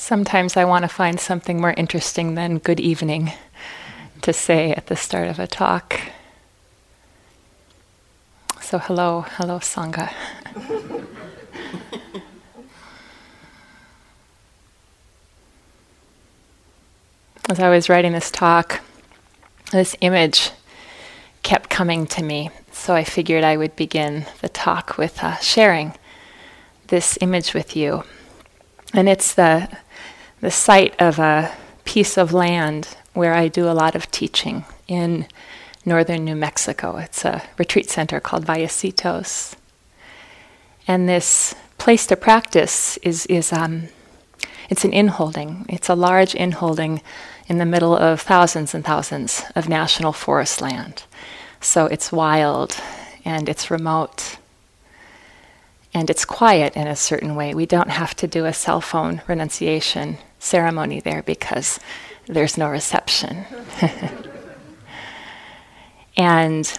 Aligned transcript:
Sometimes 0.00 0.56
I 0.56 0.64
want 0.64 0.82
to 0.84 0.88
find 0.88 1.20
something 1.20 1.60
more 1.60 1.74
interesting 1.76 2.34
than 2.34 2.56
good 2.56 2.80
evening 2.80 3.32
to 4.22 4.32
say 4.32 4.72
at 4.72 4.86
the 4.86 4.96
start 4.96 5.28
of 5.28 5.38
a 5.38 5.46
talk. 5.46 6.00
So, 8.62 8.78
hello, 8.78 9.26
hello, 9.36 9.58
Sangha. 9.58 10.10
As 17.50 17.60
I 17.60 17.68
was 17.68 17.90
writing 17.90 18.12
this 18.12 18.30
talk, 18.30 18.80
this 19.70 19.94
image 20.00 20.50
kept 21.42 21.68
coming 21.68 22.06
to 22.06 22.22
me, 22.22 22.48
so 22.72 22.94
I 22.94 23.04
figured 23.04 23.44
I 23.44 23.58
would 23.58 23.76
begin 23.76 24.24
the 24.40 24.48
talk 24.48 24.96
with 24.96 25.22
uh, 25.22 25.36
sharing 25.36 25.92
this 26.86 27.18
image 27.20 27.52
with 27.52 27.76
you. 27.76 28.04
And 28.94 29.06
it's 29.08 29.34
the 29.34 29.68
the 30.40 30.50
site 30.50 31.00
of 31.00 31.18
a 31.18 31.52
piece 31.84 32.16
of 32.16 32.32
land 32.32 32.96
where 33.12 33.34
I 33.34 33.48
do 33.48 33.68
a 33.68 33.72
lot 33.72 33.94
of 33.94 34.10
teaching 34.10 34.64
in 34.88 35.26
northern 35.84 36.24
New 36.24 36.36
Mexico. 36.36 36.96
It's 36.96 37.24
a 37.24 37.42
retreat 37.58 37.90
center 37.90 38.20
called 38.20 38.46
Vallecitos. 38.46 39.54
And 40.86 41.08
this 41.08 41.54
place 41.78 42.06
to 42.06 42.16
practice 42.16 42.96
is, 42.98 43.26
is 43.26 43.52
um, 43.52 43.88
it's 44.68 44.84
an 44.84 44.92
inholding. 44.92 45.66
It's 45.68 45.88
a 45.88 45.94
large 45.94 46.34
inholding 46.34 47.02
in 47.46 47.58
the 47.58 47.66
middle 47.66 47.96
of 47.96 48.20
thousands 48.20 48.74
and 48.74 48.84
thousands 48.84 49.42
of 49.56 49.68
national 49.68 50.12
forest 50.12 50.60
land. 50.60 51.02
So 51.60 51.86
it's 51.86 52.12
wild 52.12 52.76
and 53.24 53.48
it's 53.48 53.70
remote 53.70 54.36
and 55.92 56.08
it's 56.08 56.24
quiet 56.24 56.76
in 56.76 56.86
a 56.86 56.96
certain 56.96 57.34
way. 57.34 57.52
We 57.52 57.66
don't 57.66 57.90
have 57.90 58.14
to 58.16 58.28
do 58.28 58.46
a 58.46 58.52
cell 58.52 58.80
phone 58.80 59.22
renunciation 59.26 60.18
ceremony 60.40 61.00
there 61.00 61.22
because 61.22 61.78
there's 62.26 62.58
no 62.58 62.68
reception. 62.68 63.44
and 66.16 66.78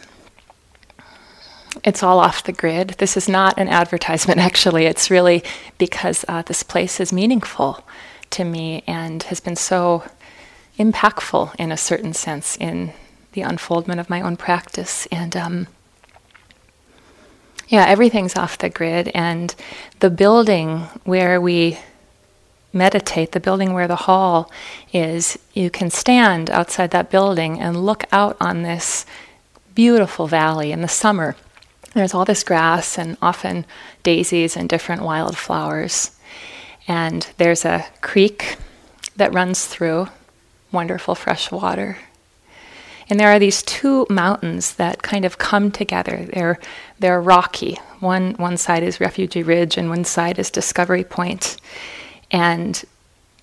it's 1.83 2.03
all 2.03 2.19
off 2.19 2.44
the 2.44 2.52
grid. 2.52 2.89
This 2.97 3.16
is 3.16 3.30
not 3.30 3.58
an 3.58 3.69
advertisement, 3.69 4.39
actually. 4.39 4.85
It's 4.85 5.09
really 5.09 5.44
because 5.77 6.25
uh, 6.27 6.41
this 6.41 6.63
place 6.63 7.00
is 7.00 7.13
meaningful 7.13 7.85
to 8.31 8.44
me 8.44 8.83
and 8.88 9.23
has 9.23 9.39
been 9.39 9.55
so 9.55 10.03
impactful 10.78 11.55
in 11.55 11.72
a 11.72 11.78
certain 11.78 12.13
sense 12.13 12.57
in 12.57 12.94
the 13.33 13.41
unfoldment 13.41 14.00
of 14.00 14.09
my 14.09 14.22
own 14.22 14.35
practice. 14.35 15.07
And 15.11 15.35
um, 15.35 15.67
yeah, 17.67 17.85
everything's 17.88 18.35
off 18.35 18.57
the 18.57 18.69
grid. 18.69 19.09
And 19.13 19.55
the 20.00 20.09
building 20.09 20.80
where 21.03 21.39
we 21.39 21.80
meditate, 22.73 23.31
the 23.31 23.39
building 23.39 23.73
where 23.73 23.88
the 23.88 23.95
hall 23.95 24.52
is, 24.94 25.38
you 25.53 25.69
can 25.69 25.89
stand 25.89 26.50
outside 26.50 26.91
that 26.91 27.09
building 27.09 27.59
and 27.59 27.86
look 27.86 28.05
out 28.11 28.38
on 28.39 28.61
this 28.61 29.05
beautiful 29.75 30.28
valley 30.28 30.72
in 30.72 30.81
the 30.81 30.88
summer. 30.88 31.36
There's 31.94 32.13
all 32.13 32.25
this 32.25 32.44
grass 32.44 32.97
and 32.97 33.17
often 33.22 33.66
daisies 34.03 34.55
and 34.55 34.69
different 34.69 35.02
wildflowers. 35.02 36.11
And 36.88 37.28
there's 37.38 37.66
a 37.66 37.86
creek 38.02 38.58
that 39.16 39.33
runs 39.33 39.66
through, 39.66 40.08
wonderful 40.72 41.16
fresh 41.16 41.52
water. 41.52 41.97
And 43.09 43.19
there 43.19 43.28
are 43.28 43.39
these 43.39 43.61
two 43.63 44.08
mountains 44.09 44.75
that 44.75 45.02
kind 45.02 45.25
of 45.25 45.38
come 45.38 45.69
together. 45.69 46.30
They're, 46.33 46.59
they're 47.00 47.22
rocky. 47.22 47.78
One, 48.00 48.35
one 48.35 48.56
side 48.56 48.83
is 48.83 49.02
Refugee 49.02 49.44
Ridge, 49.44 49.78
and 49.78 49.89
one 49.89 50.06
side 50.06 50.39
is 50.39 50.50
Discovery 50.50 51.03
Point. 51.03 51.58
And 52.31 52.83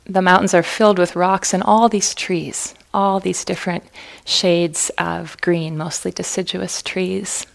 the 0.04 0.22
mountains 0.22 0.54
are 0.54 0.62
filled 0.62 0.98
with 0.98 1.16
rocks 1.16 1.52
and 1.52 1.62
all 1.62 1.88
these 1.88 2.14
trees, 2.14 2.74
all 2.94 3.20
these 3.20 3.44
different 3.44 3.84
shades 4.24 4.90
of 4.96 5.38
green, 5.40 5.76
mostly 5.76 6.10
deciduous 6.10 6.82
trees. 6.82 7.46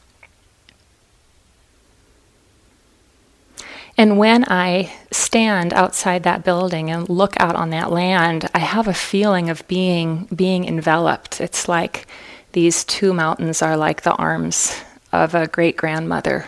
And 3.98 4.18
when 4.18 4.44
I 4.46 4.92
stand 5.12 5.72
outside 5.74 6.24
that 6.24 6.44
building 6.44 6.90
and 6.90 7.08
look 7.08 7.40
out 7.40 7.56
on 7.56 7.70
that 7.72 7.92
land, 7.92 8.50
I 8.54 8.60
have 8.60 8.88
a 8.88 8.94
feeling 8.94 9.50
of 9.50 9.68
being 9.68 10.28
being 10.36 10.66
enveloped. 10.66 11.40
It's 11.40 11.68
like 11.68 12.08
these 12.54 12.84
two 12.84 13.14
mountains 13.14 13.62
are 13.62 13.78
like 13.78 14.02
the 14.02 14.14
arms 14.14 14.82
of 15.12 15.36
a 15.36 15.48
great 15.48 15.78
grandmother 15.78 16.46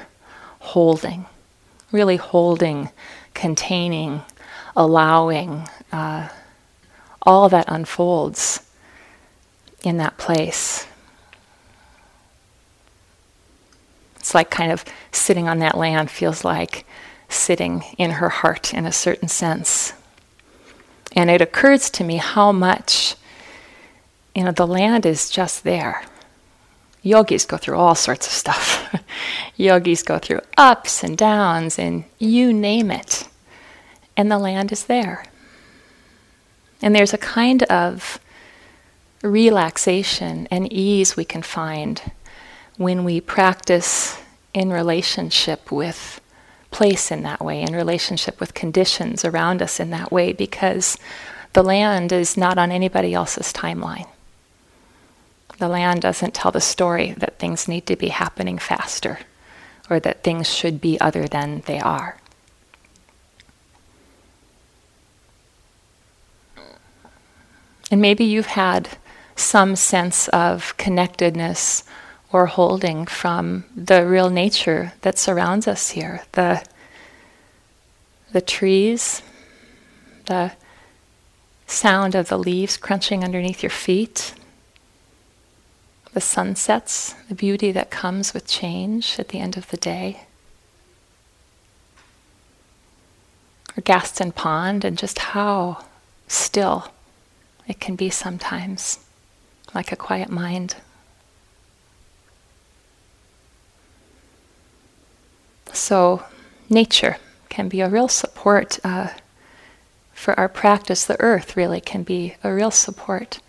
holding, 0.60 1.26
really 1.92 2.18
holding, 2.18 2.90
containing, 3.36 4.24
allowing 4.76 5.68
uh, 5.92 6.30
all 7.22 7.50
that 7.50 7.66
unfolds 7.68 8.62
in 9.84 9.98
that 9.98 10.18
place. 10.18 10.88
It's 14.18 14.34
like 14.34 14.50
kind 14.50 14.72
of 14.72 14.84
sitting 15.12 15.48
on 15.48 15.60
that 15.60 15.78
land 15.78 16.10
feels 16.10 16.44
like 16.44 16.86
sitting 17.30 17.84
in 17.98 18.12
her 18.12 18.30
heart 18.30 18.74
in 18.74 18.86
a 18.86 18.92
certain 18.92 19.28
sense. 19.28 19.94
And 21.16 21.30
it 21.30 21.42
occurs 21.42 21.90
to 21.92 22.04
me 22.04 22.18
how 22.18 22.52
much, 22.52 23.16
you 24.34 24.44
know, 24.44 24.52
the 24.52 24.68
land 24.68 25.06
is 25.06 25.30
just 25.30 25.64
there. 25.64 26.04
Yogis 27.04 27.46
go 27.46 27.58
through 27.58 27.78
all 27.78 27.94
sorts 27.94 28.26
of 28.26 28.34
stuff. 28.34 28.96
Yogis 29.56 30.02
go 30.02 30.18
through 30.18 30.42
ups 30.58 31.04
and 31.04 31.16
downs 31.16 31.78
and 31.78 32.04
you 32.18 32.52
name 32.52 32.90
it. 32.90 33.28
And 34.18 34.32
the 34.32 34.40
land 34.40 34.72
is 34.72 34.86
there. 34.86 35.26
And 36.82 36.96
there's 36.96 37.14
a 37.14 37.18
kind 37.18 37.64
of 37.64 38.20
relaxation 39.22 40.48
and 40.52 40.72
ease 40.72 41.18
we 41.18 41.26
can 41.26 41.42
find 41.42 42.02
when 42.78 43.04
we 43.04 43.22
practice 43.22 44.22
in 44.54 44.70
relationship 44.72 45.72
with 45.72 46.22
place 46.72 47.12
in 47.12 47.24
that 47.24 47.44
way, 47.44 47.62
in 47.62 47.74
relationship 47.74 48.40
with 48.40 48.54
conditions 48.54 49.24
around 49.24 49.62
us 49.62 49.80
in 49.80 49.90
that 49.92 50.12
way, 50.12 50.34
because 50.34 50.98
the 51.54 51.64
land 51.64 52.12
is 52.12 52.36
not 52.36 52.58
on 52.58 52.72
anybody 52.72 53.14
else's 53.14 53.54
timeline. 53.54 54.08
The 55.58 55.70
land 55.70 56.02
doesn't 56.02 56.34
tell 56.34 56.52
the 56.52 56.60
story 56.60 57.14
that 57.18 57.40
things 57.40 57.68
need 57.68 57.86
to 57.88 57.96
be 57.96 58.10
happening 58.10 58.58
faster 58.58 59.20
or 59.90 60.02
that 60.02 60.24
things 60.24 60.54
should 60.54 60.82
be 60.82 61.00
other 61.00 61.28
than 61.28 61.62
they 61.66 61.80
are. 61.80 62.18
And 67.96 68.02
maybe 68.02 68.26
you've 68.26 68.58
had 68.58 68.90
some 69.38 69.78
sense 69.78 70.28
of 70.28 70.76
connectedness 70.76 71.86
or 72.30 72.48
holding 72.48 73.06
from 73.06 73.64
the 73.74 74.06
real 74.06 74.30
nature 74.30 74.92
that 75.00 75.18
surrounds 75.18 75.66
us 75.66 75.92
here 75.92 76.22
the, 76.34 76.62
the 78.34 78.42
trees, 78.42 79.22
the 80.26 80.52
sound 81.68 82.16
of 82.16 82.28
the 82.28 82.38
leaves 82.38 82.76
crunching 82.76 83.24
underneath 83.24 83.64
your 83.64 83.70
feet, 83.70 84.34
the 86.12 86.20
sunsets, 86.20 87.14
the 87.30 87.34
beauty 87.34 87.72
that 87.72 87.92
comes 87.92 88.34
with 88.34 88.46
change 88.46 89.18
at 89.20 89.30
the 89.30 89.40
end 89.40 89.56
of 89.56 89.70
the 89.70 89.78
day. 89.78 90.26
Or 93.78 93.82
Gaston 93.84 94.34
Pond, 94.34 94.84
and 94.84 94.98
just 94.98 95.20
how 95.20 95.86
still 96.28 96.92
it 97.68 97.80
can 97.80 97.96
be 97.96 98.10
sometimes, 98.10 99.00
like 99.74 99.92
a 99.92 99.96
quiet 99.96 100.30
mind. 100.30 100.76
So, 105.74 106.24
nature 106.70 107.18
can 107.50 107.68
be 107.70 107.82
a 107.82 107.90
real 107.90 108.08
support 108.08 108.80
uh, 108.84 109.10
for 110.14 110.40
our 110.40 110.50
practice. 110.50 111.06
The 111.06 111.20
earth 111.20 111.58
really 111.58 111.82
can 111.82 112.04
be 112.04 112.36
a 112.44 112.54
real 112.54 112.72
support 112.72 113.40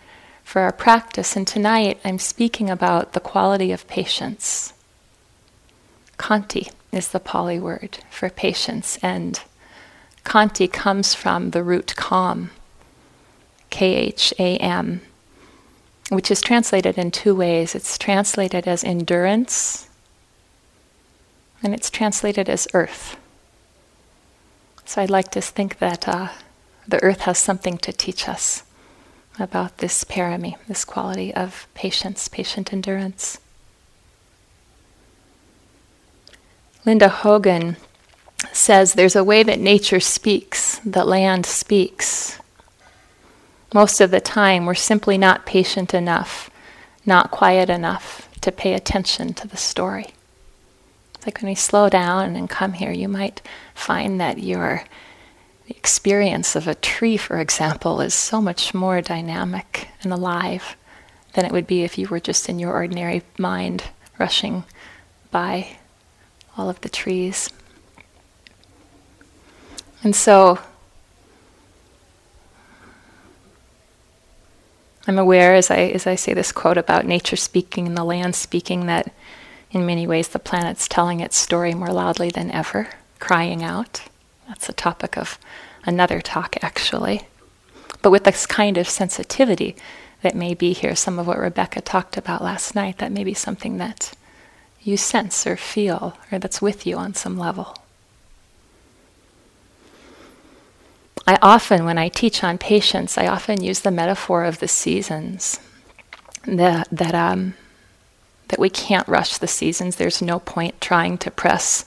for 0.42 0.62
our 0.62 0.72
practice. 0.72 1.36
And 1.36 1.46
tonight 1.46 1.98
I'm 2.04 2.18
speaking 2.18 2.70
about 2.70 3.12
the 3.12 3.20
quality 3.20 3.72
of 3.72 3.86
patience. 3.88 4.72
Khanti 6.18 6.70
is 6.92 7.08
the 7.08 7.20
Pali 7.20 7.58
word 7.58 7.98
for 8.10 8.30
patience, 8.30 8.98
and 9.02 9.40
Khanti 10.24 10.72
comes 10.72 11.14
from 11.14 11.50
the 11.50 11.62
root 11.62 11.94
kham, 11.96 12.50
K 13.76 13.94
H 13.94 14.32
A 14.38 14.56
M, 14.56 15.02
which 16.08 16.30
is 16.30 16.40
translated 16.40 16.96
in 16.96 17.10
two 17.10 17.34
ways. 17.34 17.74
It's 17.74 17.98
translated 17.98 18.66
as 18.66 18.82
endurance 18.82 19.90
and 21.62 21.74
it's 21.74 21.90
translated 21.90 22.48
as 22.48 22.66
earth. 22.72 23.18
So 24.86 25.02
I'd 25.02 25.10
like 25.10 25.30
to 25.32 25.42
think 25.42 25.78
that 25.78 26.08
uh, 26.08 26.28
the 26.88 27.02
earth 27.02 27.22
has 27.28 27.36
something 27.36 27.76
to 27.78 27.92
teach 27.92 28.26
us 28.30 28.62
about 29.38 29.76
this 29.78 30.04
parami, 30.04 30.56
this 30.66 30.86
quality 30.86 31.34
of 31.34 31.66
patience, 31.74 32.28
patient 32.28 32.72
endurance. 32.72 33.38
Linda 36.86 37.10
Hogan 37.10 37.76
says 38.52 38.94
there's 38.94 39.16
a 39.16 39.24
way 39.24 39.42
that 39.42 39.60
nature 39.60 40.00
speaks, 40.00 40.78
that 40.78 41.06
land 41.06 41.44
speaks, 41.44 42.38
Most 43.74 44.00
of 44.00 44.10
the 44.10 44.20
time, 44.20 44.64
we're 44.64 44.74
simply 44.74 45.18
not 45.18 45.46
patient 45.46 45.92
enough, 45.92 46.50
not 47.04 47.30
quiet 47.30 47.68
enough 47.68 48.28
to 48.40 48.52
pay 48.52 48.74
attention 48.74 49.34
to 49.34 49.48
the 49.48 49.56
story. 49.56 50.14
It's 51.14 51.26
like 51.26 51.42
when 51.42 51.50
we 51.50 51.54
slow 51.56 51.88
down 51.88 52.36
and 52.36 52.48
come 52.48 52.74
here, 52.74 52.92
you 52.92 53.08
might 53.08 53.42
find 53.74 54.20
that 54.20 54.38
your 54.38 54.84
experience 55.68 56.54
of 56.54 56.68
a 56.68 56.74
tree, 56.76 57.16
for 57.16 57.40
example, 57.40 58.00
is 58.00 58.14
so 58.14 58.40
much 58.40 58.72
more 58.72 59.00
dynamic 59.00 59.88
and 60.02 60.12
alive 60.12 60.76
than 61.32 61.44
it 61.44 61.52
would 61.52 61.66
be 61.66 61.82
if 61.82 61.98
you 61.98 62.06
were 62.08 62.20
just 62.20 62.48
in 62.48 62.58
your 62.58 62.72
ordinary 62.72 63.22
mind 63.36 63.84
rushing 64.18 64.64
by 65.30 65.76
all 66.56 66.70
of 66.70 66.80
the 66.80 66.88
trees. 66.88 67.50
And 70.02 70.14
so 70.14 70.60
I'm 75.06 75.18
aware 75.18 75.54
as 75.54 75.70
I 75.70 75.76
as 75.76 76.06
I 76.06 76.16
say 76.16 76.34
this 76.34 76.50
quote 76.50 76.76
about 76.76 77.06
nature 77.06 77.36
speaking 77.36 77.86
and 77.86 77.96
the 77.96 78.04
land 78.04 78.34
speaking 78.34 78.86
that 78.86 79.12
in 79.70 79.86
many 79.86 80.06
ways 80.06 80.28
the 80.28 80.38
planet's 80.38 80.88
telling 80.88 81.20
its 81.20 81.36
story 81.36 81.74
more 81.74 81.92
loudly 81.92 82.30
than 82.30 82.50
ever, 82.50 82.88
crying 83.20 83.62
out. 83.62 84.02
That's 84.48 84.66
the 84.66 84.72
topic 84.72 85.16
of 85.16 85.38
another 85.84 86.20
talk 86.20 86.56
actually. 86.62 87.28
But 88.02 88.10
with 88.10 88.24
this 88.24 88.46
kind 88.46 88.76
of 88.78 88.88
sensitivity 88.88 89.76
that 90.22 90.34
may 90.34 90.54
be 90.54 90.72
here, 90.72 90.96
some 90.96 91.18
of 91.18 91.26
what 91.26 91.38
Rebecca 91.38 91.80
talked 91.80 92.16
about 92.16 92.42
last 92.42 92.74
night, 92.74 92.98
that 92.98 93.12
may 93.12 93.22
be 93.22 93.34
something 93.34 93.78
that 93.78 94.12
you 94.82 94.96
sense 94.96 95.46
or 95.46 95.56
feel 95.56 96.16
or 96.32 96.38
that's 96.38 96.62
with 96.62 96.86
you 96.86 96.96
on 96.96 97.14
some 97.14 97.38
level. 97.38 97.76
I 101.26 101.38
often, 101.42 101.84
when 101.84 101.98
I 101.98 102.08
teach 102.08 102.44
on 102.44 102.56
patience, 102.58 103.18
I 103.18 103.26
often 103.26 103.62
use 103.62 103.80
the 103.80 103.90
metaphor 103.90 104.44
of 104.44 104.60
the 104.60 104.68
seasons. 104.68 105.58
That, 106.44 106.86
that, 106.92 107.14
um, 107.14 107.54
that 108.48 108.60
we 108.60 108.70
can't 108.70 109.08
rush 109.08 109.38
the 109.38 109.48
seasons. 109.48 109.96
There's 109.96 110.22
no 110.22 110.38
point 110.38 110.80
trying 110.80 111.18
to 111.18 111.30
press 111.30 111.84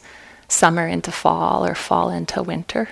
summer 0.49 0.87
into 0.87 1.11
fall 1.11 1.65
or 1.65 1.75
fall 1.75 2.09
into 2.09 2.43
winter. 2.43 2.89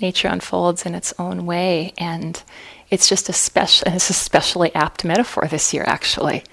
Nature 0.00 0.28
unfolds 0.28 0.86
in 0.86 0.94
its 0.94 1.12
own 1.18 1.46
way, 1.46 1.92
and 1.98 2.42
it's 2.90 3.08
just 3.08 3.28
a 3.28 3.32
special, 3.32 3.88
it's 3.92 4.10
especially 4.10 4.72
apt 4.74 5.04
metaphor 5.04 5.48
this 5.50 5.74
year, 5.74 5.84
actually. 5.86 6.44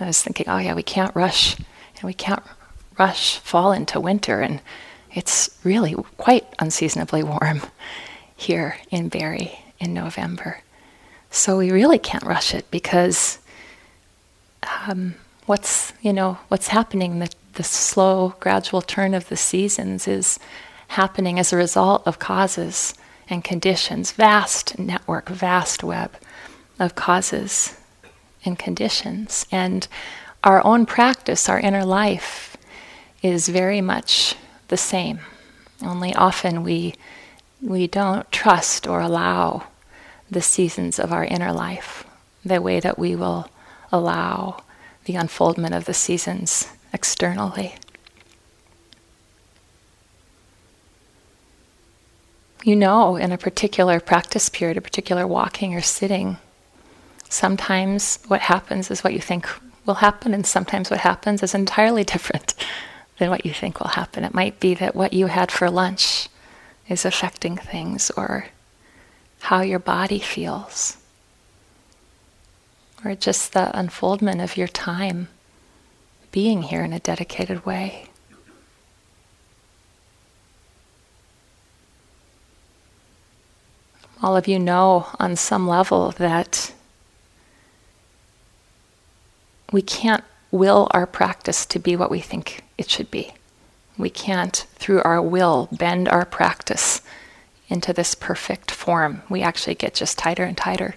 I 0.00 0.06
was 0.06 0.20
thinking, 0.20 0.48
oh 0.48 0.58
yeah, 0.58 0.74
we 0.74 0.82
can't 0.82 1.14
rush, 1.14 1.56
and 1.56 2.02
we 2.02 2.12
can't 2.12 2.42
rush 2.98 3.38
fall 3.38 3.72
into 3.72 4.00
winter, 4.00 4.40
and 4.40 4.60
it's 5.14 5.58
really 5.64 5.94
quite 6.16 6.46
unseasonably 6.58 7.22
warm 7.22 7.62
here 8.36 8.76
in 8.90 9.08
Barre 9.08 9.58
in 9.78 9.94
November. 9.94 10.60
So 11.30 11.58
we 11.58 11.70
really 11.70 11.98
can't 11.98 12.24
rush 12.24 12.54
it 12.54 12.70
because 12.70 13.38
um, 14.86 15.14
what's 15.46 15.92
you 16.02 16.12
know 16.12 16.38
what's 16.48 16.68
happening 16.68 17.18
the, 17.18 17.30
the 17.54 17.64
slow 17.64 18.34
gradual 18.40 18.80
turn 18.82 19.14
of 19.14 19.28
the 19.28 19.36
seasons 19.36 20.06
is 20.06 20.38
happening 20.88 21.38
as 21.38 21.52
a 21.52 21.56
result 21.56 22.02
of 22.06 22.18
causes 22.18 22.94
and 23.28 23.42
conditions, 23.42 24.12
vast 24.12 24.78
network, 24.78 25.28
vast 25.28 25.82
web 25.82 26.12
of 26.78 26.94
causes 26.94 27.74
and 28.44 28.58
conditions. 28.58 29.46
And 29.50 29.88
our 30.44 30.64
own 30.66 30.84
practice, 30.84 31.48
our 31.48 31.58
inner 31.58 31.84
life, 31.84 32.56
is 33.22 33.48
very 33.48 33.80
much 33.80 34.34
the 34.72 34.78
same. 34.78 35.20
Only 35.84 36.14
often 36.14 36.62
we, 36.62 36.94
we 37.60 37.86
don't 37.86 38.32
trust 38.32 38.86
or 38.86 39.02
allow 39.02 39.66
the 40.30 40.40
seasons 40.40 40.98
of 40.98 41.12
our 41.12 41.26
inner 41.26 41.52
life 41.52 42.06
the 42.42 42.62
way 42.62 42.80
that 42.80 42.98
we 42.98 43.14
will 43.14 43.50
allow 43.92 44.64
the 45.04 45.14
unfoldment 45.14 45.74
of 45.74 45.84
the 45.84 45.92
seasons 45.94 46.68
externally. 46.92 47.74
you 52.64 52.76
know 52.76 53.16
in 53.16 53.32
a 53.32 53.38
particular 53.38 53.98
practice 53.98 54.48
period, 54.48 54.76
a 54.76 54.80
particular 54.80 55.26
walking 55.26 55.74
or 55.74 55.80
sitting, 55.80 56.36
sometimes 57.28 58.20
what 58.28 58.40
happens 58.40 58.88
is 58.88 59.02
what 59.02 59.12
you 59.12 59.20
think 59.20 59.48
will 59.84 59.94
happen, 59.94 60.32
and 60.32 60.46
sometimes 60.46 60.88
what 60.88 61.00
happens 61.00 61.42
is 61.42 61.54
entirely 61.54 62.04
different 62.14 62.54
than 63.22 63.30
what 63.30 63.46
you 63.46 63.52
think 63.52 63.78
will 63.78 63.90
happen. 63.90 64.24
It 64.24 64.34
might 64.34 64.58
be 64.58 64.74
that 64.74 64.96
what 64.96 65.12
you 65.12 65.28
had 65.28 65.52
for 65.52 65.70
lunch 65.70 66.28
is 66.88 67.04
affecting 67.04 67.56
things, 67.56 68.10
or 68.16 68.46
how 69.42 69.60
your 69.60 69.78
body 69.78 70.18
feels, 70.18 70.96
or 73.04 73.14
just 73.14 73.52
the 73.52 73.70
unfoldment 73.78 74.40
of 74.40 74.56
your 74.56 74.66
time 74.66 75.28
being 76.32 76.62
here 76.62 76.82
in 76.82 76.92
a 76.92 76.98
dedicated 76.98 77.64
way. 77.64 78.08
all 84.20 84.36
of 84.36 84.46
you 84.46 84.56
know 84.56 85.08
on 85.18 85.34
some 85.34 85.66
level 85.66 86.12
that 86.12 86.72
we 89.72 89.82
can't 89.82 90.22
will 90.52 90.86
our 90.92 91.06
practice 91.06 91.66
to 91.66 91.80
be 91.80 91.96
what 91.96 92.10
we 92.10 92.20
think 92.20 92.62
it 92.78 92.88
should 92.88 93.10
be. 93.10 93.32
We 93.98 94.10
can't, 94.10 94.64
through 94.76 95.02
our 95.02 95.20
will, 95.20 95.68
bend 95.72 96.08
our 96.08 96.24
practice 96.24 97.00
into 97.68 97.92
this 97.92 98.14
perfect 98.14 98.70
form. 98.70 99.22
We 99.28 99.42
actually 99.42 99.74
get 99.74 99.94
just 99.94 100.18
tighter 100.18 100.44
and 100.44 100.56
tighter 100.56 100.94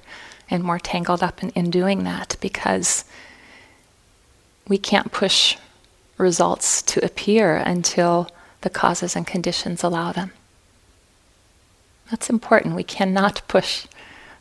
and 0.49 0.63
more 0.63 0.77
tangled 0.77 1.23
up 1.23 1.41
in, 1.41 1.49
in 1.51 1.71
doing 1.71 2.03
that 2.03 2.35
because 2.41 3.05
we 4.67 4.77
can't 4.77 5.11
push 5.11 5.57
results 6.17 6.81
to 6.81 7.03
appear 7.03 7.57
until 7.57 8.29
the 8.61 8.69
causes 8.69 9.15
and 9.15 9.25
conditions 9.25 9.83
allow 9.83 10.11
them. 10.11 10.31
That's 12.11 12.29
important. 12.29 12.75
We 12.75 12.83
cannot 12.83 13.41
push 13.47 13.87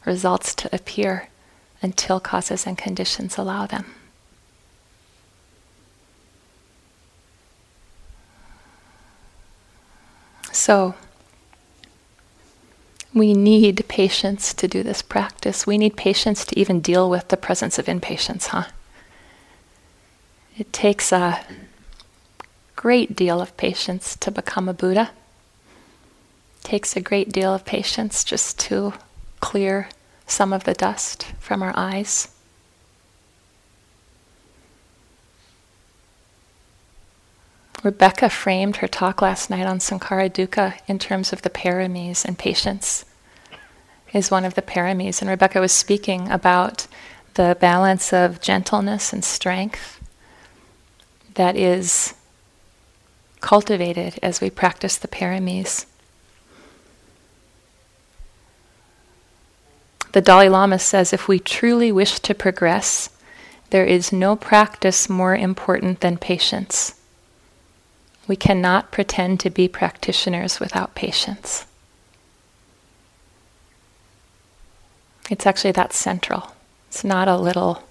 results 0.05 0.55
to 0.57 0.75
appear 0.75 1.29
until 1.83 2.21
causes 2.21 2.67
and 2.67 2.77
conditions 2.77 3.39
allow 3.39 3.67
them. 3.67 3.95
So, 10.55 10.95
we 13.13 13.33
need 13.35 13.85
patience 13.89 14.55
to 14.55 14.69
do 14.69 14.83
this 14.83 15.03
practice. 15.03 15.67
We 15.67 15.79
need 15.79 15.97
patience 15.97 16.45
to 16.47 16.59
even 16.59 16.81
deal 16.81 17.11
with 17.11 17.29
the 17.29 17.37
presence 17.37 17.79
of 17.79 17.89
impatience, 17.89 18.49
huh? 18.49 18.65
It 20.57 20.73
takes 20.73 21.13
a 21.13 21.45
great 22.77 23.17
deal 23.17 23.41
of 23.41 23.57
patience 23.57 24.17
to 24.17 24.31
become 24.31 24.69
a 24.69 24.75
Buddha 24.75 25.11
It 26.59 26.65
takes 26.65 26.97
a 26.97 27.01
great 27.01 27.33
deal 27.33 27.55
of 27.55 27.65
patience 27.65 28.25
just 28.25 28.59
to 28.61 28.95
clear 29.41 29.89
some 30.27 30.53
of 30.53 30.65
the 30.65 30.75
dust 30.75 31.25
from 31.41 31.63
our 31.63 31.73
eyes. 31.77 32.34
Rebecca 37.85 38.31
framed 38.31 38.77
her 38.77 38.89
talk 38.89 39.21
last 39.21 39.51
night 39.51 39.67
on 39.67 39.79
Sankhara 39.79 40.31
Dukkha 40.31 40.79
in 40.89 40.99
terms 40.99 41.35
of 41.35 41.43
the 41.43 41.51
paramis, 41.51 42.25
and 42.25 42.39
patience 42.39 43.05
is 44.15 44.31
one 44.31 44.47
of 44.47 44.55
the 44.55 44.63
paramis. 44.63 45.21
And 45.21 45.29
Rebecca 45.29 45.61
was 45.61 45.71
speaking 45.71 46.31
about 46.31 46.87
the 47.35 47.59
balance 47.61 48.11
of 48.11 48.41
gentleness 48.41 49.13
and 49.13 49.23
strength 49.23 50.01
that 51.35 51.57
is 51.57 52.15
cultivated 53.43 54.19
as 54.23 54.41
we 54.41 54.49
practice 54.49 54.97
the 54.97 55.09
paramis. 55.09 55.85
The 60.13 60.23
Dalai 60.23 60.49
Lama 60.49 60.79
says 60.79 61.13
if 61.13 61.29
we 61.29 61.39
truly 61.39 61.93
wish 61.93 62.19
to 62.21 62.35
progress, 62.35 63.11
there 63.69 63.85
is 63.85 64.11
no 64.11 64.37
practice 64.37 65.11
more 65.11 65.37
important 65.37 66.01
than 66.01 66.17
patience. 66.17 66.95
We 68.27 68.37
cannot 68.37 68.91
pretend 68.91 69.41
to 69.41 69.51
be 69.51 69.69
practitioners 69.69 70.61
without 70.61 70.95
patience. 70.95 71.67
It's 75.31 75.47
actually 75.47 75.73
that 75.73 75.93
central. 75.93 76.53
It's 76.89 77.05
not 77.05 77.29
a 77.29 77.37
little 77.37 77.83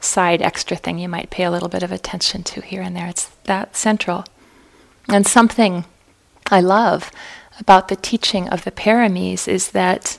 side 0.00 0.42
extra 0.42 0.76
thing 0.76 0.98
you 0.98 1.08
might 1.08 1.30
pay 1.30 1.44
a 1.44 1.50
little 1.50 1.68
bit 1.68 1.82
of 1.82 1.90
attention 1.90 2.42
to 2.44 2.60
here 2.60 2.82
and 2.82 2.94
there. 2.94 3.08
It's 3.08 3.26
that 3.44 3.76
central. 3.76 4.24
And 5.08 5.26
something 5.26 5.84
I 6.50 6.60
love 6.60 7.10
about 7.58 7.88
the 7.88 7.96
teaching 7.96 8.48
of 8.48 8.64
the 8.64 8.70
paramis 8.70 9.48
is 9.48 9.70
that 9.70 10.18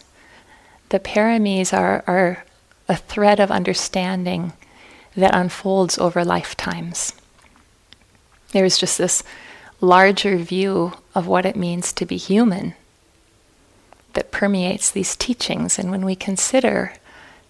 the 0.90 1.00
paramis 1.00 1.78
are, 1.78 2.04
are 2.08 2.44
a 2.88 2.96
thread 2.96 3.40
of 3.40 3.52
understanding 3.52 4.54
that 5.16 5.36
unfolds 5.36 5.98
over 5.98 6.24
lifetimes. 6.24 7.14
There's 8.56 8.78
just 8.78 8.98
this 8.98 9.22
larger 9.82 10.38
view 10.38 10.94
of 11.14 11.28
what 11.28 11.46
it 11.46 11.58
means 11.58 11.92
to 11.92 12.06
be 12.06 12.16
human 12.16 12.74
that 14.14 14.32
permeates 14.32 14.90
these 14.90 15.18
teachings. 15.18 15.78
And 15.78 15.92
when 15.92 16.06
we 16.06 16.16
consider, 16.16 16.94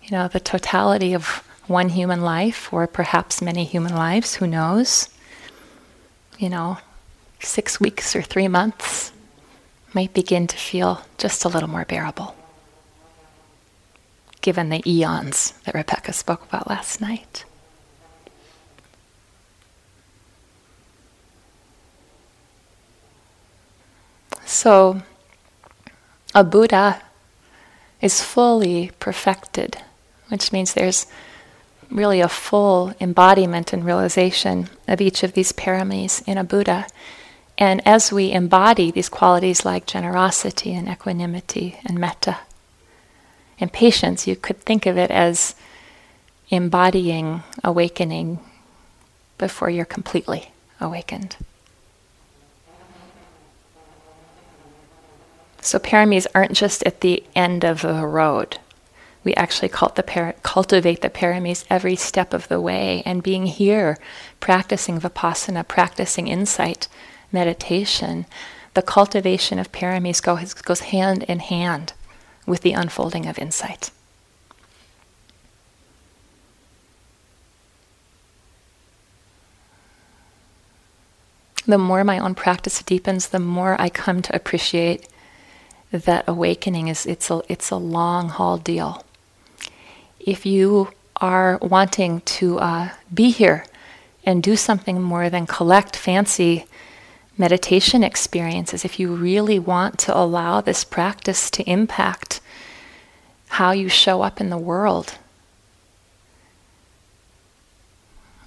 you 0.02 0.10
know, 0.10 0.28
the 0.28 0.40
totality 0.40 1.14
of 1.14 1.44
one 1.68 1.90
human 1.90 2.24
life, 2.24 2.74
or 2.74 2.88
perhaps 2.88 3.40
many 3.40 3.66
human 3.66 3.94
lives, 3.94 4.38
who 4.38 4.48
knows, 4.48 5.10
you 6.40 6.50
know, 6.50 6.80
six 7.40 7.80
weeks 7.80 8.16
or 8.16 8.24
three 8.24 8.48
months 8.48 9.12
might 9.94 10.12
begin 10.12 10.48
to 10.48 10.58
feel 10.58 11.04
just 11.20 11.46
a 11.46 11.50
little 11.50 11.70
more 11.70 11.86
bearable, 11.86 12.36
given 14.42 14.70
the 14.70 14.82
eons 14.90 15.54
that 15.66 15.76
Rebecca 15.76 16.14
spoke 16.14 16.44
about 16.46 16.68
last 16.68 17.00
night. 17.00 17.46
So, 24.56 25.02
a 26.34 26.42
Buddha 26.42 27.02
is 28.00 28.24
fully 28.24 28.92
perfected, 29.02 29.80
which 30.30 30.54
means 30.54 30.74
there's 30.74 31.08
really 31.92 32.22
a 32.22 32.30
full 32.30 32.94
embodiment 33.02 33.74
and 33.74 33.84
realization 33.84 34.70
of 34.88 35.02
each 35.02 35.24
of 35.24 35.34
these 35.34 35.52
paramis 35.52 36.26
in 36.26 36.38
a 36.38 36.46
Buddha. 36.46 36.88
And 37.58 37.86
as 37.86 38.14
we 38.14 38.32
embody 38.32 38.92
these 38.92 39.10
qualities 39.10 39.66
like 39.66 39.86
generosity 39.86 40.74
and 40.74 40.88
equanimity 40.88 41.78
and 41.86 42.00
metta 42.00 42.38
and 43.60 43.74
patience, 43.74 44.26
you 44.26 44.38
could 44.38 44.62
think 44.62 44.86
of 44.86 44.98
it 44.98 45.12
as 45.12 45.54
embodying 46.50 47.44
awakening 47.62 48.40
before 49.38 49.70
you're 49.70 49.84
completely 49.84 50.52
awakened. 50.80 51.36
So 55.66 55.80
paramis 55.80 56.28
aren't 56.36 56.52
just 56.52 56.84
at 56.84 57.02
the 57.02 57.24
end 57.36 57.64
of 57.64 57.82
the 57.82 58.06
road. 58.06 58.60
We 59.24 59.34
actually 59.34 59.70
cultivate 59.70 61.02
the 61.02 61.10
paramis 61.10 61.66
every 61.72 61.96
step 61.96 62.36
of 62.36 62.48
the 62.50 62.62
way. 62.62 63.02
And 63.04 63.24
being 63.24 63.48
here, 63.48 63.98
practicing 64.40 65.00
vipassana, 65.00 65.68
practicing 65.68 66.28
insight, 66.28 66.88
meditation, 67.32 68.28
the 68.76 68.84
cultivation 68.84 69.58
of 69.58 69.72
paramis 69.72 70.22
goes, 70.22 70.54
goes 70.54 70.82
hand 70.82 71.24
in 71.24 71.40
hand 71.40 71.94
with 72.46 72.62
the 72.62 72.74
unfolding 72.74 73.26
of 73.26 73.40
insight. 73.40 73.90
The 81.66 81.80
more 81.80 82.04
my 82.04 82.20
own 82.20 82.36
practice 82.36 82.84
deepens, 82.84 83.30
the 83.30 83.40
more 83.40 83.76
I 83.82 83.90
come 83.90 84.22
to 84.22 84.36
appreciate 84.36 85.08
that 85.92 86.26
awakening 86.28 86.88
is 86.88 87.06
it's 87.06 87.30
a 87.30 87.42
it's 87.48 87.70
a 87.70 87.78
long 87.78 88.30
haul 88.30 88.58
deal. 88.58 89.04
If 90.20 90.46
you 90.46 90.90
are 91.18 91.58
wanting 91.62 92.22
to 92.22 92.60
uh, 92.60 92.90
be 93.14 93.30
here 93.30 93.66
and 94.26 94.42
do 94.42 94.56
something 94.56 95.02
more 95.02 95.30
than 95.30 95.46
collect 95.46 95.96
fancy 95.96 96.66
meditation 97.38 98.04
experiences, 98.04 98.84
if 98.84 99.00
you 99.00 99.14
really 99.14 99.60
want 99.60 100.00
to 100.00 100.18
allow 100.18 100.62
this 100.62 100.84
practice 100.84 101.50
to 101.52 101.64
impact 101.70 102.42
how 103.50 103.72
you 103.72 103.88
show 103.88 104.22
up 104.22 104.42
in 104.42 104.50
the 104.50 104.58
world, 104.58 105.18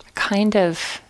a 0.07 0.11
kind 0.13 0.57
of 0.57 1.01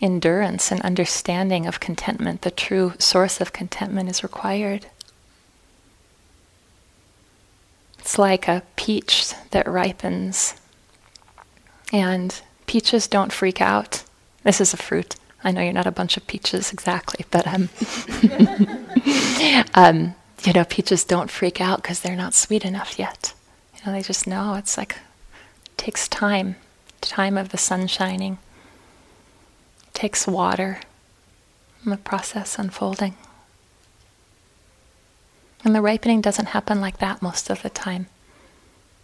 endurance 0.00 0.70
and 0.70 0.80
understanding 0.82 1.66
of 1.66 1.80
contentment, 1.80 2.42
the 2.42 2.50
true 2.50 2.92
source 2.98 3.40
of 3.40 3.52
contentment, 3.52 4.08
is 4.08 4.22
required. 4.22 4.86
It's 8.04 8.18
like 8.18 8.48
a 8.48 8.62
peach 8.76 9.32
that 9.52 9.66
ripens. 9.66 10.56
And 11.90 12.38
peaches 12.66 13.06
don't 13.06 13.32
freak 13.32 13.62
out. 13.62 14.04
This 14.42 14.60
is 14.60 14.74
a 14.74 14.76
fruit. 14.76 15.16
I 15.42 15.52
know 15.52 15.62
you're 15.62 15.72
not 15.72 15.86
a 15.86 15.90
bunch 15.90 16.18
of 16.18 16.26
peaches 16.26 16.70
exactly, 16.70 17.24
but 17.30 17.46
um, 17.46 17.70
um, 19.74 20.14
you 20.44 20.52
know, 20.52 20.66
peaches 20.66 21.02
don't 21.04 21.30
freak 21.30 21.62
out 21.62 21.80
because 21.80 22.00
they're 22.00 22.14
not 22.14 22.34
sweet 22.34 22.66
enough 22.66 22.98
yet. 22.98 23.32
You 23.74 23.80
know, 23.86 23.92
they 23.92 24.02
just 24.02 24.26
know 24.26 24.56
it's 24.56 24.76
like 24.76 24.96
it 25.64 25.78
takes 25.78 26.06
time, 26.06 26.56
time 27.00 27.38
of 27.38 27.48
the 27.48 27.58
sun 27.58 27.86
shining. 27.86 28.36
It 29.86 29.94
takes 29.94 30.26
water, 30.26 30.80
and 31.82 31.90
the 31.90 31.96
process 31.96 32.58
unfolding. 32.58 33.16
And 35.64 35.74
the 35.74 35.80
ripening 35.80 36.20
doesn't 36.20 36.46
happen 36.46 36.82
like 36.82 36.98
that 36.98 37.22
most 37.22 37.48
of 37.48 37.62
the 37.62 37.70
time. 37.70 38.06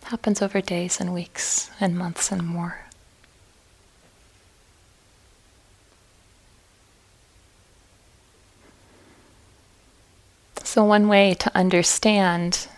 It 0.03 0.09
happens 0.09 0.43
over 0.43 0.61
days 0.61 1.01
and 1.01 1.15
weeks 1.15 1.71
and 1.81 1.97
months 1.97 2.31
and 2.31 2.47
more. 2.47 2.81
So, 10.63 10.85
one 10.85 11.09
way 11.09 11.35
to 11.35 11.51
understand 11.57 12.69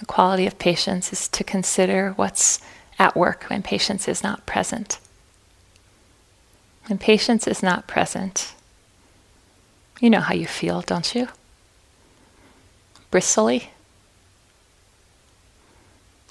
the 0.00 0.06
quality 0.06 0.46
of 0.46 0.58
patience 0.58 1.12
is 1.12 1.28
to 1.28 1.44
consider 1.44 2.12
what's 2.16 2.58
at 2.98 3.14
work 3.14 3.44
when 3.44 3.62
patience 3.62 4.08
is 4.08 4.22
not 4.22 4.46
present. 4.46 4.98
When 6.86 6.98
patience 6.98 7.46
is 7.46 7.62
not 7.62 7.86
present, 7.86 8.54
you 10.00 10.10
know 10.10 10.20
how 10.20 10.34
you 10.34 10.46
feel, 10.46 10.80
don't 10.80 11.14
you? 11.14 11.28
Bristly? 13.14 13.70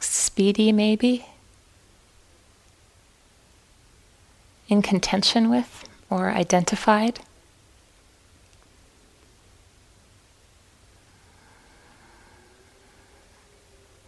Speedy, 0.02 0.74
maybe? 0.74 1.25
In 4.68 4.82
contention 4.82 5.50
with 5.50 5.88
or 6.10 6.30
identified? 6.32 7.22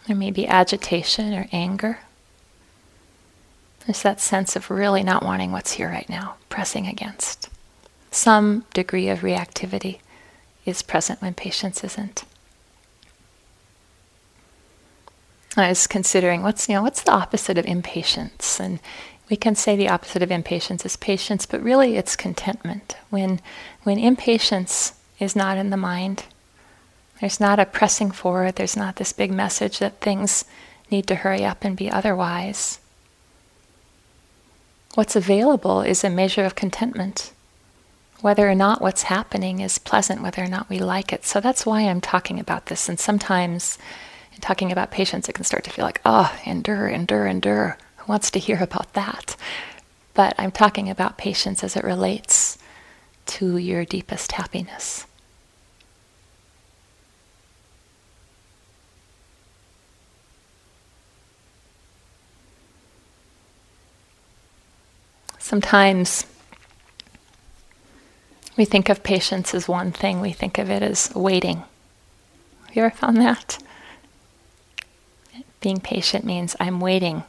There 0.06 0.18
may 0.18 0.32
be 0.32 0.46
agitation 0.46 1.34
or 1.34 1.48
anger. 1.54 2.00
There's 3.86 4.02
that 4.02 4.20
sense 4.20 4.58
of 4.58 4.70
really 4.70 5.02
not 5.02 5.24
wanting 5.24 5.54
what's 5.54 5.72
here 5.72 5.88
right 5.88 6.10
now, 6.10 6.36
pressing 6.50 6.88
against. 6.88 7.48
Some 8.12 8.66
degree 8.74 9.08
of 9.08 9.22
reactivity 9.22 10.00
is 10.66 10.82
present 10.82 11.22
when 11.22 11.36
patience 11.36 11.82
isn't. 11.82 12.26
I 15.58 15.70
was 15.70 15.88
considering 15.88 16.44
what's 16.44 16.68
you 16.68 16.76
know 16.76 16.82
what's 16.82 17.02
the 17.02 17.12
opposite 17.12 17.58
of 17.58 17.66
impatience, 17.66 18.60
and 18.60 18.80
we 19.30 19.38
can 19.38 19.56
say 19.56 19.76
the 19.76 19.90
opposite 19.90 20.22
of 20.22 20.32
impatience 20.32 20.86
is 20.86 20.98
patience, 20.98 21.46
but 21.46 21.64
really 21.64 21.96
it's 21.98 22.16
contentment. 22.16 22.98
When 23.10 23.40
when 23.84 23.98
impatience 23.98 24.94
is 25.20 25.36
not 25.36 25.58
in 25.58 25.70
the 25.70 25.78
mind, 25.78 26.26
there's 27.22 27.40
not 27.40 27.60
a 27.60 27.66
pressing 27.66 28.12
forward, 28.12 28.56
there's 28.56 28.76
not 28.76 28.98
this 28.98 29.14
big 29.14 29.32
message 29.32 29.80
that 29.80 30.02
things 30.02 30.46
need 30.92 31.08
to 31.08 31.16
hurry 31.16 31.46
up 31.46 31.64
and 31.64 31.78
be 31.78 31.90
otherwise. 31.90 32.80
What's 34.96 35.16
available 35.16 35.82
is 35.82 36.04
a 36.04 36.10
measure 36.10 36.46
of 36.46 36.56
contentment, 36.56 37.32
whether 38.22 38.50
or 38.50 38.56
not 38.56 38.82
what's 38.82 39.04
happening 39.04 39.60
is 39.60 39.78
pleasant, 39.78 40.22
whether 40.22 40.44
or 40.44 40.48
not 40.48 40.70
we 40.70 40.80
like 40.80 41.12
it. 41.12 41.26
So 41.26 41.40
that's 41.40 41.66
why 41.66 41.82
I'm 41.82 42.02
talking 42.02 42.40
about 42.40 42.68
this. 42.68 42.88
And 42.88 43.00
sometimes, 43.00 43.78
in 44.36 44.42
talking 44.42 44.72
about 44.72 44.92
patience, 44.92 45.28
it 45.28 45.34
can 45.34 45.46
start 45.46 45.64
to 45.64 45.70
feel 45.70 45.86
like, 45.86 46.02
oh, 46.06 46.38
endure, 46.46 46.88
endure, 46.88 47.26
endure. 47.26 47.78
Who 47.98 48.12
wants 48.12 48.30
to 48.32 48.40
hear 48.40 48.62
about 48.62 48.94
that? 48.94 49.36
But 50.14 50.36
I'm 50.38 50.52
talking 50.52 50.90
about 50.90 51.18
patience 51.18 51.64
as 51.64 51.76
it 51.76 51.84
relates 51.84 52.58
to 53.28 53.58
your 53.58 53.86
deepest 53.86 54.34
happiness. 54.34 55.08
Sometimes 65.40 66.26
we 68.58 68.66
think 68.66 68.90
of 68.90 69.04
patience 69.04 69.54
as 69.54 69.68
one 69.68 69.92
thing, 69.92 70.20
we 70.20 70.32
think 70.32 70.58
of 70.58 70.70
it 70.70 70.82
as 70.82 71.14
waiting. 71.14 71.64
Have 72.66 72.76
you 72.76 72.84
ever 72.84 72.96
found 72.96 73.18
that? 73.18 73.60
Being 75.66 75.80
patient 75.80 76.24
means 76.24 76.56
I'm 76.60 76.80
waiting 76.80 77.24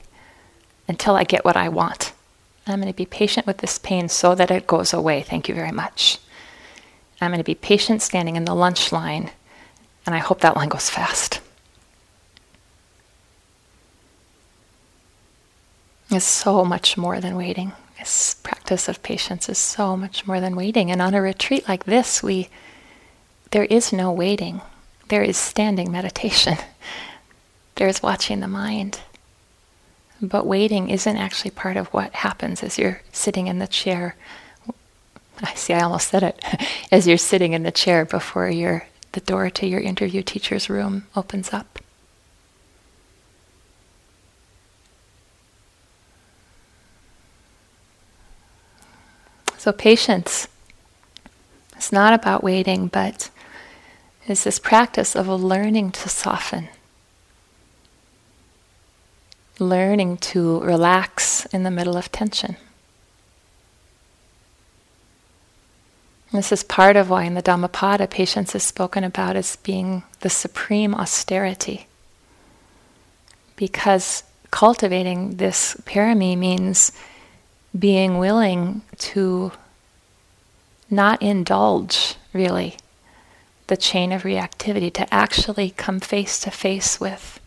until 0.87 1.17
I 1.17 1.25
get 1.25 1.43
what 1.43 1.57
I 1.57 1.71
want. 1.71 2.13
I'm 2.67 2.83
going 2.83 2.93
to 2.93 2.95
be 2.95 3.07
patient 3.07 3.47
with 3.47 3.57
this 3.57 3.79
pain 3.79 4.11
so 4.11 4.35
that 4.35 4.51
it 4.51 4.67
goes 4.67 4.93
away. 4.93 5.23
Thank 5.23 5.49
you 5.49 5.55
very 5.55 5.73
much. 5.73 6.19
I'm 7.19 7.31
going 7.31 7.39
to 7.39 7.45
be 7.45 7.55
patient 7.55 8.03
standing 8.03 8.37
in 8.37 8.45
the 8.45 8.55
lunch 8.55 8.93
line, 8.93 9.31
and 10.05 10.15
I 10.15 10.19
hope 10.19 10.43
that 10.43 10.55
line 10.55 10.69
goes 10.69 10.91
fast. 10.91 11.41
It's 16.11 16.27
so 16.27 16.63
much 16.63 16.99
more 16.99 17.23
than 17.23 17.37
waiting. 17.37 17.73
This 17.99 18.35
practice 18.43 18.87
of 18.87 19.03
patience 19.03 19.49
is 19.49 19.57
so 19.57 19.97
much 19.97 20.27
more 20.27 20.43
than 20.43 20.55
waiting. 20.57 20.91
And 20.91 21.01
on 21.01 21.15
a 21.15 21.23
retreat 21.23 21.67
like 21.67 21.85
this, 21.85 22.23
we 22.23 22.51
there 23.53 23.65
is 23.65 23.95
no 23.95 24.13
waiting. 24.13 24.61
there 25.09 25.23
is 25.23 25.39
standing 25.39 25.91
meditation, 25.91 26.59
there's 27.77 28.03
watching 28.03 28.41
the 28.41 28.49
mind. 28.49 29.01
But 30.21 30.47
waiting 30.47 30.89
isn't 30.89 31.17
actually 31.17 31.51
part 31.51 31.77
of 31.77 31.89
what 31.89 32.13
happens 32.15 32.63
as 32.63 32.79
you're 32.79 33.03
sitting 33.13 33.47
in 33.47 33.59
the 33.59 33.67
chair. 33.67 34.17
I 35.43 35.55
see, 35.55 35.75
I 35.75 35.83
almost 35.83 36.09
said 36.09 36.23
it. 36.23 36.43
as 36.91 37.07
you're 37.07 37.19
sitting 37.19 37.53
in 37.53 37.63
the 37.63 37.71
chair 37.71 38.05
before 38.05 38.49
your, 38.49 38.87
the 39.13 39.21
door 39.21 39.51
to 39.51 39.67
your 39.67 39.81
interview 39.81 40.23
teacher's 40.23 40.71
room 40.71 41.07
opens 41.15 41.53
up. 41.53 41.79
So, 49.59 49.73
patience. 49.73 50.49
It's 51.77 51.93
not 51.93 52.15
about 52.15 52.45
waiting, 52.45 52.87
but 52.87 53.31
is 54.27 54.45
this 54.45 54.59
practice 54.59 55.15
of 55.15 55.29
learning 55.29 55.91
to 55.93 56.09
soften, 56.09 56.69
learning 59.59 60.19
to 60.19 60.61
relax 60.61 61.47
in 61.47 61.63
the 61.63 61.71
middle 61.71 61.97
of 61.97 62.13
tension. 62.13 62.57
This 66.33 66.53
is 66.53 66.63
part 66.63 66.97
of 66.97 67.09
why 67.09 67.25
in 67.25 67.35
the 67.35 67.43
Dhammapada 67.43 68.09
patience 68.09 68.55
is 68.55 68.63
spoken 68.63 69.05
about 69.05 69.37
as 69.37 69.57
being 69.57 70.03
the 70.21 70.29
supreme 70.29 70.95
austerity. 70.95 71.87
Because 73.55 74.23
cultivating 74.51 75.37
this 75.37 75.77
parami 75.87 76.37
means 76.37 76.93
being 77.79 78.19
willing 78.19 78.83
to 78.99 79.53
not 80.91 81.23
indulge, 81.23 82.17
really, 82.33 82.77
the 83.69 83.77
chain 83.77 84.13
of 84.13 84.23
reactivity, 84.23 84.93
to 84.93 85.15
actually 85.15 85.71
come 85.71 86.01
face 86.01 86.39
to 86.41 86.51
face 86.51 87.01
with 87.01 87.41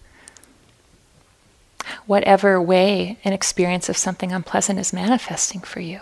whatever 2.06 2.62
way 2.62 3.18
an 3.24 3.34
experience 3.34 3.90
of 3.90 3.98
something 3.98 4.32
unpleasant 4.32 4.80
is 4.80 4.94
manifesting 4.94 5.62
for 5.62 5.80
you 5.80 6.02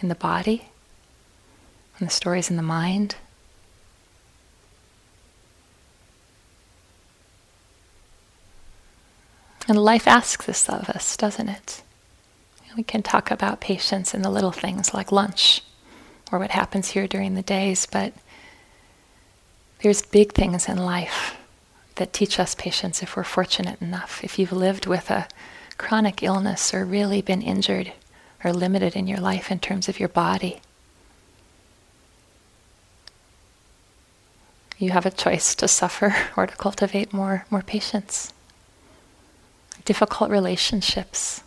in 0.00 0.08
the 0.08 0.14
body, 0.14 0.66
in 1.98 2.06
the 2.06 2.10
stories 2.10 2.50
in 2.50 2.56
the 2.56 2.62
mind. 2.62 3.16
And 9.68 9.78
life 9.78 10.08
asks 10.08 10.46
this 10.46 10.68
of 10.68 10.88
us, 10.90 11.16
doesn't 11.16 11.48
it? 11.48 11.82
We 12.76 12.82
can 12.82 13.02
talk 13.02 13.30
about 13.30 13.60
patience 13.60 14.14
in 14.14 14.22
the 14.22 14.30
little 14.30 14.52
things 14.52 14.94
like 14.94 15.12
lunch 15.12 15.62
or 16.32 16.38
what 16.38 16.52
happens 16.52 16.88
here 16.90 17.06
during 17.06 17.34
the 17.34 17.42
days, 17.42 17.86
but 17.86 18.12
there's 19.82 20.02
big 20.02 20.32
things 20.32 20.68
in 20.68 20.78
life 20.78 21.36
that 22.00 22.14
teach 22.14 22.40
us 22.40 22.54
patience 22.54 23.02
if 23.02 23.14
we're 23.14 23.22
fortunate 23.22 23.78
enough. 23.82 24.24
If 24.24 24.38
you've 24.38 24.52
lived 24.52 24.86
with 24.86 25.10
a 25.10 25.28
chronic 25.76 26.22
illness 26.22 26.72
or 26.72 26.86
really 26.86 27.20
been 27.20 27.42
injured 27.42 27.92
or 28.42 28.54
limited 28.54 28.96
in 28.96 29.06
your 29.06 29.20
life 29.20 29.50
in 29.50 29.58
terms 29.58 29.86
of 29.86 30.00
your 30.00 30.08
body, 30.08 30.62
you 34.78 34.92
have 34.92 35.04
a 35.04 35.10
choice 35.10 35.54
to 35.56 35.68
suffer 35.68 36.16
or 36.38 36.46
to 36.46 36.56
cultivate 36.56 37.12
more, 37.12 37.44
more 37.50 37.60
patience. 37.60 38.32
Difficult 39.84 40.30
relationships 40.30 41.42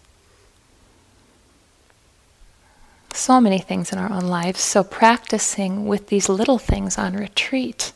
so 3.15 3.39
many 3.39 3.60
things 3.60 3.91
in 3.91 4.00
our 4.00 4.12
own 4.12 4.24
lives. 4.24 4.60
So, 4.60 4.83
practicing 4.83 5.86
with 5.86 6.07
these 6.07 6.29
little 6.29 6.57
things 6.57 6.98
on 6.98 7.13
retreat 7.13 7.93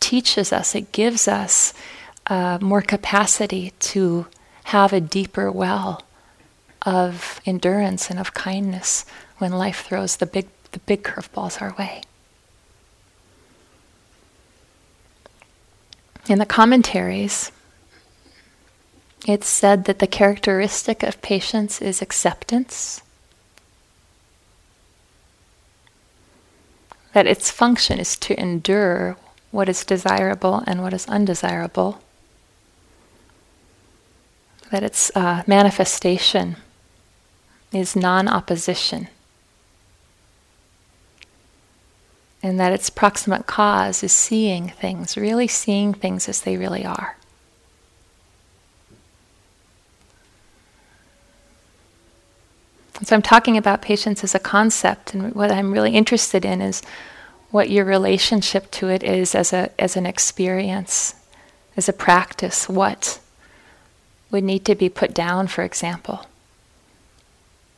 teaches 0.00 0.52
us, 0.52 0.74
it 0.74 0.92
gives 0.92 1.28
us 1.28 1.74
uh, 2.26 2.58
more 2.60 2.82
capacity 2.82 3.72
to 3.80 4.26
have 4.64 4.92
a 4.92 5.00
deeper 5.00 5.50
well 5.50 6.02
of 6.82 7.40
endurance 7.46 8.10
and 8.10 8.18
of 8.18 8.34
kindness 8.34 9.04
when 9.38 9.52
life 9.52 9.86
throws 9.86 10.16
the 10.16 10.26
big, 10.26 10.48
the 10.72 10.78
big 10.80 11.02
curveballs 11.02 11.60
our 11.60 11.74
way. 11.78 12.02
In 16.28 16.38
the 16.38 16.46
commentaries, 16.46 17.50
it's 19.26 19.48
said 19.48 19.86
that 19.86 19.98
the 19.98 20.06
characteristic 20.06 21.02
of 21.02 21.20
patience 21.22 21.80
is 21.80 22.02
acceptance 22.02 23.02
that 27.12 27.26
its 27.26 27.50
function 27.50 27.98
is 27.98 28.16
to 28.16 28.38
endure 28.38 29.16
what 29.50 29.68
is 29.68 29.84
desirable 29.84 30.62
and 30.66 30.82
what 30.82 30.92
is 30.92 31.06
undesirable, 31.08 32.00
that 34.70 34.82
its 34.82 35.10
uh, 35.14 35.42
manifestation 35.46 36.56
is 37.72 37.96
non 37.96 38.28
opposition, 38.28 39.08
and 42.42 42.60
that 42.60 42.72
its 42.72 42.90
proximate 42.90 43.46
cause 43.46 44.02
is 44.02 44.12
seeing 44.12 44.68
things, 44.68 45.16
really 45.16 45.48
seeing 45.48 45.94
things 45.94 46.28
as 46.28 46.42
they 46.42 46.56
really 46.56 46.84
are. 46.84 47.16
So 53.04 53.14
I'm 53.14 53.22
talking 53.22 53.56
about 53.56 53.80
patience 53.80 54.24
as 54.24 54.34
a 54.34 54.38
concept, 54.38 55.14
and 55.14 55.34
what 55.34 55.50
I'm 55.50 55.72
really 55.72 55.94
interested 55.94 56.44
in 56.44 56.60
is 56.60 56.82
what 57.50 57.70
your 57.70 57.84
relationship 57.84 58.70
to 58.72 58.88
it 58.88 59.02
is 59.02 59.34
as 59.34 59.52
a 59.52 59.70
as 59.78 59.96
an 59.96 60.06
experience, 60.06 61.14
as 61.76 61.88
a 61.88 61.92
practice. 61.92 62.68
What 62.68 63.20
would 64.30 64.44
need 64.44 64.64
to 64.66 64.74
be 64.74 64.88
put 64.88 65.14
down, 65.14 65.46
for 65.46 65.62
example, 65.62 66.26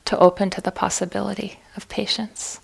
to 0.04 0.18
open 0.18 0.50
to 0.50 0.60
the 0.60 0.72
possibility 0.72 1.60
of 1.76 1.88
patience? 1.88 2.60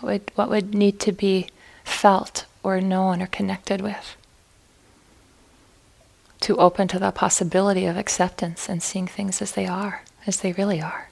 What 0.00 0.10
would 0.10 0.30
what 0.34 0.48
would 0.48 0.74
need 0.74 0.98
to 1.00 1.12
be 1.12 1.48
felt 1.84 2.46
or 2.62 2.80
known 2.80 3.22
or 3.22 3.26
connected 3.26 3.80
with? 3.80 4.16
To 6.40 6.56
open 6.56 6.88
to 6.88 6.98
the 6.98 7.10
possibility 7.10 7.86
of 7.86 7.96
acceptance 7.96 8.68
and 8.68 8.82
seeing 8.82 9.06
things 9.06 9.42
as 9.42 9.52
they 9.52 9.66
are, 9.66 10.02
as 10.26 10.38
they 10.38 10.52
really 10.52 10.80
are. 10.80 11.08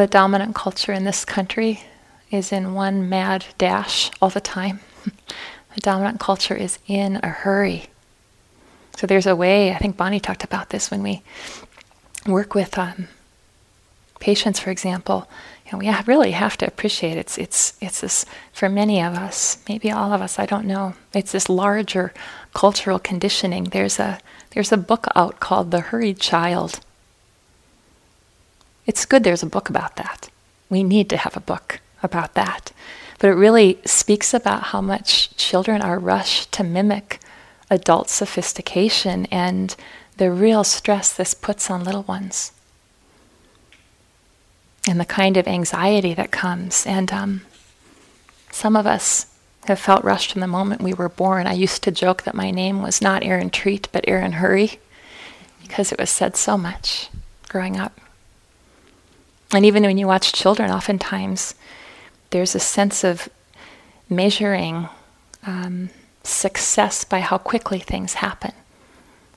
The 0.00 0.06
dominant 0.06 0.54
culture 0.54 0.94
in 0.94 1.04
this 1.04 1.26
country 1.26 1.82
is 2.30 2.52
in 2.52 2.72
one 2.72 3.10
mad 3.10 3.44
dash 3.58 4.10
all 4.22 4.30
the 4.30 4.40
time. 4.40 4.80
the 5.04 5.80
dominant 5.82 6.18
culture 6.18 6.56
is 6.56 6.78
in 6.86 7.20
a 7.22 7.28
hurry. 7.28 7.84
So 8.96 9.06
there's 9.06 9.26
a 9.26 9.36
way, 9.36 9.74
I 9.74 9.76
think 9.76 9.98
Bonnie 9.98 10.18
talked 10.18 10.42
about 10.42 10.70
this 10.70 10.90
when 10.90 11.02
we 11.02 11.20
work 12.26 12.54
with 12.54 12.78
um, 12.78 13.08
patience, 14.20 14.58
for 14.58 14.70
example. 14.70 15.28
We 15.70 15.94
really 16.06 16.30
have 16.30 16.56
to 16.56 16.66
appreciate 16.66 17.18
it's 17.18 17.36
it's 17.36 17.74
it's 17.82 18.00
this 18.00 18.24
for 18.54 18.70
many 18.70 19.02
of 19.02 19.12
us, 19.12 19.58
maybe 19.68 19.90
all 19.90 20.14
of 20.14 20.22
us, 20.22 20.38
I 20.38 20.46
don't 20.46 20.64
know. 20.64 20.94
It's 21.12 21.32
this 21.32 21.50
larger 21.50 22.14
cultural 22.54 22.98
conditioning. 22.98 23.64
There's 23.64 23.98
a 23.98 24.18
there's 24.52 24.72
a 24.72 24.78
book 24.78 25.06
out 25.14 25.40
called 25.40 25.70
The 25.70 25.80
Hurried 25.80 26.18
Child 26.18 26.80
it's 28.86 29.06
good 29.06 29.24
there's 29.24 29.42
a 29.42 29.46
book 29.46 29.68
about 29.68 29.96
that. 29.96 30.30
We 30.68 30.82
need 30.82 31.08
to 31.10 31.16
have 31.16 31.36
a 31.36 31.40
book 31.40 31.80
about 32.02 32.34
that. 32.34 32.72
But 33.18 33.30
it 33.30 33.34
really 33.34 33.78
speaks 33.84 34.32
about 34.32 34.64
how 34.64 34.80
much 34.80 35.36
children 35.36 35.82
are 35.82 35.98
rushed 35.98 36.52
to 36.52 36.64
mimic 36.64 37.20
adult 37.68 38.08
sophistication 38.08 39.26
and 39.30 39.76
the 40.16 40.30
real 40.30 40.64
stress 40.64 41.12
this 41.12 41.34
puts 41.34 41.70
on 41.70 41.84
little 41.84 42.02
ones. 42.02 42.52
And 44.88 44.98
the 44.98 45.04
kind 45.04 45.36
of 45.36 45.46
anxiety 45.46 46.14
that 46.14 46.30
comes. 46.30 46.86
And 46.86 47.12
um, 47.12 47.42
some 48.50 48.76
of 48.76 48.86
us 48.86 49.26
have 49.66 49.78
felt 49.78 50.04
rushed 50.04 50.32
from 50.32 50.40
the 50.40 50.46
moment 50.46 50.80
we 50.80 50.94
were 50.94 51.08
born. 51.08 51.46
I 51.46 51.52
used 51.52 51.82
to 51.84 51.90
joke 51.90 52.22
that 52.22 52.34
my 52.34 52.50
name 52.50 52.82
was 52.82 53.02
not 53.02 53.22
Erin 53.22 53.50
Treat, 53.50 53.88
but 53.92 54.04
Erin 54.08 54.32
Hurry, 54.32 54.80
because 55.60 55.92
it 55.92 55.98
was 55.98 56.10
said 56.10 56.36
so 56.36 56.56
much 56.56 57.08
growing 57.48 57.78
up. 57.78 58.00
And 59.52 59.66
even 59.66 59.82
when 59.82 59.98
you 59.98 60.06
watch 60.06 60.32
children, 60.32 60.70
oftentimes 60.70 61.54
there's 62.30 62.54
a 62.54 62.60
sense 62.60 63.02
of 63.02 63.28
measuring 64.08 64.88
um, 65.46 65.90
success 66.22 67.04
by 67.04 67.20
how 67.20 67.38
quickly 67.38 67.78
things 67.78 68.14
happen. 68.14 68.52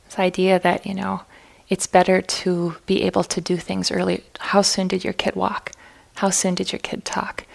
This 0.05 0.19
idea 0.19 0.59
that, 0.59 0.85
you 0.85 0.93
know, 0.93 1.21
it's 1.69 1.87
better 1.87 2.21
to 2.21 2.75
be 2.85 3.03
able 3.03 3.23
to 3.23 3.41
do 3.41 3.57
things 3.57 3.91
early. 3.91 4.23
How 4.39 4.61
soon 4.61 4.87
did 4.87 5.03
your 5.03 5.13
kid 5.13 5.35
walk? 5.35 5.71
How 6.15 6.29
soon 6.29 6.53
did 6.55 6.71
your 6.71 6.79
kid 6.79 7.05
talk? 7.05 7.45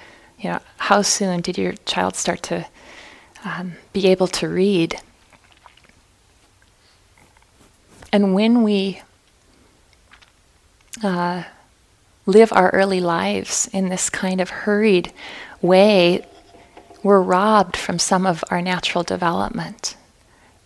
You 0.41 0.51
know, 0.51 0.61
how 0.79 1.03
soon 1.03 1.41
did 1.41 1.59
your 1.59 1.75
child 1.85 2.17
start 2.17 2.43
to 2.45 2.67
um, 3.45 3.75
be 3.93 4.09
able 4.09 4.27
to 4.29 4.49
read? 4.49 5.01
And 8.13 8.35
when 8.35 8.63
we 8.63 9.03
uh, 11.03 11.45
live 12.29 12.53
our 12.53 12.69
early 12.71 13.01
lives 13.01 13.71
in 13.73 13.89
this 13.89 14.11
kind 14.11 14.39
of 14.39 14.51
hurried 14.51 15.11
way, 15.63 16.25
we're 17.03 17.23
robbed 17.23 17.75
from 17.75 17.99
some 17.99 18.27
of 18.27 18.45
our 18.51 18.61
natural 18.61 19.03
development. 19.03 19.97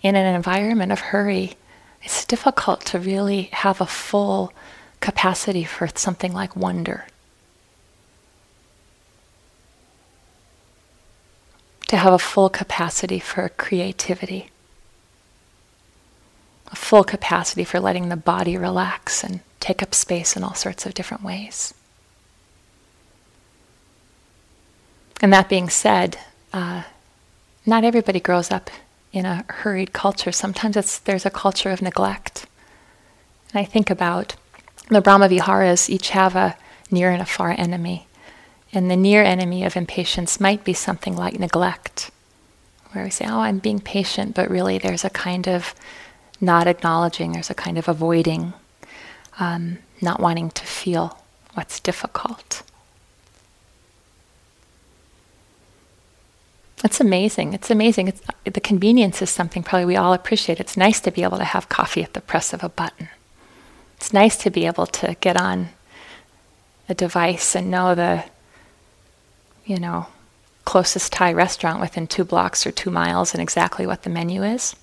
In 0.02 0.16
an 0.16 0.34
environment 0.34 0.90
of 0.90 0.98
hurry, 0.98 1.54
it's 2.02 2.24
difficult 2.24 2.84
to 2.86 2.98
really 2.98 3.42
have 3.52 3.80
a 3.80 3.86
full 3.86 4.52
capacity 4.98 5.62
for 5.62 5.86
something 5.94 6.32
like 6.32 6.56
wonder. 6.56 7.06
To 11.86 11.96
have 11.96 12.12
a 12.12 12.18
full 12.18 12.48
capacity 12.48 13.20
for 13.20 13.48
creativity, 13.50 14.50
a 16.72 16.74
full 16.74 17.04
capacity 17.04 17.62
for 17.62 17.78
letting 17.78 18.08
the 18.08 18.16
body 18.16 18.56
relax 18.56 19.22
and 19.22 19.40
take 19.62 19.82
up 19.82 19.94
space 19.94 20.36
in 20.36 20.42
all 20.44 20.54
sorts 20.54 20.84
of 20.84 20.92
different 20.92 21.22
ways. 21.22 21.72
And 25.22 25.32
that 25.32 25.48
being 25.48 25.70
said, 25.70 26.18
uh, 26.52 26.82
not 27.64 27.84
everybody 27.84 28.18
grows 28.18 28.50
up 28.50 28.70
in 29.12 29.24
a 29.24 29.44
hurried 29.48 29.92
culture. 29.92 30.32
Sometimes 30.32 30.98
there's 31.00 31.24
a 31.24 31.30
culture 31.30 31.70
of 31.70 31.80
neglect. 31.80 32.46
And 33.52 33.60
I 33.60 33.64
think 33.64 33.88
about 33.88 34.34
the 34.88 35.00
Brahma 35.00 35.28
Viharas 35.28 35.88
each 35.88 36.10
have 36.10 36.34
a 36.34 36.56
near 36.90 37.10
and 37.10 37.22
a 37.22 37.26
far 37.26 37.54
enemy. 37.56 38.08
And 38.72 38.90
the 38.90 38.96
near 38.96 39.22
enemy 39.22 39.64
of 39.64 39.76
impatience 39.76 40.40
might 40.40 40.64
be 40.64 40.72
something 40.72 41.14
like 41.14 41.38
neglect, 41.38 42.10
where 42.90 43.04
we 43.04 43.10
say, 43.10 43.26
Oh, 43.28 43.40
I'm 43.40 43.58
being 43.58 43.80
patient, 43.80 44.34
but 44.34 44.50
really 44.50 44.78
there's 44.78 45.04
a 45.04 45.10
kind 45.10 45.46
of 45.46 45.74
not 46.40 46.66
acknowledging, 46.66 47.32
there's 47.32 47.50
a 47.50 47.54
kind 47.54 47.78
of 47.78 47.88
avoiding, 47.88 48.54
um, 49.42 49.78
not 50.00 50.20
wanting 50.20 50.50
to 50.50 50.64
feel 50.64 51.18
what's 51.54 51.80
difficult. 51.80 52.62
It's 56.84 57.00
amazing. 57.00 57.52
It's 57.52 57.70
amazing. 57.70 58.08
It's, 58.08 58.22
the 58.44 58.60
convenience 58.60 59.20
is 59.20 59.30
something 59.30 59.62
probably 59.62 59.86
we 59.86 59.96
all 59.96 60.12
appreciate. 60.12 60.60
It's 60.60 60.76
nice 60.76 61.00
to 61.00 61.10
be 61.10 61.24
able 61.24 61.38
to 61.38 61.44
have 61.44 61.68
coffee 61.68 62.02
at 62.02 62.14
the 62.14 62.20
press 62.20 62.52
of 62.52 62.62
a 62.62 62.68
button. 62.68 63.08
It's 63.96 64.12
nice 64.12 64.36
to 64.38 64.50
be 64.50 64.66
able 64.66 64.86
to 64.86 65.16
get 65.20 65.36
on 65.36 65.70
a 66.88 66.94
device 66.94 67.56
and 67.56 67.70
know 67.70 67.94
the, 67.94 68.24
you 69.64 69.78
know, 69.78 70.06
closest 70.64 71.12
Thai 71.12 71.32
restaurant 71.32 71.80
within 71.80 72.06
two 72.06 72.24
blocks 72.24 72.64
or 72.64 72.70
two 72.70 72.90
miles 72.90 73.34
and 73.34 73.42
exactly 73.42 73.86
what 73.86 74.02
the 74.02 74.10
menu 74.10 74.44
is. 74.44 74.76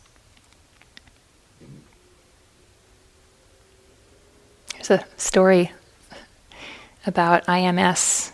There's 4.80 5.02
a 5.02 5.06
story 5.18 5.74
about 7.06 7.46
IMS 7.48 8.32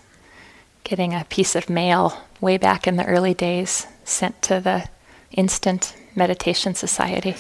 getting 0.84 1.14
a 1.14 1.26
piece 1.28 1.56
of 1.56 1.72
mail 1.72 2.22
way 2.40 2.58
back 2.58 2.86
in 2.86 2.98
the 2.98 3.06
early 3.06 3.34
days 3.34 3.88
sent 4.04 4.44
to 4.44 4.60
the 4.60 4.88
Instant 5.32 5.96
Meditation 6.16 6.76
Society. 6.76 7.36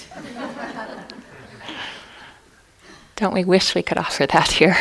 Don't 3.15 3.33
we 3.33 3.45
wish 3.45 3.75
we 3.75 3.83
could 3.83 3.99
offer 3.99 4.25
that 4.25 4.53
here? 4.53 4.75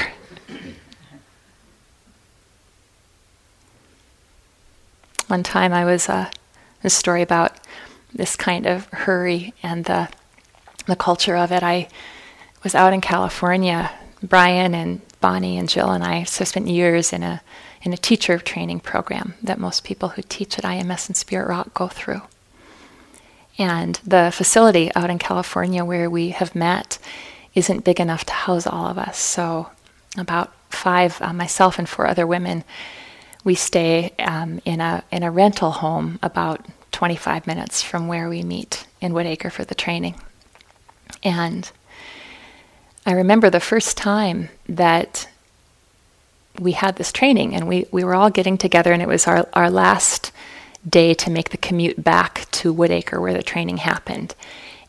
One 5.26 5.42
time 5.42 5.74
I 5.74 5.84
was 5.84 6.08
uh, 6.08 6.30
a 6.82 6.88
story 6.88 7.20
about 7.20 7.58
this 8.12 8.36
kind 8.36 8.66
of 8.66 8.86
hurry 8.86 9.52
and 9.62 9.84
the 9.84 10.08
the 10.86 10.96
culture 10.96 11.36
of 11.36 11.52
it. 11.52 11.62
I 11.62 11.88
was 12.62 12.74
out 12.74 12.92
in 12.92 13.00
California. 13.02 13.90
Brian 14.28 14.74
and 14.74 15.00
Bonnie 15.20 15.58
and 15.58 15.68
Jill 15.68 15.90
and 15.90 16.04
I 16.04 16.24
so 16.24 16.44
spent 16.44 16.68
years 16.68 17.12
in 17.12 17.22
a 17.22 17.42
in 17.82 17.92
a 17.92 17.98
teacher 17.98 18.38
training 18.38 18.80
program 18.80 19.34
that 19.42 19.58
most 19.58 19.84
people 19.84 20.10
who 20.10 20.22
teach 20.22 20.58
at 20.58 20.64
IMS 20.64 21.08
and 21.08 21.16
Spirit 21.16 21.48
Rock 21.48 21.74
go 21.74 21.88
through. 21.88 22.22
And 23.58 24.00
the 24.06 24.32
facility 24.34 24.90
out 24.94 25.10
in 25.10 25.18
California 25.18 25.84
where 25.84 26.08
we 26.08 26.30
have 26.30 26.54
met 26.54 26.98
isn't 27.54 27.84
big 27.84 28.00
enough 28.00 28.24
to 28.24 28.32
house 28.32 28.66
all 28.66 28.86
of 28.86 28.98
us. 28.98 29.18
So, 29.18 29.68
about 30.16 30.52
five, 30.70 31.20
uh, 31.20 31.32
myself 31.32 31.78
and 31.78 31.88
four 31.88 32.06
other 32.06 32.26
women, 32.26 32.64
we 33.44 33.54
stay 33.54 34.12
um, 34.18 34.60
in 34.64 34.80
a 34.80 35.04
in 35.12 35.22
a 35.22 35.30
rental 35.30 35.70
home 35.70 36.18
about 36.22 36.66
25 36.92 37.46
minutes 37.46 37.82
from 37.82 38.08
where 38.08 38.28
we 38.28 38.42
meet 38.42 38.86
in 39.00 39.12
Woodacre 39.12 39.52
for 39.52 39.64
the 39.64 39.74
training. 39.74 40.14
And 41.22 41.70
I 43.06 43.12
remember 43.12 43.50
the 43.50 43.60
first 43.60 43.96
time 43.96 44.48
that 44.68 45.28
we 46.58 46.72
had 46.72 46.96
this 46.96 47.12
training 47.12 47.54
and 47.54 47.68
we, 47.68 47.86
we 47.90 48.04
were 48.04 48.14
all 48.14 48.30
getting 48.30 48.56
together 48.56 48.92
and 48.92 49.02
it 49.02 49.08
was 49.08 49.26
our, 49.26 49.46
our 49.52 49.70
last 49.70 50.32
day 50.88 51.12
to 51.14 51.30
make 51.30 51.50
the 51.50 51.58
commute 51.58 52.02
back 52.02 52.46
to 52.52 52.74
Woodacre 52.74 53.20
where 53.20 53.34
the 53.34 53.42
training 53.42 53.78
happened. 53.78 54.34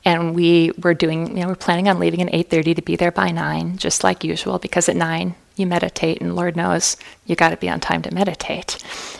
And 0.05 0.35
we 0.35 0.71
were 0.81 0.93
doing, 0.93 1.35
you 1.35 1.43
know, 1.43 1.47
we're 1.47 1.55
planning 1.55 1.89
on 1.89 1.99
leaving 1.99 2.21
at 2.21 2.31
8.30 2.31 2.75
to 2.75 2.81
be 2.83 2.95
there 2.95 3.11
by 3.11 3.31
9, 3.31 3.77
just 3.77 4.03
like 4.03 4.23
usual, 4.23 4.59
because 4.59 4.87
at 4.87 4.95
9 4.95 5.35
you 5.55 5.65
meditate 5.65 6.21
and 6.21 6.35
Lord 6.35 6.55
knows 6.55 6.95
you 7.25 7.35
got 7.35 7.49
to 7.49 7.57
be 7.57 7.69
on 7.69 7.79
time 7.79 8.01
to 8.03 8.13
meditate. 8.13 8.77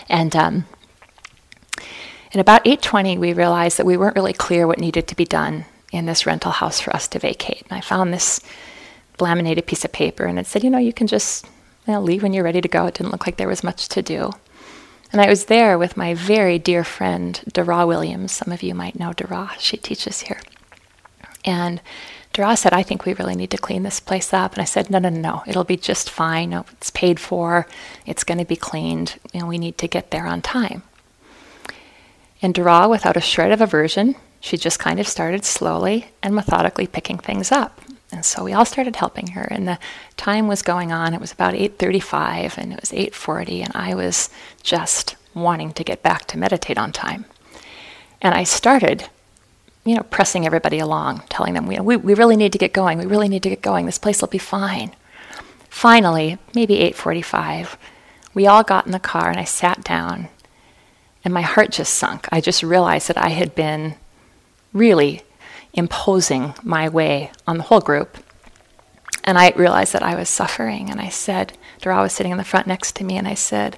And 0.07 0.35
um, 0.35 0.65
at 2.33 2.39
about 2.39 2.63
8.20 2.63 3.17
we 3.17 3.33
realized 3.33 3.77
that 3.77 3.85
we 3.85 3.97
weren't 3.97 4.15
really 4.15 4.33
clear 4.33 4.67
what 4.67 4.79
needed 4.79 5.07
to 5.07 5.15
be 5.15 5.25
done 5.25 5.65
in 5.91 6.05
this 6.05 6.25
rental 6.25 6.51
house 6.51 6.79
for 6.79 6.95
us 6.95 7.07
to 7.09 7.19
vacate. 7.19 7.63
And 7.69 7.77
I 7.77 7.81
found 7.81 8.13
this 8.13 8.41
laminated 9.19 9.65
piece 9.65 9.85
of 9.85 9.91
paper 9.91 10.25
and 10.25 10.37
it 10.39 10.47
said, 10.47 10.63
you 10.63 10.69
know, 10.69 10.77
you 10.77 10.93
can 10.93 11.07
just 11.07 11.45
you 11.87 11.93
know, 11.93 12.01
leave 12.01 12.23
when 12.23 12.33
you're 12.33 12.43
ready 12.43 12.61
to 12.61 12.67
go. 12.67 12.85
It 12.85 12.95
didn't 12.95 13.11
look 13.11 13.25
like 13.25 13.37
there 13.37 13.47
was 13.47 13.63
much 13.63 13.87
to 13.89 14.01
do. 14.01 14.31
And 15.11 15.21
I 15.21 15.29
was 15.29 15.45
there 15.45 15.77
with 15.77 15.95
my 15.95 16.13
very 16.13 16.59
dear 16.59 16.83
friend, 16.83 17.39
Dara 17.53 17.85
Williams. 17.85 18.31
Some 18.31 18.51
of 18.51 18.63
you 18.63 18.73
might 18.73 18.99
know 18.99 19.13
Dara. 19.13 19.51
She 19.59 19.77
teaches 19.77 20.21
here. 20.21 20.41
And 21.45 21.79
Dara 22.33 22.57
said, 22.57 22.73
I 22.73 22.83
think 22.83 23.05
we 23.05 23.13
really 23.13 23.35
need 23.35 23.51
to 23.51 23.57
clean 23.57 23.83
this 23.83 23.99
place 23.99 24.33
up. 24.33 24.53
And 24.53 24.61
I 24.61 24.65
said, 24.65 24.89
no, 24.89 24.99
no, 24.99 25.09
no, 25.09 25.21
no. 25.21 25.43
It'll 25.47 25.63
be 25.63 25.77
just 25.77 26.09
fine. 26.09 26.51
It's 26.51 26.89
paid 26.89 27.19
for. 27.19 27.67
It's 28.05 28.23
going 28.23 28.39
to 28.39 28.45
be 28.45 28.57
cleaned. 28.57 29.19
And 29.33 29.47
we 29.47 29.57
need 29.57 29.77
to 29.77 29.87
get 29.87 30.11
there 30.11 30.25
on 30.25 30.41
time. 30.41 30.83
And 32.41 32.53
Dara, 32.53 32.89
without 32.89 33.15
a 33.15 33.21
shred 33.21 33.51
of 33.51 33.61
aversion, 33.61 34.15
she 34.41 34.57
just 34.57 34.79
kind 34.79 34.99
of 34.99 35.07
started 35.07 35.45
slowly 35.45 36.07
and 36.21 36.35
methodically 36.35 36.87
picking 36.87 37.19
things 37.19 37.51
up. 37.51 37.79
And 38.11 38.23
so 38.23 38.43
we 38.43 38.53
all 38.53 38.65
started 38.65 38.95
helping 38.95 39.27
her 39.27 39.47
and 39.51 39.67
the 39.67 39.79
time 40.15 40.47
was 40.47 40.61
going 40.61 40.91
on. 40.91 41.13
It 41.13 41.21
was 41.21 41.31
about 41.31 41.53
8:35 41.53 42.57
and 42.57 42.71
it 42.71 42.79
was 42.79 42.91
8:40 42.91 43.63
and 43.63 43.71
I 43.75 43.95
was 43.95 44.29
just 44.63 45.15
wanting 45.33 45.73
to 45.73 45.83
get 45.83 46.03
back 46.03 46.25
to 46.27 46.37
meditate 46.37 46.77
on 46.77 46.91
time. 46.91 47.25
And 48.21 48.33
I 48.33 48.43
started 48.43 49.09
you 49.85 49.95
know, 49.95 50.03
pressing 50.03 50.45
everybody 50.45 50.79
along, 50.79 51.21
telling 51.29 51.53
them, 51.53 51.67
we, 51.67 51.79
we, 51.79 51.95
we 51.95 52.13
really 52.15 52.35
need 52.35 52.51
to 52.51 52.57
get 52.57 52.73
going. 52.73 52.97
We 52.97 53.05
really 53.05 53.29
need 53.29 53.43
to 53.43 53.49
get 53.49 53.61
going. 53.61 53.85
This 53.85 53.99
place 53.99 54.19
will 54.19 54.27
be 54.27 54.39
fine. 54.39 54.95
Finally, 55.69 56.37
maybe 56.55 56.75
8:45, 56.77 57.77
we 58.33 58.47
all 58.47 58.63
got 58.63 58.85
in 58.85 58.91
the 58.91 58.99
car 58.99 59.29
and 59.29 59.39
I 59.39 59.43
sat 59.43 59.83
down 59.83 60.29
and 61.23 61.33
my 61.33 61.41
heart 61.41 61.71
just 61.71 61.93
sunk. 61.93 62.27
I 62.31 62.41
just 62.41 62.63
realized 62.63 63.07
that 63.09 63.17
I 63.17 63.29
had 63.29 63.55
been 63.55 63.95
really 64.73 65.21
imposing 65.75 66.55
my 66.63 66.89
way 66.89 67.31
on 67.45 67.57
the 67.57 67.63
whole 67.63 67.81
group. 67.81 68.17
And 69.23 69.37
I 69.37 69.51
realized 69.51 69.93
that 69.93 70.03
I 70.03 70.15
was 70.15 70.29
suffering. 70.29 70.89
And 70.89 70.99
I 70.99 71.09
said, 71.09 71.57
Dara 71.81 72.01
was 72.01 72.13
sitting 72.13 72.31
in 72.31 72.37
the 72.37 72.43
front 72.43 72.67
next 72.67 72.95
to 72.95 73.03
me, 73.03 73.17
and 73.17 73.27
I 73.27 73.33
said, 73.33 73.77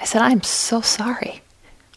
I 0.00 0.04
said, 0.04 0.22
I'm 0.22 0.42
so 0.42 0.80
sorry. 0.80 1.42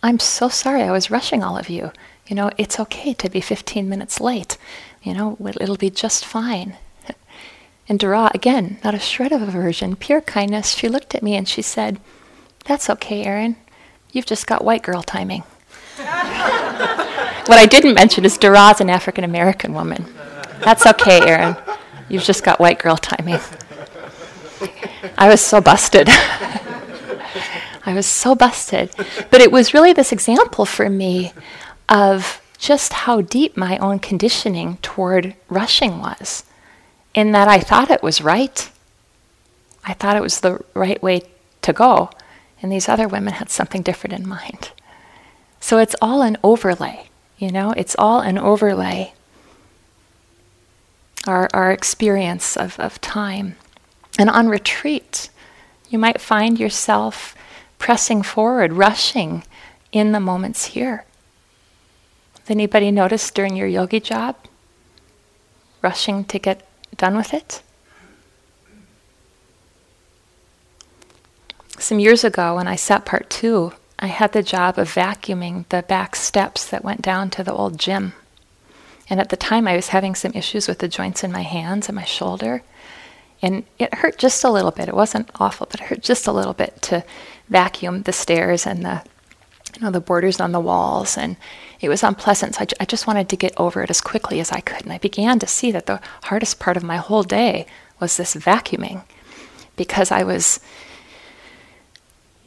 I'm 0.01 0.19
so 0.19 0.47
sorry 0.47 0.83
I 0.83 0.91
was 0.91 1.11
rushing 1.11 1.43
all 1.43 1.57
of 1.57 1.69
you. 1.69 1.91
You 2.27 2.35
know, 2.35 2.51
it's 2.57 2.79
okay 2.79 3.13
to 3.15 3.29
be 3.29 3.41
15 3.41 3.89
minutes 3.89 4.19
late. 4.19 4.57
You 5.03 5.13
know, 5.13 5.37
it'll 5.59 5.77
be 5.77 5.89
just 5.89 6.25
fine. 6.25 6.77
And 7.89 7.97
Dara, 7.97 8.29
again, 8.33 8.79
not 8.83 8.95
a 8.95 8.99
shred 8.99 9.31
of 9.31 9.41
aversion, 9.41 9.95
pure 9.95 10.19
kindness, 10.19 10.71
she 10.71 10.89
looked 10.89 11.15
at 11.15 11.23
me 11.23 11.35
and 11.35 11.47
she 11.47 11.61
said, 11.61 12.01
That's 12.65 12.89
okay, 12.89 13.23
Erin. 13.23 13.55
You've 14.11 14.25
just 14.25 14.45
got 14.45 14.65
white 14.65 14.83
girl 14.83 15.01
timing. 15.01 15.43
What 17.47 17.57
I 17.57 17.65
didn't 17.65 17.93
mention 17.93 18.25
is 18.25 18.37
Dara's 18.37 18.81
an 18.81 18.89
African 18.89 19.23
American 19.23 19.73
woman. 19.73 20.05
That's 20.59 20.85
okay, 20.85 21.21
Erin. 21.21 21.55
You've 22.09 22.23
just 22.23 22.43
got 22.43 22.59
white 22.59 22.77
girl 22.77 22.97
timing. 22.97 23.39
I 25.17 25.29
was 25.29 25.39
so 25.39 25.61
busted. 25.61 26.09
I 27.85 27.93
was 27.93 28.05
so 28.05 28.35
busted. 28.35 28.91
But 29.31 29.39
it 29.39 29.49
was 29.49 29.73
really 29.73 29.93
this 29.93 30.11
example 30.11 30.65
for 30.65 30.89
me 30.89 31.31
of 31.87 32.41
just 32.57 32.91
how 32.91 33.21
deep 33.21 33.55
my 33.55 33.77
own 33.77 33.99
conditioning 33.99 34.77
toward 34.81 35.33
rushing 35.47 35.99
was, 35.99 36.43
in 37.13 37.31
that 37.31 37.47
I 37.47 37.59
thought 37.59 37.89
it 37.89 38.03
was 38.03 38.19
right. 38.21 38.69
I 39.85 39.93
thought 39.93 40.17
it 40.17 40.21
was 40.21 40.41
the 40.41 40.59
right 40.73 41.01
way 41.01 41.21
to 41.61 41.71
go, 41.71 42.09
and 42.61 42.71
these 42.71 42.89
other 42.89 43.07
women 43.07 43.33
had 43.35 43.49
something 43.49 43.83
different 43.83 44.19
in 44.19 44.27
mind. 44.27 44.71
So 45.61 45.77
it's 45.77 45.95
all 46.01 46.21
an 46.21 46.37
overlay. 46.43 47.07
You 47.37 47.51
know, 47.51 47.71
it's 47.77 47.95
all 47.99 48.19
an 48.21 48.37
overlay. 48.37 49.13
Our, 51.27 51.49
our 51.53 51.71
experience 51.71 52.57
of, 52.57 52.79
of 52.79 52.99
time. 53.01 53.55
And 54.17 54.29
on 54.29 54.47
retreat, 54.47 55.29
You 55.89 55.99
might 55.99 56.19
find 56.19 56.59
yourself 56.59 57.35
pressing 57.79 58.21
forward, 58.21 58.73
rushing 58.73 59.43
in 59.91 60.11
the 60.11 60.19
moments 60.19 60.65
here. 60.65 61.05
Has 62.39 62.49
anybody 62.49 62.91
noticed 62.91 63.33
during 63.33 63.55
your 63.55 63.67
yogi 63.67 63.99
job? 63.99 64.35
Rushing 65.81 66.25
to 66.25 66.39
get 66.39 66.67
done 66.97 67.15
with 67.15 67.33
it? 67.33 67.61
Some 71.79 71.99
years 71.99 72.23
ago, 72.23 72.55
when 72.55 72.67
I 72.67 72.75
sat 72.75 73.05
part 73.05 73.29
two, 73.29 73.73
I 73.99 74.07
had 74.07 74.31
the 74.31 74.43
job 74.43 74.77
of 74.77 74.93
vacuuming 74.93 75.67
the 75.69 75.81
back 75.83 76.15
steps 76.15 76.65
that 76.69 76.83
went 76.83 77.01
down 77.01 77.29
to 77.31 77.43
the 77.43 77.53
old 77.53 77.79
gym. 77.79 78.13
And 79.09 79.19
at 79.19 79.29
the 79.29 79.37
time, 79.37 79.67
I 79.67 79.75
was 79.75 79.89
having 79.89 80.15
some 80.15 80.33
issues 80.33 80.67
with 80.67 80.79
the 80.79 80.87
joints 80.87 81.23
in 81.23 81.31
my 81.31 81.41
hands 81.41 81.89
and 81.89 81.95
my 81.95 82.03
shoulder. 82.03 82.61
And 83.41 83.63
it 83.79 83.93
hurt 83.95 84.17
just 84.17 84.43
a 84.43 84.51
little 84.51 84.71
bit. 84.71 84.87
It 84.87 84.95
wasn't 84.95 85.31
awful, 85.39 85.67
but 85.69 85.81
it 85.81 85.87
hurt 85.87 86.01
just 86.01 86.27
a 86.27 86.31
little 86.31 86.53
bit 86.53 86.81
to 86.83 87.03
vacuum 87.49 88.03
the 88.03 88.13
stairs 88.13 88.67
and 88.67 88.83
the, 88.83 89.03
you 89.75 89.81
know, 89.81 89.91
the 89.91 90.01
borders 90.01 90.39
on 90.39 90.51
the 90.51 90.59
walls. 90.59 91.17
And 91.17 91.37
it 91.79 91.89
was 91.89 92.03
unpleasant. 92.03 92.55
So 92.55 92.61
I, 92.61 92.67
I 92.81 92.85
just 92.85 93.07
wanted 93.07 93.29
to 93.29 93.35
get 93.35 93.53
over 93.57 93.81
it 93.81 93.89
as 93.89 94.01
quickly 94.01 94.39
as 94.39 94.51
I 94.51 94.59
could. 94.59 94.83
And 94.83 94.91
I 94.91 94.97
began 94.97 95.39
to 95.39 95.47
see 95.47 95.71
that 95.71 95.85
the 95.85 96.01
hardest 96.23 96.59
part 96.59 96.77
of 96.77 96.83
my 96.83 96.97
whole 96.97 97.23
day 97.23 97.65
was 97.99 98.17
this 98.17 98.35
vacuuming 98.35 99.03
because 99.75 100.11
I 100.11 100.23
was 100.23 100.59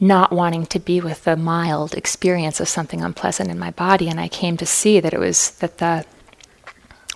not 0.01 0.31
wanting 0.31 0.65
to 0.65 0.79
be 0.79 0.99
with 0.99 1.23
the 1.23 1.37
mild 1.37 1.93
experience 1.93 2.59
of 2.59 2.67
something 2.67 3.01
unpleasant 3.01 3.51
in 3.51 3.59
my 3.59 3.69
body. 3.69 4.09
And 4.09 4.19
I 4.19 4.27
came 4.27 4.57
to 4.57 4.65
see 4.65 4.99
that 4.99 5.13
it 5.13 5.19
was 5.19 5.51
that 5.59 5.77
the 5.77 6.05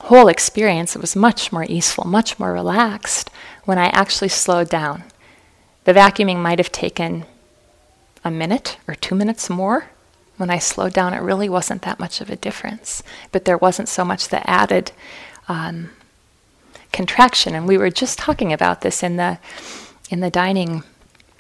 whole 0.02 0.28
experience 0.28 0.96
was 0.96 1.16
much 1.16 1.52
more 1.52 1.66
easeful, 1.68 2.06
much 2.06 2.38
more 2.38 2.54
relaxed 2.54 3.32
when 3.64 3.80
I 3.80 3.88
actually 3.88 4.30
slowed 4.30 4.70
down. 4.70 5.04
The 5.86 5.94
vacuuming 5.94 6.38
might 6.38 6.60
have 6.60 6.72
taken 6.72 7.26
a 8.24 8.30
minute 8.30 8.78
or 8.88 8.94
two 8.94 9.16
minutes 9.16 9.50
more. 9.50 9.90
When 10.38 10.52
I 10.52 10.60
slowed 10.60 10.94
down, 10.94 11.16
it 11.16 11.22
really 11.22 11.50
wasn't 11.50 11.82
that 11.84 12.00
much 12.00 12.22
of 12.22 12.30
a 12.30 12.36
difference, 12.36 13.02
but 13.32 13.46
there 13.46 13.58
wasn't 13.58 13.90
so 13.90 14.06
much 14.06 14.28
the 14.28 14.48
added 14.48 14.92
um, 15.48 15.90
contraction. 16.92 17.56
And 17.56 17.68
we 17.68 17.78
were 17.80 17.90
just 17.90 18.20
talking 18.20 18.54
about 18.54 18.82
this 18.82 19.02
in 19.02 19.16
the 19.16 19.40
in 20.12 20.20
the 20.20 20.30
dining 20.30 20.84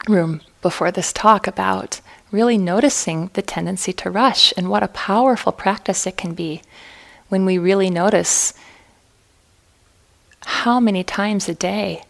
room 0.07 0.41
before 0.61 0.91
this 0.91 1.13
talk 1.13 1.47
about 1.47 2.01
really 2.31 2.57
noticing 2.57 3.29
the 3.33 3.41
tendency 3.41 3.93
to 3.93 4.09
rush 4.09 4.53
and 4.57 4.69
what 4.69 4.83
a 4.83 4.87
powerful 4.89 5.51
practice 5.51 6.05
it 6.05 6.17
can 6.17 6.33
be 6.33 6.61
when 7.29 7.45
we 7.45 7.57
really 7.57 7.89
notice 7.89 8.53
how 10.45 10.79
many 10.79 11.03
times 11.03 11.49
a 11.49 11.55
day 11.55 12.03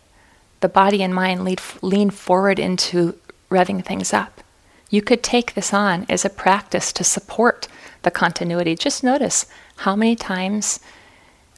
the 0.61 0.69
body 0.69 1.03
and 1.03 1.13
mind 1.13 1.43
lead, 1.43 1.61
lean 1.81 2.09
forward 2.09 2.59
into 2.59 3.15
revving 3.49 3.83
things 3.85 4.13
up. 4.13 4.41
You 4.89 5.01
could 5.01 5.23
take 5.23 5.53
this 5.53 5.73
on 5.73 6.05
as 6.09 6.25
a 6.25 6.29
practice 6.29 6.91
to 6.93 7.03
support 7.03 7.67
the 8.01 8.11
continuity. 8.11 8.75
Just 8.75 9.03
notice 9.03 9.45
how 9.77 9.95
many 9.95 10.15
times 10.15 10.79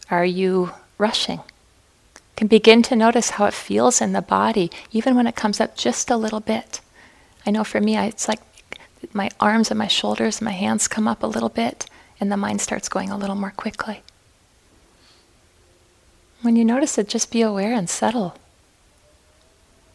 are 0.10 0.26
you 0.26 0.72
rushing? 0.98 1.42
Can 2.38 2.48
begin 2.48 2.84
to 2.84 2.96
notice 2.96 3.32
how 3.32 3.46
it 3.46 3.54
feels 3.54 4.00
in 4.00 4.14
the 4.14 4.22
body, 4.22 4.72
even 4.92 5.16
when 5.16 5.26
it 5.26 5.36
comes 5.36 5.60
up 5.60 5.76
just 5.76 6.12
a 6.12 6.16
little 6.16 6.40
bit. 6.40 6.82
I 7.48 7.52
know 7.52 7.64
for 7.64 7.82
me, 7.82 7.98
it's 7.98 8.28
like 8.28 8.40
my 9.12 9.32
arms 9.40 9.72
and 9.72 9.78
my 9.80 9.88
shoulders, 9.88 10.40
my 10.40 10.52
hands 10.52 10.88
come 10.88 11.08
up 11.08 11.24
a 11.24 11.28
little 11.28 11.50
bit, 11.50 11.88
and 12.20 12.32
the 12.32 12.38
mind 12.38 12.62
starts 12.62 12.90
going 12.90 13.10
a 13.10 13.18
little 13.18 13.36
more 13.36 13.52
quickly. 13.58 14.04
When 16.44 16.56
you 16.56 16.64
notice 16.64 17.00
it, 17.00 17.10
just 17.10 17.32
be 17.32 17.42
aware 17.42 17.74
and 17.74 17.90
settle. 17.90 18.36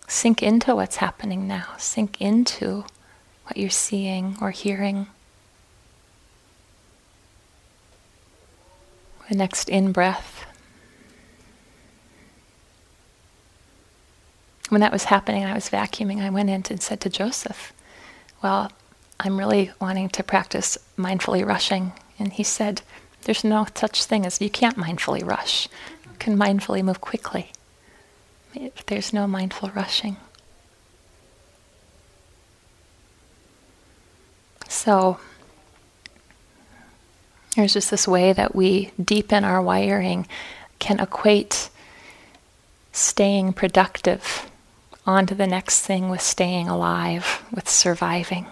Sink 0.09 0.43
into 0.43 0.75
what's 0.75 0.97
happening 0.97 1.47
now. 1.47 1.69
Sink 1.79 2.21
into 2.21 2.85
what 3.45 3.57
you're 3.57 3.71
seeing 3.71 4.37
or 4.41 4.51
hearing. 4.51 5.07
The 9.29 9.37
next 9.37 9.69
in 9.69 9.93
breath. 9.93 10.45
When 14.73 14.81
that 14.81 14.91
was 14.91 15.05
happening, 15.05 15.45
I 15.45 15.53
was 15.53 15.69
vacuuming. 15.69 16.23
I 16.23 16.31
went 16.31 16.49
in 16.49 16.65
and 16.71 16.83
said 16.83 16.99
to 17.03 17.11
Joseph, 17.11 17.75
Well, 18.43 18.73
I'm 19.21 19.39
really 19.39 19.71
wanting 19.83 20.09
to 20.09 20.23
practice 20.23 20.79
mindfully 20.97 21.45
rushing. 21.47 21.93
And 22.19 22.33
he 22.33 22.43
said, 22.43 22.81
There's 23.25 23.45
no 23.45 23.67
such 23.75 24.05
thing 24.05 24.25
as 24.25 24.41
you 24.41 24.49
can't 24.49 24.79
mindfully 24.79 25.23
rush. 25.23 25.69
You 26.07 26.17
can 26.19 26.39
mindfully 26.39 26.83
move 26.83 27.03
quickly. 27.03 27.53
There's 28.87 29.13
no 29.13 29.27
mindful 29.27 29.69
rushing. 29.75 30.17
So, 34.71 35.21
there's 37.57 37.75
just 37.75 37.91
this 37.91 38.09
way 38.09 38.33
that 38.33 38.55
we 38.55 38.91
deepen 38.99 39.45
our 39.45 39.61
wiring, 39.61 40.27
can 40.79 40.99
equate 40.99 41.69
staying 42.91 43.53
productive 43.53 44.49
onto 45.07 45.35
the 45.35 45.47
next 45.47 45.81
thing 45.81 46.09
with 46.09 46.21
staying 46.21 46.69
alive, 46.69 47.43
with 47.53 47.69
surviving. 47.69 48.47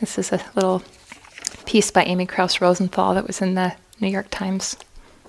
This 0.00 0.16
is 0.16 0.32
a 0.32 0.40
little 0.54 0.82
piece 1.66 1.90
by 1.90 2.04
Amy 2.04 2.24
Krouse 2.24 2.60
Rosenthal 2.60 3.14
that 3.14 3.26
was 3.26 3.42
in 3.42 3.54
the 3.54 3.74
New 4.00 4.08
York 4.08 4.28
Times 4.30 4.76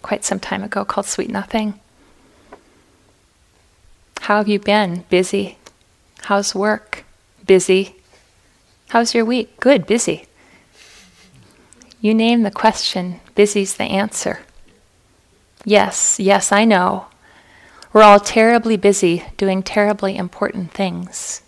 quite 0.04 0.24
some 0.24 0.40
time 0.40 0.64
ago 0.64 0.86
called 0.86 1.08
Sweet 1.08 1.30
Nothing. 1.30 1.80
How 4.22 4.38
have 4.38 4.48
you 4.48 4.60
been? 4.60 5.06
Busy. 5.10 5.58
How's 6.22 6.54
work? 6.54 7.04
Busy. 7.46 7.96
How's 8.90 9.16
your 9.16 9.26
week? 9.26 9.60
Good, 9.60 9.88
busy. 9.88 10.29
You 12.02 12.14
name 12.14 12.44
the 12.44 12.52
question, 12.52 13.20
busy's 13.36 13.76
the 13.76 13.84
answer. 13.84 14.40
Yes, 15.66 16.20
yes, 16.20 16.52
I 16.52 16.66
know. 16.66 17.08
We're 17.92 18.04
all 18.04 18.20
terribly 18.20 18.78
busy 18.78 19.26
doing 19.38 19.64
terribly 19.64 20.16
important 20.16 20.72
things. 20.72 21.42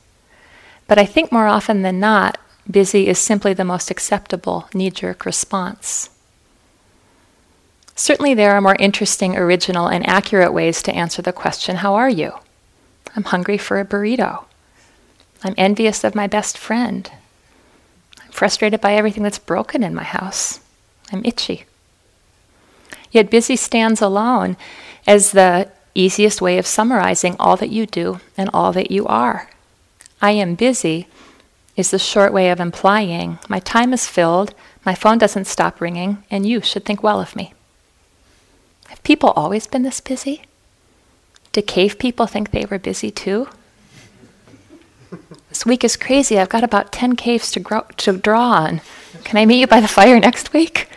But 0.87 0.97
I 0.97 1.05
think 1.05 1.31
more 1.31 1.47
often 1.47 1.83
than 1.83 1.99
not, 1.99 2.37
Busy 2.69 3.07
is 3.07 3.17
simply 3.17 3.53
the 3.53 3.65
most 3.65 3.89
acceptable 3.89 4.69
knee 4.73 4.91
jerk 4.91 5.25
response. 5.25 6.09
Certainly, 7.95 8.35
there 8.35 8.51
are 8.51 8.61
more 8.61 8.77
interesting, 8.79 9.35
original, 9.35 9.87
and 9.87 10.07
accurate 10.07 10.53
ways 10.53 10.81
to 10.83 10.93
answer 10.93 11.21
the 11.21 11.33
question 11.33 11.77
How 11.77 11.95
are 11.95 12.09
you? 12.09 12.33
I'm 13.15 13.23
hungry 13.23 13.57
for 13.57 13.79
a 13.79 13.85
burrito. 13.85 14.45
I'm 15.43 15.55
envious 15.57 16.03
of 16.03 16.15
my 16.15 16.27
best 16.27 16.57
friend. 16.57 17.11
Frustrated 18.31 18.81
by 18.81 18.95
everything 18.95 19.23
that's 19.23 19.37
broken 19.37 19.83
in 19.83 19.93
my 19.93 20.03
house. 20.03 20.59
I'm 21.11 21.23
itchy. 21.23 21.65
Yet, 23.11 23.29
busy 23.29 23.55
stands 23.55 24.01
alone 24.01 24.57
as 25.05 25.31
the 25.31 25.69
easiest 25.93 26.41
way 26.41 26.57
of 26.57 26.65
summarizing 26.65 27.35
all 27.37 27.57
that 27.57 27.69
you 27.69 27.85
do 27.85 28.21
and 28.37 28.49
all 28.53 28.71
that 28.73 28.89
you 28.91 29.05
are. 29.07 29.49
I 30.21 30.31
am 30.31 30.55
busy 30.55 31.07
is 31.75 31.91
the 31.91 31.99
short 31.99 32.31
way 32.33 32.49
of 32.49 32.59
implying 32.59 33.39
my 33.49 33.59
time 33.59 33.93
is 33.93 34.07
filled, 34.07 34.53
my 34.85 34.95
phone 34.95 35.17
doesn't 35.17 35.45
stop 35.45 35.81
ringing, 35.81 36.23
and 36.29 36.45
you 36.45 36.61
should 36.61 36.85
think 36.85 37.03
well 37.03 37.19
of 37.19 37.35
me. 37.35 37.53
Have 38.87 39.03
people 39.03 39.31
always 39.31 39.67
been 39.67 39.83
this 39.83 40.01
busy? 40.01 40.43
Do 41.51 41.61
cave 41.61 41.99
people 41.99 42.27
think 42.27 42.51
they 42.51 42.65
were 42.65 42.79
busy 42.79 43.11
too? 43.11 43.47
This 45.49 45.65
week 45.65 45.83
is 45.83 45.97
crazy. 45.97 46.39
I've 46.39 46.49
got 46.49 46.63
about 46.63 46.91
10 46.91 47.15
caves 47.15 47.51
to, 47.51 47.59
grow, 47.59 47.81
to 47.97 48.17
draw 48.17 48.51
on. 48.51 48.81
Can 49.23 49.37
I 49.37 49.45
meet 49.45 49.59
you 49.59 49.67
by 49.67 49.81
the 49.81 49.87
fire 49.87 50.19
next 50.19 50.53
week? 50.53 50.87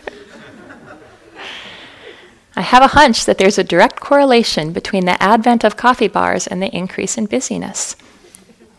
I 2.56 2.60
have 2.60 2.82
a 2.82 2.88
hunch 2.88 3.24
that 3.24 3.38
there's 3.38 3.58
a 3.58 3.64
direct 3.64 4.00
correlation 4.00 4.72
between 4.72 5.06
the 5.06 5.20
advent 5.22 5.64
of 5.64 5.76
coffee 5.76 6.08
bars 6.08 6.46
and 6.46 6.62
the 6.62 6.74
increase 6.74 7.18
in 7.18 7.26
busyness. 7.26 7.96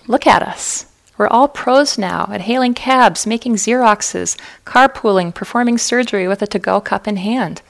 Look 0.08 0.26
at 0.26 0.42
us. 0.42 0.86
We're 1.18 1.28
all 1.28 1.48
pros 1.48 1.98
now 1.98 2.30
at 2.32 2.42
hailing 2.42 2.74
cabs, 2.74 3.26
making 3.26 3.56
Xeroxes, 3.56 4.38
carpooling, 4.66 5.34
performing 5.34 5.78
surgery 5.78 6.28
with 6.28 6.42
a 6.42 6.48
to 6.48 6.60
go 6.60 6.82
cup 6.82 7.08
in 7.08 7.18
hand. 7.18 7.62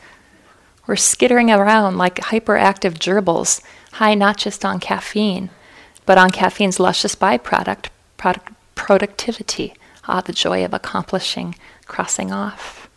We're 0.88 0.96
skittering 0.96 1.52
around 1.52 1.98
like 1.98 2.16
hyperactive 2.16 2.94
gerbils, 2.94 3.62
high 3.94 4.14
not 4.14 4.38
just 4.38 4.64
on 4.64 4.80
caffeine, 4.80 5.50
but 6.06 6.18
on 6.18 6.32
caffeine's 6.32 6.80
luscious 6.80 7.16
byproduct, 7.16 7.88
product, 8.18 8.54
productivity. 8.76 9.74
Ah, 10.08 10.22
the 10.22 10.34
joy 10.34 10.64
of 10.64 10.74
accomplishing, 10.74 11.56
crossing 11.88 12.32
off. 12.32 12.88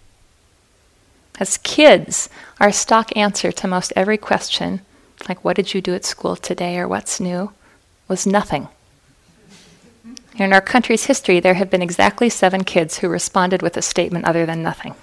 As 1.40 1.56
kids, 1.58 2.28
our 2.60 2.72
stock 2.72 3.16
answer 3.16 3.50
to 3.52 3.68
most 3.68 3.92
every 3.96 4.18
question, 4.18 4.80
like 5.28 5.42
what 5.44 5.56
did 5.56 5.72
you 5.72 5.80
do 5.80 5.94
at 5.94 6.04
school 6.04 6.36
today 6.36 6.78
or 6.78 6.86
what's 6.86 7.20
new, 7.20 7.52
was 8.08 8.26
nothing. 8.26 8.68
In 10.36 10.52
our 10.52 10.60
country's 10.60 11.06
history, 11.06 11.40
there 11.40 11.54
have 11.54 11.70
been 11.70 11.82
exactly 11.82 12.28
seven 12.28 12.62
kids 12.62 12.98
who 12.98 13.08
responded 13.08 13.62
with 13.62 13.76
a 13.76 13.82
statement 13.82 14.24
other 14.24 14.46
than 14.46 14.62
nothing. 14.62 14.94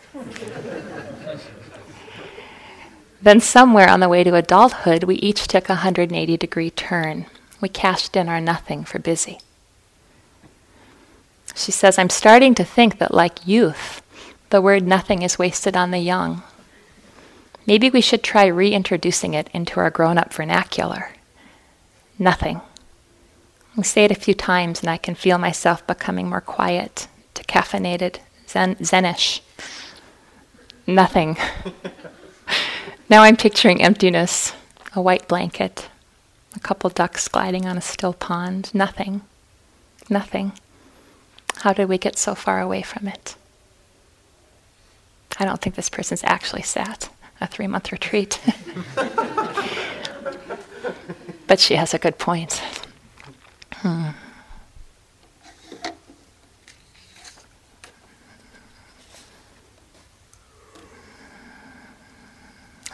Then, 3.22 3.40
somewhere 3.40 3.90
on 3.90 4.02
the 4.02 4.10
way 4.10 4.24
to 4.24 4.36
adulthood, 4.36 5.04
we 5.04 5.16
each 5.16 5.48
took 5.48 5.68
a 5.68 5.74
180 5.74 6.38
degree 6.38 6.70
turn. 6.70 7.26
We 7.62 7.70
cashed 7.70 8.16
in 8.16 8.30
our 8.30 8.42
nothing 8.42 8.84
for 8.84 9.00
busy. 9.00 9.40
She 11.56 11.72
says, 11.72 11.98
I'm 11.98 12.10
starting 12.10 12.54
to 12.56 12.66
think 12.66 13.00
that, 13.00 13.14
like 13.14 13.48
youth, 13.48 14.02
the 14.50 14.62
word 14.62 14.86
nothing 14.86 15.22
is 15.22 15.40
wasted 15.40 15.76
on 15.76 15.92
the 15.92 16.00
young. 16.00 16.44
Maybe 17.66 17.90
we 17.90 18.02
should 18.02 18.24
try 18.24 18.46
reintroducing 18.46 19.34
it 19.34 19.50
into 19.54 19.80
our 19.80 19.90
grown 19.90 20.18
up 20.18 20.34
vernacular. 20.34 21.12
Nothing. 22.20 22.62
We 23.76 23.84
say 23.84 24.06
it 24.06 24.12
a 24.12 24.16
few 24.16 24.34
times, 24.34 24.82
and 24.82 24.90
I 24.90 24.98
can 24.98 25.16
feel 25.16 25.38
myself 25.38 25.86
becoming 25.88 26.30
more 26.30 26.42
quiet, 26.42 27.08
decaffeinated, 27.34 28.20
zen- 28.48 28.76
zenish. 28.76 29.42
Nothing. 30.86 31.38
now 33.10 33.24
I'm 33.24 33.36
picturing 33.36 33.82
emptiness, 33.82 34.54
a 34.94 35.02
white 35.02 35.28
blanket, 35.28 35.90
a 36.56 36.60
couple 36.60 36.90
ducks 36.90 37.28
gliding 37.28 37.66
on 37.66 37.78
a 37.78 37.82
still 37.82 38.14
pond. 38.14 38.72
Nothing. 38.74 39.22
Nothing. 40.10 40.54
How 41.58 41.74
did 41.74 41.90
we 41.90 41.98
get 41.98 42.18
so 42.18 42.36
far 42.36 42.62
away 42.62 42.82
from 42.82 43.08
it? 43.08 43.36
I 45.38 45.46
don't 45.46 45.62
think 45.62 45.76
this 45.76 45.90
person's 45.90 46.24
actually 46.24 46.62
sat 46.62 47.10
a 47.42 47.48
three 47.48 47.68
month 47.68 47.92
retreat. 47.92 48.40
but 51.48 51.60
she 51.60 51.76
has 51.76 51.94
a 51.94 52.00
good 52.00 52.18
point. 52.18 52.62
Hmm. 53.74 54.10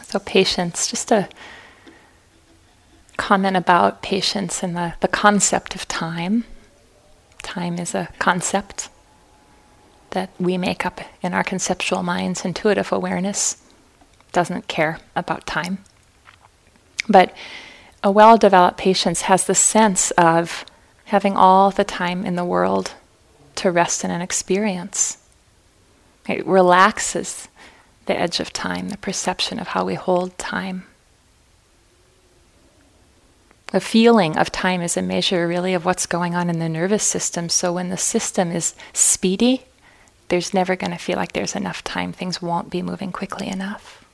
So, 0.02 0.18
patience, 0.18 0.88
just 0.88 1.10
a 1.10 1.28
comment 3.16 3.56
about 3.56 4.02
patience 4.02 4.62
and 4.62 4.76
the, 4.76 4.94
the 5.00 5.08
concept 5.08 5.74
of 5.74 5.86
time. 5.88 6.44
Time 7.42 7.78
is 7.78 7.94
a 7.94 8.08
concept 8.18 8.88
that 10.10 10.30
we 10.38 10.58
make 10.58 10.84
up 10.86 11.00
in 11.22 11.34
our 11.34 11.44
conceptual 11.44 12.02
minds. 12.02 12.44
Intuitive 12.44 12.92
awareness 12.92 13.62
doesn't 14.32 14.68
care 14.68 14.98
about 15.14 15.46
time. 15.46 15.78
But 17.08 17.34
a 18.02 18.10
well 18.10 18.36
developed 18.36 18.78
patience 18.78 19.22
has 19.22 19.46
the 19.46 19.54
sense 19.54 20.10
of 20.12 20.64
having 21.06 21.36
all 21.36 21.70
the 21.70 21.84
time 21.84 22.24
in 22.24 22.36
the 22.36 22.44
world 22.44 22.94
to 23.56 23.70
rest 23.70 24.04
in 24.04 24.10
an 24.10 24.22
experience. 24.22 25.18
It 26.28 26.46
relaxes 26.46 27.48
the 28.06 28.18
edge 28.18 28.40
of 28.40 28.52
time, 28.52 28.88
the 28.88 28.96
perception 28.96 29.58
of 29.58 29.68
how 29.68 29.84
we 29.84 29.94
hold 29.94 30.36
time. 30.38 30.84
The 33.72 33.80
feeling 33.80 34.36
of 34.36 34.52
time 34.52 34.82
is 34.82 34.98
a 34.98 35.02
measure, 35.02 35.48
really, 35.48 35.72
of 35.72 35.86
what's 35.86 36.04
going 36.04 36.34
on 36.34 36.50
in 36.50 36.58
the 36.58 36.68
nervous 36.68 37.02
system. 37.02 37.48
So 37.48 37.72
when 37.72 37.88
the 37.88 37.96
system 37.96 38.52
is 38.52 38.74
speedy, 38.92 39.64
there's 40.28 40.52
never 40.52 40.76
going 40.76 40.90
to 40.92 40.98
feel 40.98 41.16
like 41.16 41.32
there's 41.32 41.56
enough 41.56 41.82
time. 41.82 42.12
Things 42.12 42.42
won't 42.42 42.68
be 42.68 42.82
moving 42.82 43.12
quickly 43.12 43.48
enough. 43.48 44.04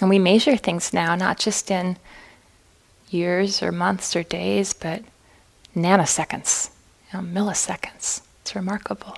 And 0.00 0.10
we 0.10 0.18
measure 0.18 0.58
things 0.58 0.92
now, 0.92 1.14
not 1.14 1.38
just 1.38 1.70
in 1.70 1.96
years 3.08 3.62
or 3.62 3.72
months 3.72 4.14
or 4.14 4.22
days, 4.22 4.74
but 4.74 5.02
nanoseconds, 5.74 6.70
you 7.10 7.18
know, 7.18 7.26
milliseconds. 7.26 8.20
It's 8.42 8.54
remarkable. 8.54 9.16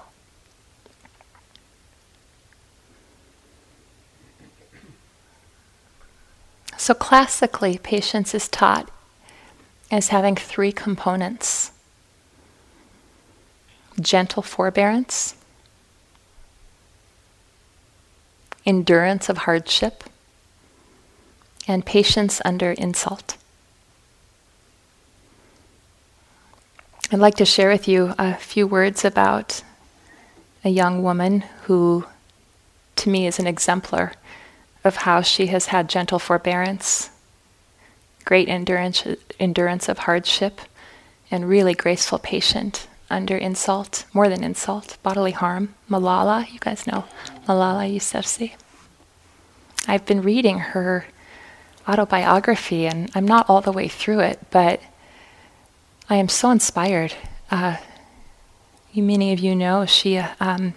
So, 6.78 6.94
classically, 6.94 7.76
patience 7.76 8.36
is 8.36 8.46
taught 8.46 8.88
as 9.90 10.08
having 10.08 10.36
three 10.36 10.70
components. 10.70 11.72
Gentle 14.00 14.44
forbearance, 14.44 15.34
endurance 18.64 19.28
of 19.28 19.38
hardship, 19.38 20.04
and 21.66 21.84
patience 21.84 22.40
under 22.44 22.70
insult. 22.70 23.36
I'd 27.10 27.18
like 27.18 27.34
to 27.36 27.44
share 27.44 27.70
with 27.70 27.88
you 27.88 28.14
a 28.18 28.36
few 28.36 28.68
words 28.68 29.04
about 29.04 29.64
a 30.64 30.68
young 30.68 31.02
woman 31.02 31.40
who, 31.62 32.06
to 32.96 33.10
me, 33.10 33.26
is 33.26 33.40
an 33.40 33.48
exemplar 33.48 34.12
of 34.84 34.96
how 34.96 35.20
she 35.20 35.46
has 35.48 35.66
had 35.66 35.88
gentle 35.88 36.18
forbearance, 36.18 37.10
great 38.24 38.48
endurance, 38.48 39.06
endurance 39.38 39.88
of 39.88 39.98
hardship, 40.00 40.60
and 41.30 41.48
really 41.48 41.74
graceful 41.74 42.18
patient 42.18 42.86
under 43.10 43.36
insult, 43.36 44.04
more 44.12 44.28
than 44.28 44.44
insult, 44.44 44.98
bodily 45.02 45.32
harm. 45.32 45.74
Malala, 45.90 46.50
you 46.52 46.58
guys 46.58 46.86
know 46.86 47.04
Malala 47.46 47.90
Yousafzai. 47.90 48.52
I've 49.86 50.04
been 50.04 50.22
reading 50.22 50.58
her 50.58 51.06
autobiography, 51.88 52.86
and 52.86 53.10
I'm 53.14 53.26
not 53.26 53.48
all 53.48 53.62
the 53.62 53.72
way 53.72 53.88
through 53.88 54.20
it, 54.20 54.38
but 54.50 54.80
I 56.10 56.16
am 56.16 56.28
so 56.28 56.50
inspired. 56.50 57.14
Uh, 57.50 57.76
many 58.94 59.32
of 59.32 59.38
you 59.38 59.54
know 59.54 59.86
she 59.86 60.18
um, 60.18 60.74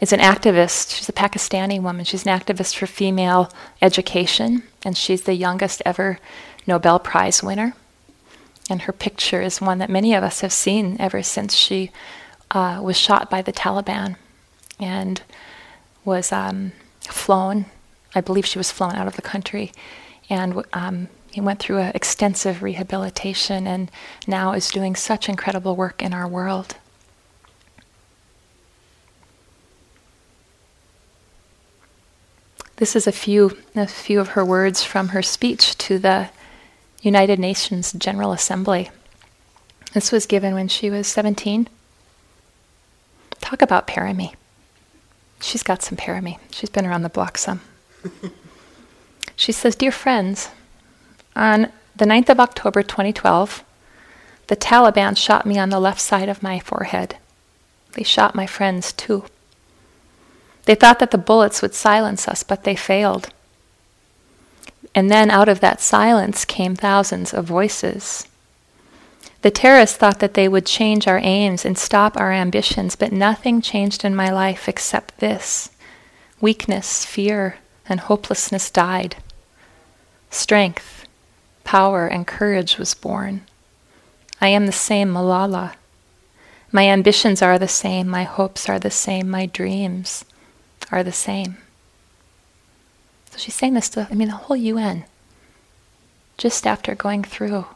is 0.00 0.12
an 0.12 0.20
activist. 0.20 0.96
She's 0.96 1.08
a 1.08 1.12
Pakistani 1.12 1.80
woman. 1.80 2.04
She's 2.04 2.26
an 2.26 2.38
activist 2.38 2.76
for 2.76 2.86
female 2.86 3.50
education, 3.80 4.62
and 4.84 4.96
she's 4.96 5.22
the 5.22 5.34
youngest 5.34 5.82
ever 5.84 6.18
Nobel 6.66 6.98
Prize 6.98 7.42
winner. 7.42 7.74
And 8.70 8.82
her 8.82 8.92
picture 8.92 9.42
is 9.42 9.60
one 9.60 9.78
that 9.78 9.90
many 9.90 10.14
of 10.14 10.24
us 10.24 10.40
have 10.40 10.52
seen 10.52 10.96
ever 10.98 11.22
since 11.22 11.54
she 11.54 11.90
uh, 12.50 12.80
was 12.82 12.96
shot 12.96 13.30
by 13.30 13.42
the 13.42 13.52
Taliban 13.52 14.16
and 14.80 15.20
was 16.04 16.32
um, 16.32 16.72
flown. 17.02 17.66
I 18.14 18.20
believe 18.20 18.46
she 18.46 18.58
was 18.58 18.70
flown 18.70 18.94
out 18.94 19.06
of 19.06 19.16
the 19.16 19.22
country. 19.22 19.72
And 20.30 20.64
um, 20.72 21.08
he 21.30 21.40
went 21.40 21.60
through 21.60 21.80
extensive 21.80 22.62
rehabilitation 22.62 23.66
and 23.66 23.90
now 24.26 24.52
is 24.52 24.70
doing 24.70 24.96
such 24.96 25.28
incredible 25.28 25.76
work 25.76 26.02
in 26.02 26.14
our 26.14 26.28
world. 26.28 26.76
This 32.76 32.96
is 32.96 33.06
a 33.06 33.12
few, 33.12 33.56
a 33.76 33.86
few 33.86 34.18
of 34.18 34.28
her 34.30 34.44
words 34.44 34.82
from 34.82 35.08
her 35.08 35.22
speech 35.22 35.78
to 35.78 35.98
the 35.98 36.30
United 37.02 37.38
Nations 37.38 37.92
General 37.92 38.32
Assembly. 38.32 38.90
This 39.92 40.10
was 40.10 40.26
given 40.26 40.54
when 40.54 40.66
she 40.66 40.90
was 40.90 41.06
17. 41.06 41.68
Talk 43.40 43.62
about 43.62 43.86
parami. 43.86 44.34
She's 45.40 45.62
got 45.62 45.82
some 45.82 45.96
parami. 45.96 46.38
She's 46.50 46.70
been 46.70 46.86
around 46.86 47.02
the 47.02 47.08
block 47.08 47.38
some. 47.38 47.60
she 49.36 49.52
says, 49.52 49.76
Dear 49.76 49.92
friends, 49.92 50.48
on 51.36 51.70
the 51.94 52.06
9th 52.06 52.30
of 52.30 52.40
October 52.40 52.82
2012, 52.82 53.62
the 54.48 54.56
Taliban 54.56 55.16
shot 55.16 55.46
me 55.46 55.58
on 55.58 55.70
the 55.70 55.78
left 55.78 56.00
side 56.00 56.28
of 56.28 56.42
my 56.42 56.58
forehead. 56.58 57.18
They 57.92 58.02
shot 58.02 58.34
my 58.34 58.46
friends 58.46 58.92
too. 58.92 59.26
They 60.64 60.74
thought 60.74 60.98
that 60.98 61.10
the 61.10 61.18
bullets 61.18 61.60
would 61.60 61.74
silence 61.74 62.26
us, 62.26 62.42
but 62.42 62.64
they 62.64 62.76
failed. 62.76 63.28
And 64.94 65.10
then 65.10 65.30
out 65.30 65.48
of 65.48 65.60
that 65.60 65.80
silence 65.80 66.44
came 66.44 66.74
thousands 66.74 67.34
of 67.34 67.44
voices. 67.44 68.26
The 69.42 69.50
terrorists 69.50 69.96
thought 69.96 70.20
that 70.20 70.34
they 70.34 70.48
would 70.48 70.64
change 70.64 71.06
our 71.06 71.18
aims 71.22 71.66
and 71.66 71.76
stop 71.76 72.16
our 72.16 72.32
ambitions, 72.32 72.96
but 72.96 73.12
nothing 73.12 73.60
changed 73.60 74.04
in 74.04 74.16
my 74.16 74.30
life 74.30 74.68
except 74.68 75.18
this 75.18 75.70
weakness, 76.40 77.04
fear, 77.04 77.56
and 77.88 78.00
hopelessness 78.00 78.70
died. 78.70 79.16
Strength, 80.30 81.06
power, 81.62 82.06
and 82.06 82.26
courage 82.26 82.76
was 82.76 82.92
born. 82.92 83.42
I 84.40 84.48
am 84.48 84.66
the 84.66 84.72
same 84.72 85.12
Malala. 85.12 85.74
My 86.72 86.88
ambitions 86.88 87.40
are 87.40 87.58
the 87.58 87.68
same, 87.68 88.08
my 88.08 88.24
hopes 88.24 88.68
are 88.68 88.78
the 88.78 88.90
same, 88.90 89.30
my 89.30 89.46
dreams 89.46 90.24
are 90.90 91.02
the 91.02 91.12
same. 91.12 91.56
So 93.30 93.38
she's 93.38 93.54
saying 93.54 93.74
this 93.74 93.88
to, 93.90 94.06
I 94.10 94.14
mean, 94.14 94.28
the 94.28 94.34
whole 94.34 94.56
UN, 94.56 95.04
just 96.38 96.66
after 96.66 96.94
going 96.94 97.24
through, 97.24 97.66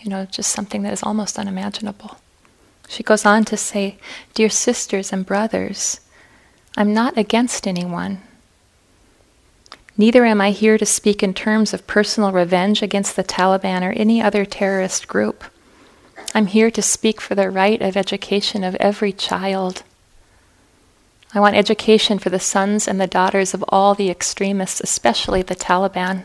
you 0.00 0.10
know, 0.10 0.24
just 0.24 0.52
something 0.52 0.82
that 0.82 0.92
is 0.92 1.02
almost 1.02 1.38
unimaginable. 1.38 2.16
She 2.88 3.02
goes 3.02 3.24
on 3.24 3.44
to 3.44 3.56
say, 3.56 3.98
Dear 4.34 4.48
sisters 4.48 5.12
and 5.12 5.24
brothers, 5.24 6.00
I'm 6.76 6.92
not 6.92 7.16
against 7.16 7.66
anyone. 7.68 8.22
Neither 9.96 10.24
am 10.24 10.40
I 10.40 10.50
here 10.50 10.78
to 10.78 10.86
speak 10.86 11.22
in 11.22 11.34
terms 11.34 11.74
of 11.74 11.86
personal 11.86 12.32
revenge 12.32 12.82
against 12.82 13.16
the 13.16 13.22
Taliban 13.22 13.82
or 13.82 13.92
any 13.92 14.22
other 14.22 14.44
terrorist 14.44 15.06
group. 15.06 15.44
I'm 16.34 16.46
here 16.46 16.70
to 16.70 16.82
speak 16.82 17.20
for 17.20 17.34
the 17.34 17.50
right 17.50 17.80
of 17.82 17.96
education 17.96 18.64
of 18.64 18.76
every 18.76 19.12
child 19.12 19.82
I 21.32 21.38
want 21.38 21.54
education 21.54 22.18
for 22.18 22.28
the 22.28 22.40
sons 22.40 22.88
and 22.88 23.00
the 23.00 23.06
daughters 23.06 23.54
of 23.54 23.64
all 23.68 23.94
the 23.94 24.10
extremists, 24.10 24.80
especially 24.80 25.42
the 25.42 25.54
Taliban. 25.54 26.24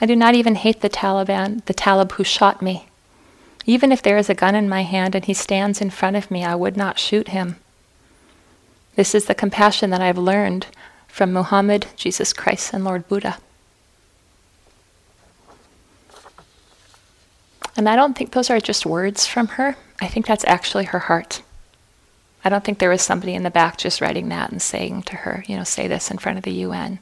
I 0.00 0.06
do 0.06 0.14
not 0.14 0.34
even 0.34 0.54
hate 0.54 0.80
the 0.80 0.90
Taliban, 0.90 1.64
the 1.64 1.74
Talib 1.74 2.12
who 2.12 2.24
shot 2.24 2.60
me. 2.60 2.88
Even 3.64 3.90
if 3.90 4.02
there 4.02 4.18
is 4.18 4.28
a 4.28 4.34
gun 4.34 4.54
in 4.54 4.68
my 4.68 4.82
hand 4.82 5.14
and 5.14 5.24
he 5.24 5.34
stands 5.34 5.80
in 5.80 5.90
front 5.90 6.16
of 6.16 6.30
me, 6.30 6.44
I 6.44 6.54
would 6.54 6.76
not 6.76 6.98
shoot 6.98 7.28
him. 7.28 7.56
This 8.96 9.14
is 9.14 9.26
the 9.26 9.34
compassion 9.34 9.90
that 9.90 10.00
I've 10.00 10.18
learned 10.18 10.66
from 11.06 11.32
Muhammad, 11.32 11.86
Jesus 11.96 12.32
Christ, 12.32 12.74
and 12.74 12.84
Lord 12.84 13.08
Buddha. 13.08 13.38
And 17.76 17.88
I 17.88 17.96
don't 17.96 18.16
think 18.16 18.32
those 18.32 18.50
are 18.50 18.60
just 18.60 18.84
words 18.84 19.26
from 19.26 19.48
her. 19.48 19.76
I 20.00 20.08
think 20.08 20.26
that's 20.26 20.44
actually 20.46 20.84
her 20.86 20.98
heart. 20.98 21.42
I 22.48 22.50
don't 22.50 22.64
think 22.64 22.78
there 22.78 22.88
was 22.88 23.02
somebody 23.02 23.34
in 23.34 23.42
the 23.42 23.50
back 23.50 23.76
just 23.76 24.00
writing 24.00 24.30
that 24.30 24.50
and 24.50 24.62
saying 24.62 25.02
to 25.02 25.16
her, 25.16 25.44
you 25.46 25.54
know, 25.54 25.64
say 25.64 25.86
this 25.86 26.10
in 26.10 26.16
front 26.16 26.38
of 26.38 26.44
the 26.44 26.62
UN. 26.64 26.98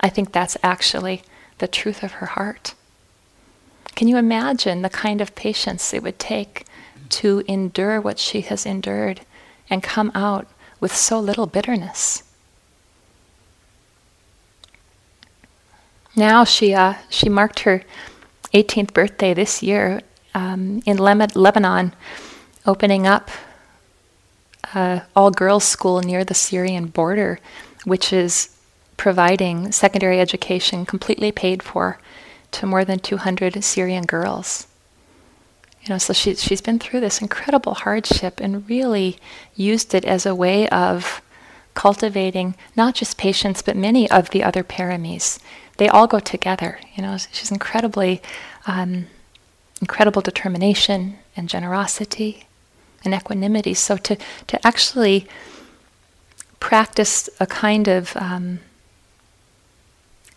I 0.00 0.08
think 0.08 0.30
that's 0.30 0.56
actually 0.62 1.24
the 1.58 1.66
truth 1.66 2.04
of 2.04 2.12
her 2.12 2.26
heart. 2.26 2.72
Can 3.96 4.06
you 4.06 4.16
imagine 4.16 4.82
the 4.82 4.88
kind 4.88 5.20
of 5.20 5.34
patience 5.34 5.92
it 5.92 6.04
would 6.04 6.20
take 6.20 6.66
to 7.08 7.42
endure 7.48 8.00
what 8.00 8.20
she 8.20 8.42
has 8.42 8.64
endured 8.64 9.22
and 9.68 9.82
come 9.82 10.12
out 10.14 10.46
with 10.78 10.94
so 10.94 11.18
little 11.18 11.46
bitterness? 11.46 12.22
Now 16.14 16.44
she 16.44 16.72
uh, 16.74 16.94
she 17.10 17.28
marked 17.28 17.58
her 17.60 17.82
18th 18.54 18.92
birthday 18.92 19.34
this 19.34 19.64
year 19.64 20.02
um, 20.32 20.80
in 20.86 20.96
Le- 20.96 21.26
Lebanon, 21.34 21.92
opening 22.64 23.04
up 23.04 23.32
uh, 24.74 25.00
all 25.14 25.30
girls 25.30 25.64
school 25.64 26.00
near 26.00 26.24
the 26.24 26.34
Syrian 26.34 26.86
border, 26.86 27.38
which 27.84 28.12
is 28.12 28.50
providing 28.96 29.72
secondary 29.72 30.20
education 30.20 30.86
completely 30.86 31.30
paid 31.30 31.62
for 31.62 31.98
to 32.52 32.66
more 32.66 32.84
than 32.84 32.98
200 32.98 33.62
Syrian 33.62 34.04
girls. 34.04 34.66
You 35.82 35.90
know, 35.90 35.98
so 35.98 36.12
she, 36.12 36.34
she's 36.34 36.60
been 36.60 36.78
through 36.78 37.00
this 37.00 37.20
incredible 37.20 37.74
hardship 37.74 38.40
and 38.40 38.68
really 38.68 39.18
used 39.54 39.94
it 39.94 40.04
as 40.04 40.26
a 40.26 40.34
way 40.34 40.68
of 40.70 41.22
cultivating 41.74 42.56
not 42.74 42.94
just 42.94 43.18
patience, 43.18 43.62
but 43.62 43.76
many 43.76 44.10
of 44.10 44.30
the 44.30 44.42
other 44.42 44.64
paramis. 44.64 45.38
They 45.76 45.88
all 45.88 46.06
go 46.06 46.18
together. 46.18 46.80
You 46.94 47.02
know, 47.02 47.18
she's 47.18 47.52
incredibly, 47.52 48.22
um, 48.66 49.06
incredible 49.80 50.22
determination 50.22 51.18
and 51.36 51.48
generosity 51.48 52.45
and 53.06 53.14
equanimity. 53.14 53.74
So 53.74 53.96
to, 53.96 54.16
to 54.48 54.66
actually 54.66 55.26
practice 56.60 57.30
a 57.38 57.46
kind 57.46 57.88
of 57.88 58.16
um, 58.16 58.60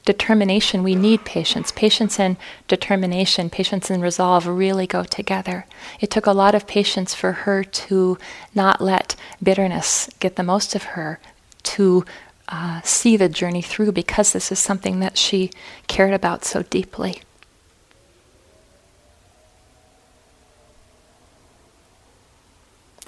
determination, 0.05 0.83
we 0.83 0.95
need 0.95 1.25
patience. 1.25 1.71
Patience 1.71 2.19
and 2.19 2.37
determination, 2.67 3.49
patience 3.49 3.89
and 3.89 4.01
resolve 4.01 4.47
really 4.47 4.87
go 4.87 5.03
together. 5.03 5.65
It 5.99 6.09
took 6.09 6.25
a 6.25 6.31
lot 6.31 6.55
of 6.55 6.67
patience 6.67 7.13
for 7.13 7.31
her 7.31 7.63
to 7.63 8.17
not 8.55 8.81
let 8.81 9.15
bitterness 9.41 10.09
get 10.19 10.35
the 10.35 10.43
most 10.43 10.75
of 10.75 10.83
her, 10.83 11.19
to 11.63 12.05
uh, 12.47 12.81
see 12.83 13.17
the 13.17 13.29
journey 13.29 13.61
through 13.61 13.91
because 13.91 14.33
this 14.33 14.51
is 14.51 14.59
something 14.59 14.99
that 14.99 15.17
she 15.17 15.51
cared 15.87 16.13
about 16.13 16.43
so 16.45 16.63
deeply. 16.63 17.21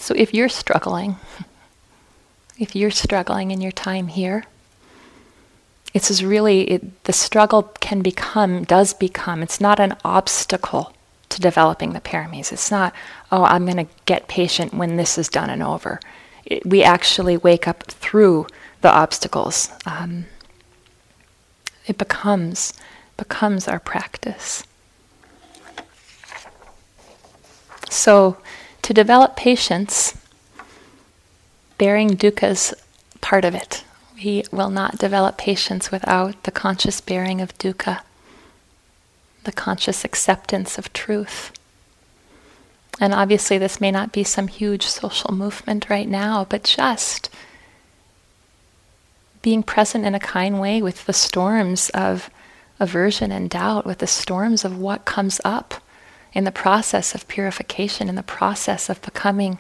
So 0.02 0.16
if 0.18 0.34
you're 0.34 0.50
struggling, 0.50 1.18
if 2.58 2.76
you're 2.76 2.90
struggling 2.90 3.52
in 3.52 3.62
your 3.62 3.72
time 3.72 4.08
here, 4.08 4.46
it's 5.94 6.24
really 6.24 6.62
it, 6.72 7.04
the 7.04 7.14
struggle 7.14 7.64
can 7.82 8.02
become 8.02 8.64
does 8.64 8.96
become 8.96 9.44
it's 9.44 9.62
not 9.62 9.80
an 9.80 9.96
obstacle 10.04 10.94
to 11.30 11.40
developing 11.40 11.94
the 11.94 12.02
paramis. 12.02 12.52
It's 12.52 12.72
not 12.72 12.96
oh 13.32 13.44
i'm 13.44 13.66
going 13.66 13.86
to 13.86 13.94
get 14.06 14.28
patient 14.28 14.74
when 14.74 14.96
this 14.96 15.20
is 15.20 15.30
done 15.30 15.52
and 15.52 15.62
over. 15.62 16.00
It, 16.46 16.66
we 16.66 16.82
actually 16.82 17.38
wake 17.38 17.68
up 17.68 17.84
through 17.84 18.48
the 18.82 18.90
obstacles. 18.90 19.70
Um, 19.86 20.26
it 21.86 22.00
becomes 22.00 22.74
becomes 23.18 23.68
our 23.68 23.80
practice. 23.80 24.64
So 27.88 28.38
to 28.92 28.94
develop 28.94 29.38
patience, 29.38 30.18
bearing 31.78 32.10
dukkha's 32.10 32.74
part 33.22 33.46
of 33.46 33.56
it. 33.56 33.86
We 34.16 34.44
will 34.52 34.70
not 34.70 34.98
develop 34.98 35.38
patience 35.38 35.92
without 35.92 36.44
the 36.44 36.52
conscious 36.52 37.00
bearing 37.00 37.40
of 37.40 37.58
dukkha, 37.58 38.02
the 39.46 39.54
conscious 39.54 40.04
acceptance 40.04 40.78
of 40.78 40.92
truth. 40.92 41.54
And 43.00 43.14
obviously, 43.14 43.58
this 43.58 43.80
may 43.80 43.92
not 43.92 44.12
be 44.12 44.26
some 44.26 44.50
huge 44.50 44.86
social 44.86 45.34
movement 45.34 45.90
right 45.90 46.10
now, 46.10 46.46
but 46.50 46.66
just 46.66 47.30
being 49.42 49.64
present 49.64 50.06
in 50.06 50.16
a 50.16 50.20
kind 50.20 50.60
way 50.60 50.82
with 50.82 51.06
the 51.06 51.14
storms 51.14 51.90
of 51.92 52.30
aversion 52.78 53.32
and 53.32 53.50
doubt, 53.50 53.86
with 53.86 54.00
the 54.00 54.06
storms 54.06 54.66
of 54.66 54.78
what 54.78 55.06
comes 55.06 55.40
up 55.46 55.76
in 56.34 56.44
the 56.44 56.52
process 56.52 57.14
of 57.14 57.28
purification, 57.28 58.08
in 58.10 58.16
the 58.16 58.24
process 58.24 58.90
of 58.90 59.02
becoming 59.02 59.60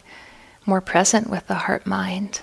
more 0.65 0.81
present 0.81 1.29
with 1.29 1.47
the 1.47 1.55
heart 1.55 1.85
mind. 1.85 2.41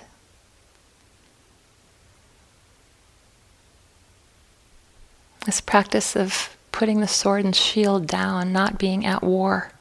This 5.45 5.61
practice 5.61 6.15
of 6.15 6.55
putting 6.71 6.99
the 6.99 7.07
sword 7.07 7.43
and 7.43 7.55
shield 7.55 8.05
down, 8.05 8.53
not 8.53 8.77
being 8.77 9.05
at 9.05 9.23
war 9.23 9.71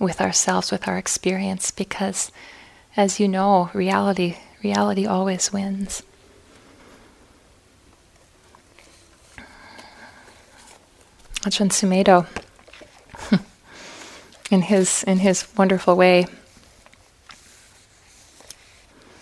with 0.00 0.20
ourselves, 0.20 0.72
with 0.72 0.88
our 0.88 0.98
experience, 0.98 1.70
because 1.70 2.32
as 2.96 3.20
you 3.20 3.28
know, 3.28 3.70
reality 3.74 4.36
reality 4.62 5.06
always 5.06 5.52
wins. 5.52 6.02
Ajahn 11.42 11.68
Sumedho 11.68 12.26
in 14.50 14.62
his 14.62 15.02
in 15.04 15.18
his 15.18 15.46
wonderful 15.56 15.96
way. 15.96 16.26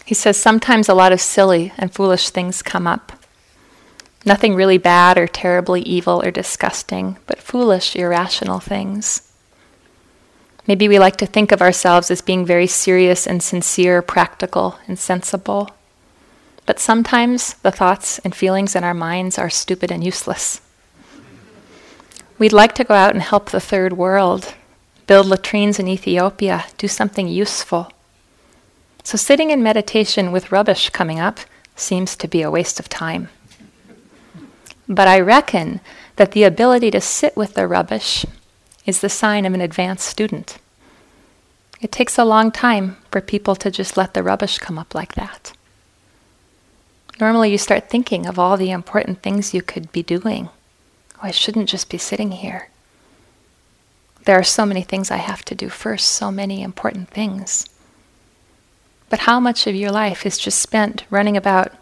He 0.04 0.14
says 0.14 0.36
sometimes 0.36 0.88
a 0.88 0.94
lot 0.94 1.12
of 1.12 1.20
silly 1.20 1.72
and 1.78 1.92
foolish 1.92 2.30
things 2.30 2.62
come 2.62 2.86
up. 2.86 3.12
Nothing 4.24 4.54
really 4.54 4.78
bad 4.78 5.18
or 5.18 5.26
terribly 5.26 5.80
evil 5.82 6.22
or 6.22 6.30
disgusting, 6.30 7.16
but 7.26 7.38
foolish, 7.38 7.96
irrational 7.96 8.60
things. 8.60 9.32
Maybe 10.66 10.86
we 10.86 10.98
like 10.98 11.16
to 11.16 11.26
think 11.26 11.50
of 11.50 11.60
ourselves 11.60 12.10
as 12.10 12.20
being 12.20 12.46
very 12.46 12.68
serious 12.68 13.26
and 13.26 13.42
sincere, 13.42 14.00
practical 14.00 14.78
and 14.86 14.98
sensible. 14.98 15.70
But 16.66 16.78
sometimes 16.78 17.54
the 17.54 17.72
thoughts 17.72 18.20
and 18.20 18.34
feelings 18.34 18.76
in 18.76 18.84
our 18.84 18.94
minds 18.94 19.38
are 19.38 19.50
stupid 19.50 19.90
and 19.90 20.04
useless. 20.04 20.60
We'd 22.38 22.52
like 22.52 22.74
to 22.76 22.84
go 22.84 22.94
out 22.94 23.12
and 23.12 23.22
help 23.22 23.50
the 23.50 23.60
third 23.60 23.94
world, 23.94 24.54
build 25.12 25.26
latrines 25.26 25.78
in 25.78 25.88
Ethiopia, 25.88 26.64
do 26.78 26.88
something 26.88 27.28
useful. 27.28 27.92
So, 29.04 29.18
sitting 29.18 29.50
in 29.50 29.62
meditation 29.62 30.32
with 30.32 30.50
rubbish 30.50 30.88
coming 30.88 31.20
up 31.20 31.38
seems 31.76 32.16
to 32.16 32.26
be 32.26 32.40
a 32.40 32.50
waste 32.50 32.80
of 32.80 32.88
time. 32.88 33.28
But 34.88 35.08
I 35.08 35.20
reckon 35.20 35.80
that 36.16 36.32
the 36.32 36.44
ability 36.44 36.90
to 36.92 37.00
sit 37.02 37.36
with 37.36 37.52
the 37.52 37.66
rubbish 37.66 38.24
is 38.86 39.02
the 39.02 39.10
sign 39.10 39.44
of 39.44 39.52
an 39.52 39.60
advanced 39.60 40.06
student. 40.06 40.56
It 41.82 41.92
takes 41.92 42.16
a 42.16 42.24
long 42.24 42.50
time 42.50 42.96
for 43.10 43.20
people 43.20 43.54
to 43.56 43.70
just 43.70 43.98
let 43.98 44.14
the 44.14 44.22
rubbish 44.22 44.56
come 44.56 44.78
up 44.78 44.94
like 44.94 45.14
that. 45.14 45.52
Normally, 47.20 47.50
you 47.50 47.58
start 47.58 47.90
thinking 47.90 48.24
of 48.24 48.38
all 48.38 48.56
the 48.56 48.70
important 48.70 49.20
things 49.20 49.52
you 49.52 49.60
could 49.60 49.92
be 49.92 50.02
doing. 50.02 50.48
Oh, 51.16 51.24
I 51.24 51.32
shouldn't 51.32 51.68
just 51.68 51.90
be 51.90 51.98
sitting 51.98 52.30
here. 52.30 52.70
There 54.24 54.38
are 54.38 54.44
so 54.44 54.64
many 54.64 54.82
things 54.82 55.10
I 55.10 55.16
have 55.16 55.44
to 55.46 55.54
do 55.54 55.68
first, 55.68 56.12
so 56.12 56.30
many 56.30 56.62
important 56.62 57.10
things. 57.10 57.66
But 59.10 59.20
how 59.20 59.40
much 59.40 59.66
of 59.66 59.74
your 59.74 59.90
life 59.90 60.24
is 60.24 60.38
just 60.38 60.60
spent 60.60 61.04
running 61.10 61.36
about 61.36 61.72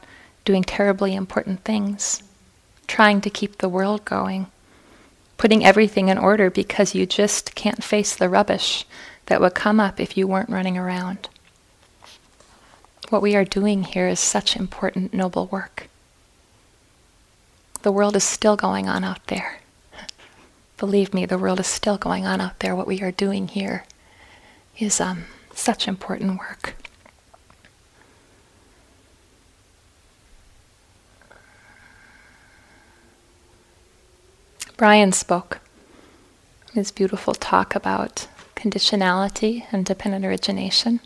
doing 0.45 0.65
terribly 0.65 1.15
important 1.15 1.65
things, 1.65 2.23
trying 2.87 3.21
to 3.21 3.31
keep 3.31 3.59
the 3.59 3.69
world 3.69 4.05
going, 4.05 4.47
putting 5.37 5.65
everything 5.65 6.09
in 6.09 6.19
order 6.19 6.51
because 6.51 6.95
you 6.95 7.07
just 7.07 7.55
can't 7.55 7.85
face 7.85 8.17
the 8.17 8.29
rubbish 8.29 8.85
that 9.27 9.41
would 9.41 9.55
come 9.55 9.79
up 9.79 10.01
if 10.01 10.17
you 10.17 10.27
weren't 10.27 10.51
running 10.51 10.79
around? 10.79 11.29
What 13.11 13.23
we 13.23 13.37
are 13.37 13.45
doing 13.45 13.85
here 13.85 14.09
is 14.09 14.19
such 14.19 14.57
important, 14.57 15.13
noble 15.13 15.47
work. 15.47 15.89
The 17.83 17.93
world 17.93 18.17
is 18.17 18.25
still 18.25 18.57
going 18.57 18.89
on 18.89 19.05
out 19.05 19.27
there. 19.27 19.60
Believe 20.81 21.13
me, 21.13 21.27
the 21.27 21.37
world 21.37 21.61
is 21.61 21.67
still 21.67 21.99
going 21.99 22.25
on 22.25 22.41
out 22.41 22.61
there. 22.61 22.75
What 22.75 22.87
we 22.87 23.03
are 23.03 23.13
doing 23.13 23.49
here 23.49 23.85
is 24.79 24.99
um, 24.99 25.25
such 25.53 25.87
important 25.87 26.39
work. 26.39 26.75
Brian 34.79 35.13
spoke 35.13 35.61
his 36.73 36.91
beautiful 36.91 37.35
talk 37.35 37.75
about 37.75 38.27
conditionality 38.57 39.67
and 39.71 39.85
dependent 39.85 40.25
origination. 40.25 41.01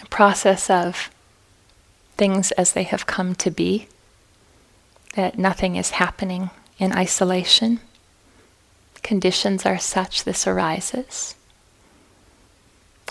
A 0.00 0.06
process 0.06 0.70
of 0.70 1.10
things 2.16 2.52
as 2.52 2.72
they 2.72 2.84
have 2.84 3.04
come 3.04 3.34
to 3.34 3.50
be 3.50 3.86
that 5.14 5.38
nothing 5.38 5.76
is 5.76 5.90
happening 5.90 6.50
in 6.78 6.92
isolation. 6.92 7.80
Conditions 9.02 9.64
are 9.64 9.78
such 9.78 10.24
this 10.24 10.46
arises. 10.46 11.34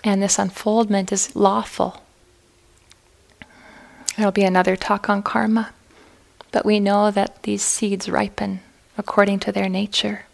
And 0.03 0.21
this 0.21 0.39
unfoldment 0.39 1.11
is 1.11 1.35
lawful. 1.35 2.01
There'll 4.15 4.31
be 4.31 4.43
another 4.43 4.75
talk 4.75 5.09
on 5.09 5.21
karma, 5.21 5.73
but 6.51 6.65
we 6.65 6.79
know 6.79 7.11
that 7.11 7.43
these 7.43 7.63
seeds 7.63 8.09
ripen 8.09 8.61
according 8.97 9.39
to 9.39 9.51
their 9.51 9.69
nature. 9.69 10.25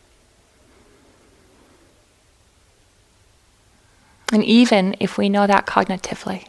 And 4.32 4.44
even 4.44 4.96
if 5.00 5.18
we 5.18 5.30
know 5.30 5.46
that 5.48 5.68
cognitively, 5.68 6.48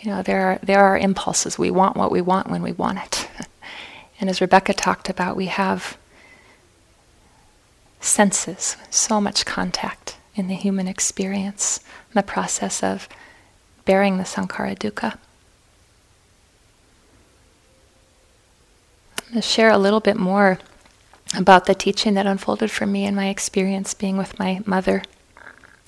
you 0.00 0.10
know, 0.10 0.22
there 0.22 0.46
are, 0.46 0.58
there 0.62 0.84
are 0.84 0.98
impulses. 0.98 1.58
We 1.58 1.70
want 1.70 1.96
what 1.96 2.10
we 2.10 2.20
want 2.20 2.50
when 2.50 2.62
we 2.62 2.72
want 2.72 2.98
it. 2.98 3.23
And 4.20 4.30
as 4.30 4.40
Rebecca 4.40 4.72
talked 4.72 5.08
about, 5.08 5.36
we 5.36 5.46
have 5.46 5.96
senses, 8.00 8.76
so 8.90 9.20
much 9.20 9.44
contact 9.44 10.16
in 10.34 10.48
the 10.48 10.54
human 10.54 10.86
experience, 10.86 11.80
in 12.10 12.14
the 12.14 12.22
process 12.22 12.82
of 12.82 13.08
bearing 13.84 14.18
the 14.18 14.24
sankhara 14.24 14.76
dukkha. 14.78 15.16
I'm 19.18 19.30
going 19.30 19.34
to 19.34 19.42
share 19.42 19.70
a 19.70 19.78
little 19.78 20.00
bit 20.00 20.16
more 20.16 20.58
about 21.36 21.66
the 21.66 21.74
teaching 21.74 22.14
that 22.14 22.26
unfolded 22.26 22.70
for 22.70 22.86
me 22.86 23.04
in 23.04 23.14
my 23.14 23.28
experience 23.28 23.94
being 23.94 24.16
with 24.16 24.38
my 24.38 24.60
mother 24.66 25.02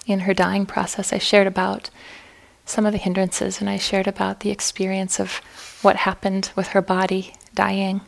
in 0.07 0.21
her 0.21 0.35
dying 0.35 0.67
process. 0.67 1.13
I 1.13 1.19
shared 1.19 1.47
about 1.47 1.91
some 2.65 2.87
of 2.87 2.93
the 2.93 2.99
hindrances, 2.99 3.61
and 3.61 3.71
I 3.71 3.79
shared 3.79 4.09
about 4.09 4.41
the 4.41 4.51
experience 4.51 5.21
of 5.21 5.41
what 5.83 5.97
happened 5.97 6.51
with 6.57 6.69
her 6.69 6.83
body 6.83 7.35
dying. 7.55 8.01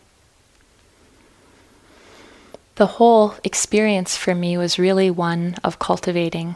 The 2.79 2.87
whole 2.87 3.35
experience 3.43 4.17
for 4.17 4.37
me 4.37 4.57
was 4.57 4.79
really 4.79 5.11
one 5.11 5.57
of 5.65 5.81
cultivating 5.81 6.55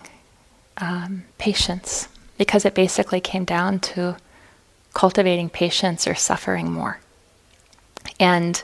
um, 0.77 1.25
patience, 1.39 2.09
because 2.39 2.65
it 2.65 2.77
basically 2.77 3.21
came 3.21 3.45
down 3.45 3.81
to 3.81 4.17
cultivating 4.95 5.51
patience 5.51 6.07
or 6.07 6.15
suffering 6.15 6.71
more. 6.71 7.01
And 8.21 8.63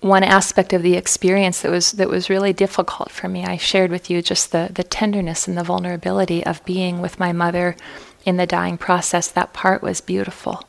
one 0.00 0.22
aspect 0.22 0.74
of 0.74 0.82
the 0.82 0.94
experience 0.94 1.62
that 1.62 1.70
was 1.70 1.92
that 1.92 2.10
was 2.10 2.28
really 2.28 2.52
difficult 2.52 3.10
for 3.10 3.26
me. 3.26 3.46
I 3.46 3.56
shared 3.56 3.90
with 3.90 4.10
you 4.10 4.20
just 4.20 4.52
the 4.52 4.68
the 4.70 4.84
tenderness 4.84 5.48
and 5.48 5.56
the 5.56 5.64
vulnerability 5.64 6.44
of 6.44 6.62
being 6.66 7.00
with 7.00 7.18
my 7.18 7.32
mother 7.32 7.76
in 8.26 8.36
the 8.36 8.46
dying 8.46 8.76
process. 8.76 9.28
That 9.28 9.54
part 9.54 9.80
was 9.82 10.02
beautiful. 10.02 10.68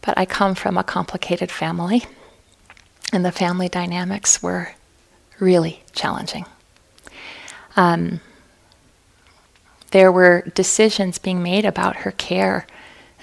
But 0.00 0.16
I 0.16 0.24
come 0.24 0.54
from 0.54 0.78
a 0.78 0.84
complicated 0.84 1.50
family, 1.50 2.06
and 3.12 3.24
the 3.24 3.32
family 3.32 3.68
dynamics 3.68 4.42
were 4.42 4.72
really 5.38 5.82
challenging. 5.92 6.44
Um, 7.76 8.20
there 9.90 10.12
were 10.12 10.42
decisions 10.54 11.18
being 11.18 11.42
made 11.42 11.64
about 11.64 11.96
her 11.96 12.12
care 12.12 12.66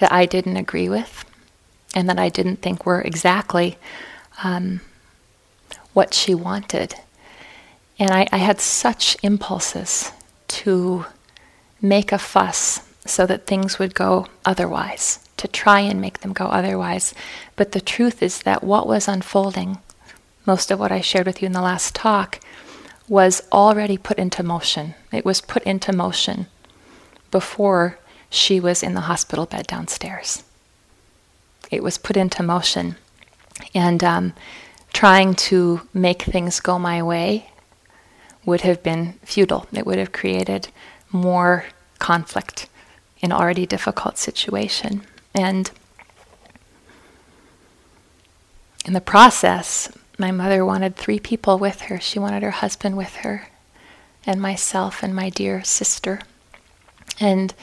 that 0.00 0.12
I 0.12 0.26
didn't 0.26 0.56
agree 0.56 0.88
with, 0.88 1.24
and 1.94 2.08
that 2.08 2.18
I 2.18 2.28
didn't 2.28 2.62
think 2.62 2.84
were 2.84 3.00
exactly 3.00 3.78
um, 4.42 4.80
what 5.92 6.14
she 6.14 6.34
wanted. 6.34 6.94
And 7.98 8.10
I, 8.10 8.28
I 8.30 8.36
had 8.38 8.60
such 8.60 9.16
impulses 9.22 10.12
to 10.48 11.06
make 11.80 12.12
a 12.12 12.18
fuss 12.18 12.82
so 13.06 13.26
that 13.26 13.46
things 13.46 13.78
would 13.78 13.94
go 13.94 14.26
otherwise, 14.44 15.20
to 15.38 15.48
try 15.48 15.80
and 15.80 16.00
make 16.00 16.20
them 16.20 16.32
go 16.32 16.46
otherwise. 16.46 17.14
But 17.56 17.72
the 17.72 17.80
truth 17.80 18.22
is 18.22 18.42
that 18.42 18.62
what 18.62 18.86
was 18.86 19.08
unfolding, 19.08 19.78
most 20.46 20.70
of 20.70 20.78
what 20.78 20.92
I 20.92 21.00
shared 21.00 21.26
with 21.26 21.42
you 21.42 21.46
in 21.46 21.52
the 21.52 21.60
last 21.60 21.94
talk, 21.94 22.40
was 23.08 23.42
already 23.50 23.96
put 23.96 24.18
into 24.18 24.42
motion. 24.42 24.94
It 25.12 25.24
was 25.24 25.40
put 25.40 25.62
into 25.62 25.92
motion 25.92 26.46
before 27.30 27.98
she 28.30 28.60
was 28.60 28.82
in 28.82 28.94
the 28.94 29.02
hospital 29.02 29.46
bed 29.46 29.66
downstairs. 29.66 30.44
It 31.70 31.82
was 31.82 31.98
put 31.98 32.16
into 32.16 32.42
motion 32.42 32.96
and 33.74 34.02
um, 34.04 34.34
trying 34.92 35.34
to 35.34 35.82
make 35.92 36.22
things 36.22 36.60
go 36.60 36.78
my 36.78 37.02
way 37.02 37.50
would 38.44 38.62
have 38.62 38.82
been 38.82 39.14
futile. 39.24 39.66
It 39.72 39.86
would 39.86 39.98
have 39.98 40.12
created 40.12 40.68
more 41.10 41.66
conflict 41.98 42.68
in 43.20 43.32
already 43.32 43.66
difficult 43.66 44.18
situation. 44.18 45.02
And 45.34 45.70
in 48.84 48.92
the 48.92 49.00
process, 49.00 49.90
my 50.18 50.30
mother 50.30 50.64
wanted 50.64 50.96
three 50.96 51.20
people 51.20 51.58
with 51.58 51.82
her. 51.82 52.00
She 52.00 52.18
wanted 52.18 52.42
her 52.42 52.50
husband 52.50 52.96
with 52.96 53.16
her, 53.16 53.48
and 54.26 54.40
myself 54.40 55.02
and 55.02 55.14
my 55.14 55.30
dear 55.30 55.62
sister. 55.62 56.20
And 57.20 57.54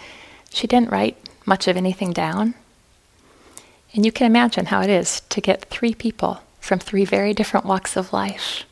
she 0.50 0.68
didn't 0.68 0.92
write 0.92 1.18
much 1.46 1.68
of 1.68 1.78
anything 1.78 2.12
down. 2.12 2.54
And 3.94 4.06
you 4.06 4.12
can 4.12 4.28
imagine 4.28 4.68
how 4.68 4.82
it 4.82 4.90
is 4.90 5.22
to 5.30 5.42
get 5.42 5.66
three 5.66 5.94
people 5.94 6.42
from 6.60 6.80
three 6.80 7.06
very 7.06 7.34
different 7.34 7.66
walks 7.66 7.96
of 7.96 8.14
life 8.14 8.64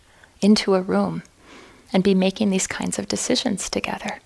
into 0.41 0.76
a 0.76 0.82
room 0.82 1.24
and 1.91 2.04
be 2.04 2.16
making 2.16 2.50
these 2.50 2.68
kinds 2.68 2.98
of 2.98 3.08
decisions 3.08 3.70
together. 3.70 4.20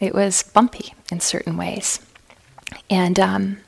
It 0.00 0.14
was 0.14 0.42
bumpy 0.42 0.94
in 1.10 1.20
certain 1.20 1.56
ways. 1.56 2.00
And 2.88 3.18
um, 3.18 3.58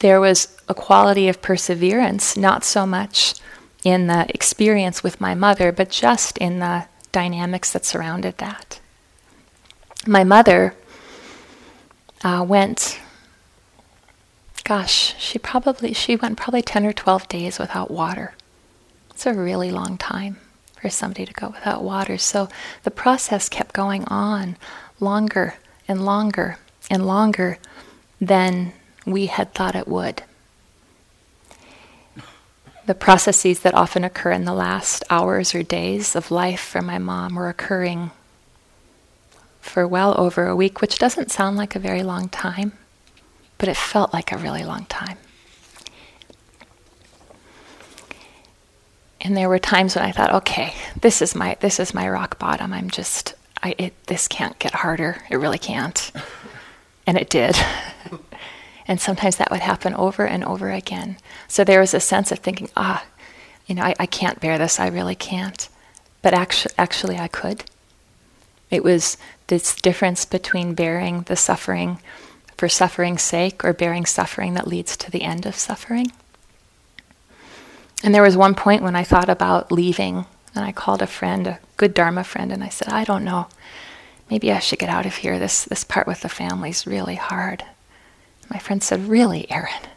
there 0.00 0.20
was 0.20 0.56
a 0.68 0.74
quality 0.74 1.28
of 1.28 1.42
perseverance, 1.42 2.36
not 2.36 2.64
so 2.64 2.86
much 2.86 3.34
in 3.84 4.06
the 4.06 4.26
experience 4.28 5.02
with 5.02 5.20
my 5.20 5.34
mother, 5.34 5.72
but 5.72 5.90
just 5.90 6.38
in 6.38 6.58
the 6.58 6.86
dynamics 7.12 7.72
that 7.72 7.84
surrounded 7.84 8.38
that. 8.38 8.80
My 10.06 10.24
mother 10.24 10.74
uh, 12.22 12.44
went 12.46 13.00
gosh, 14.70 15.16
she 15.18 15.36
probably 15.36 15.92
she 15.92 16.14
went 16.14 16.38
probably 16.38 16.62
10 16.62 16.86
or 16.86 16.92
12 16.92 17.26
days 17.26 17.58
without 17.58 17.90
water. 17.90 18.34
It's 19.10 19.26
a 19.26 19.34
really 19.34 19.72
long 19.72 19.98
time 19.98 20.36
for 20.80 20.88
somebody 20.88 21.26
to 21.26 21.32
go 21.32 21.48
without 21.48 21.82
water. 21.82 22.16
So 22.16 22.48
the 22.84 22.90
process 22.92 23.48
kept 23.48 23.74
going 23.74 24.04
on 24.04 24.56
longer 25.00 25.56
and 25.88 26.04
longer 26.04 26.56
and 26.90 27.06
longer 27.06 27.58
than 28.20 28.72
we 29.06 29.26
had 29.26 29.54
thought 29.54 29.74
it 29.74 29.88
would. 29.88 30.22
The 32.86 32.94
processes 32.94 33.60
that 33.60 33.74
often 33.74 34.04
occur 34.04 34.32
in 34.32 34.44
the 34.44 34.52
last 34.52 35.04
hours 35.08 35.54
or 35.54 35.62
days 35.62 36.16
of 36.16 36.30
life 36.30 36.60
for 36.60 36.82
my 36.82 36.98
mom 36.98 37.36
were 37.36 37.48
occurring 37.48 38.10
for 39.60 39.86
well 39.86 40.14
over 40.20 40.46
a 40.46 40.56
week, 40.56 40.80
which 40.80 40.98
doesn't 40.98 41.30
sound 41.30 41.56
like 41.56 41.76
a 41.76 41.78
very 41.78 42.02
long 42.02 42.28
time 42.28 42.72
but 43.60 43.68
it 43.68 43.76
felt 43.76 44.14
like 44.14 44.32
a 44.32 44.38
really 44.38 44.64
long 44.64 44.86
time. 44.86 45.18
And 49.20 49.36
there 49.36 49.50
were 49.50 49.58
times 49.58 49.94
when 49.94 50.04
I 50.04 50.12
thought, 50.12 50.32
okay, 50.32 50.72
this 50.98 51.20
is 51.20 51.34
my 51.34 51.58
this 51.60 51.78
is 51.78 51.92
my 51.92 52.08
rock 52.08 52.38
bottom. 52.38 52.72
I'm 52.72 52.88
just 52.88 53.34
I 53.62 53.74
it 53.76 53.92
this 54.06 54.26
can't 54.26 54.58
get 54.58 54.72
harder. 54.72 55.22
It 55.28 55.36
really 55.36 55.58
can't. 55.58 56.10
And 57.06 57.16
it 57.16 57.30
did. 57.30 57.56
and 58.86 59.00
sometimes 59.00 59.36
that 59.36 59.50
would 59.50 59.60
happen 59.60 59.94
over 59.94 60.26
and 60.26 60.44
over 60.44 60.70
again. 60.70 61.16
So 61.48 61.64
there 61.64 61.80
was 61.80 61.94
a 61.94 62.00
sense 62.00 62.32
of 62.32 62.40
thinking, 62.40 62.70
ah, 62.76 63.04
you 63.66 63.74
know, 63.74 63.82
I, 63.82 63.94
I 64.00 64.06
can't 64.06 64.40
bear 64.40 64.58
this. 64.58 64.80
I 64.80 64.88
really 64.88 65.14
can't. 65.14 65.68
But 66.22 66.34
actually, 66.34 66.74
actually, 66.76 67.18
I 67.18 67.28
could. 67.28 67.64
It 68.70 68.84
was 68.84 69.16
this 69.46 69.74
difference 69.74 70.24
between 70.24 70.74
bearing 70.74 71.22
the 71.22 71.36
suffering 71.36 71.98
for 72.56 72.68
suffering's 72.68 73.22
sake 73.22 73.64
or 73.64 73.72
bearing 73.72 74.06
suffering 74.06 74.54
that 74.54 74.68
leads 74.68 74.96
to 74.98 75.10
the 75.10 75.22
end 75.22 75.46
of 75.46 75.56
suffering. 75.56 76.12
And 78.02 78.14
there 78.14 78.22
was 78.22 78.36
one 78.36 78.54
point 78.54 78.82
when 78.82 78.96
I 78.96 79.04
thought 79.04 79.28
about 79.28 79.72
leaving, 79.72 80.26
and 80.54 80.64
I 80.64 80.72
called 80.72 81.02
a 81.02 81.06
friend, 81.06 81.46
a 81.46 81.58
good 81.76 81.94
Dharma 81.94 82.24
friend, 82.24 82.52
and 82.52 82.62
I 82.62 82.68
said, 82.68 82.88
I 82.88 83.04
don't 83.04 83.24
know. 83.24 83.48
Maybe 84.30 84.52
I 84.52 84.60
should 84.60 84.78
get 84.78 84.88
out 84.88 85.06
of 85.06 85.16
here. 85.16 85.38
This, 85.38 85.64
this 85.64 85.84
part 85.84 86.06
with 86.06 86.20
the 86.20 86.28
family 86.28 86.70
is 86.70 86.86
really 86.86 87.16
hard. 87.16 87.64
My 88.48 88.58
friend 88.58 88.82
said, 88.82 89.08
Really, 89.08 89.50
Erin? 89.50 89.88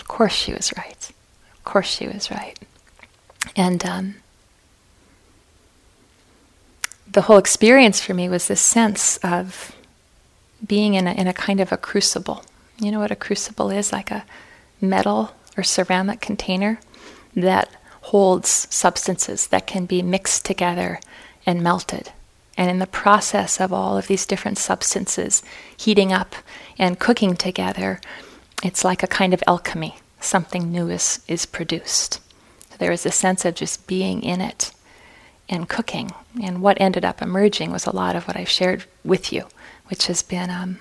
Of 0.00 0.06
course 0.06 0.32
she 0.32 0.52
was 0.52 0.72
right. 0.76 1.10
Of 1.54 1.64
course 1.64 1.88
she 1.88 2.06
was 2.06 2.30
right. 2.30 2.58
And 3.56 3.84
um, 3.84 4.14
the 7.10 7.22
whole 7.22 7.38
experience 7.38 8.00
for 8.00 8.14
me 8.14 8.28
was 8.28 8.46
this 8.46 8.60
sense 8.60 9.16
of 9.18 9.74
being 10.64 10.94
in 10.94 11.06
a, 11.06 11.12
in 11.12 11.26
a 11.26 11.32
kind 11.32 11.60
of 11.60 11.72
a 11.72 11.76
crucible, 11.76 12.44
You 12.78 12.92
know 12.92 13.00
what 13.00 13.10
a 13.10 13.16
crucible 13.16 13.70
is? 13.70 13.92
Like 13.92 14.10
a 14.10 14.24
metal 14.80 15.32
or 15.56 15.62
ceramic 15.62 16.20
container 16.20 16.78
that 17.34 17.68
holds 18.02 18.66
substances 18.70 19.48
that 19.48 19.66
can 19.66 19.86
be 19.86 20.02
mixed 20.02 20.44
together 20.44 21.00
and 21.46 21.62
melted. 21.62 22.12
And 22.60 22.68
in 22.68 22.78
the 22.78 22.86
process 22.86 23.58
of 23.58 23.72
all 23.72 23.96
of 23.96 24.06
these 24.06 24.26
different 24.26 24.58
substances 24.58 25.42
heating 25.74 26.12
up 26.12 26.36
and 26.78 26.98
cooking 26.98 27.34
together, 27.34 28.02
it's 28.62 28.84
like 28.84 29.02
a 29.02 29.06
kind 29.06 29.32
of 29.32 29.42
alchemy. 29.46 29.96
Something 30.20 30.70
new 30.70 30.90
is, 30.90 31.20
is 31.26 31.46
produced. 31.46 32.20
So 32.68 32.76
there 32.76 32.92
is 32.92 33.06
a 33.06 33.10
sense 33.10 33.46
of 33.46 33.54
just 33.54 33.86
being 33.86 34.22
in 34.22 34.42
it 34.42 34.72
and 35.48 35.70
cooking. 35.70 36.10
And 36.42 36.60
what 36.60 36.78
ended 36.78 37.02
up 37.02 37.22
emerging 37.22 37.72
was 37.72 37.86
a 37.86 37.96
lot 37.96 38.14
of 38.14 38.28
what 38.28 38.36
I've 38.36 38.50
shared 38.50 38.84
with 39.02 39.32
you, 39.32 39.46
which 39.86 40.08
has 40.08 40.22
been 40.22 40.50
um, 40.50 40.80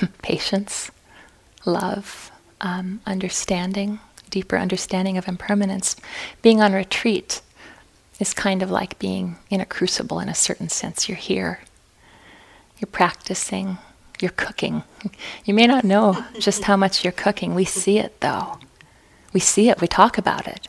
patience, 0.22 0.88
love, 1.64 2.30
um, 2.60 3.00
understanding, 3.06 3.98
deeper 4.30 4.56
understanding 4.56 5.18
of 5.18 5.26
impermanence. 5.26 5.96
Being 6.42 6.62
on 6.62 6.74
retreat 6.74 7.42
is 8.18 8.32
kind 8.32 8.62
of 8.62 8.70
like 8.70 8.98
being 8.98 9.36
in 9.50 9.60
a 9.60 9.66
crucible 9.66 10.20
in 10.20 10.28
a 10.28 10.34
certain 10.34 10.68
sense. 10.68 11.08
You're 11.08 11.16
here, 11.16 11.60
you're 12.78 12.86
practicing, 12.86 13.78
you're 14.20 14.30
cooking. 14.30 14.82
You 15.44 15.54
may 15.54 15.68
not 15.68 15.84
know 15.84 16.24
just 16.40 16.64
how 16.64 16.76
much 16.76 17.04
you're 17.04 17.12
cooking. 17.12 17.54
We 17.54 17.64
see 17.64 17.98
it 17.98 18.20
though. 18.20 18.58
We 19.32 19.38
see 19.38 19.68
it, 19.68 19.80
we 19.80 19.86
talk 19.86 20.18
about 20.18 20.48
it. 20.48 20.66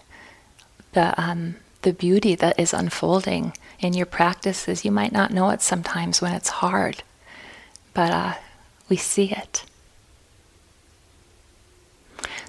The, 0.92 1.20
um, 1.20 1.56
the 1.82 1.94
beauty 1.94 2.36
that 2.36 2.60
is 2.60 2.74
unfolding 2.74 3.54
in 3.80 3.94
your 3.94 4.06
practices, 4.06 4.86
you 4.86 4.92
might 4.92 5.12
not 5.12 5.32
know 5.32 5.50
it 5.50 5.62
sometimes 5.62 6.22
when 6.22 6.34
it's 6.34 6.50
hard, 6.50 7.02
but 7.94 8.12
uh, 8.12 8.34
we 8.90 8.98
see 8.98 9.32
it. 9.32 9.64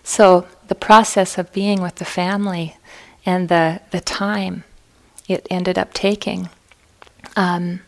So 0.02 0.46
the 0.68 0.74
process 0.74 1.38
of 1.38 1.52
being 1.52 1.80
with 1.80 1.96
the 1.96 2.04
family 2.04 2.76
and 3.24 3.48
the, 3.48 3.80
the 3.90 4.00
time 4.00 4.64
it 5.28 5.46
ended 5.50 5.78
up 5.78 5.92
taking, 5.92 6.48
um, 7.36 7.80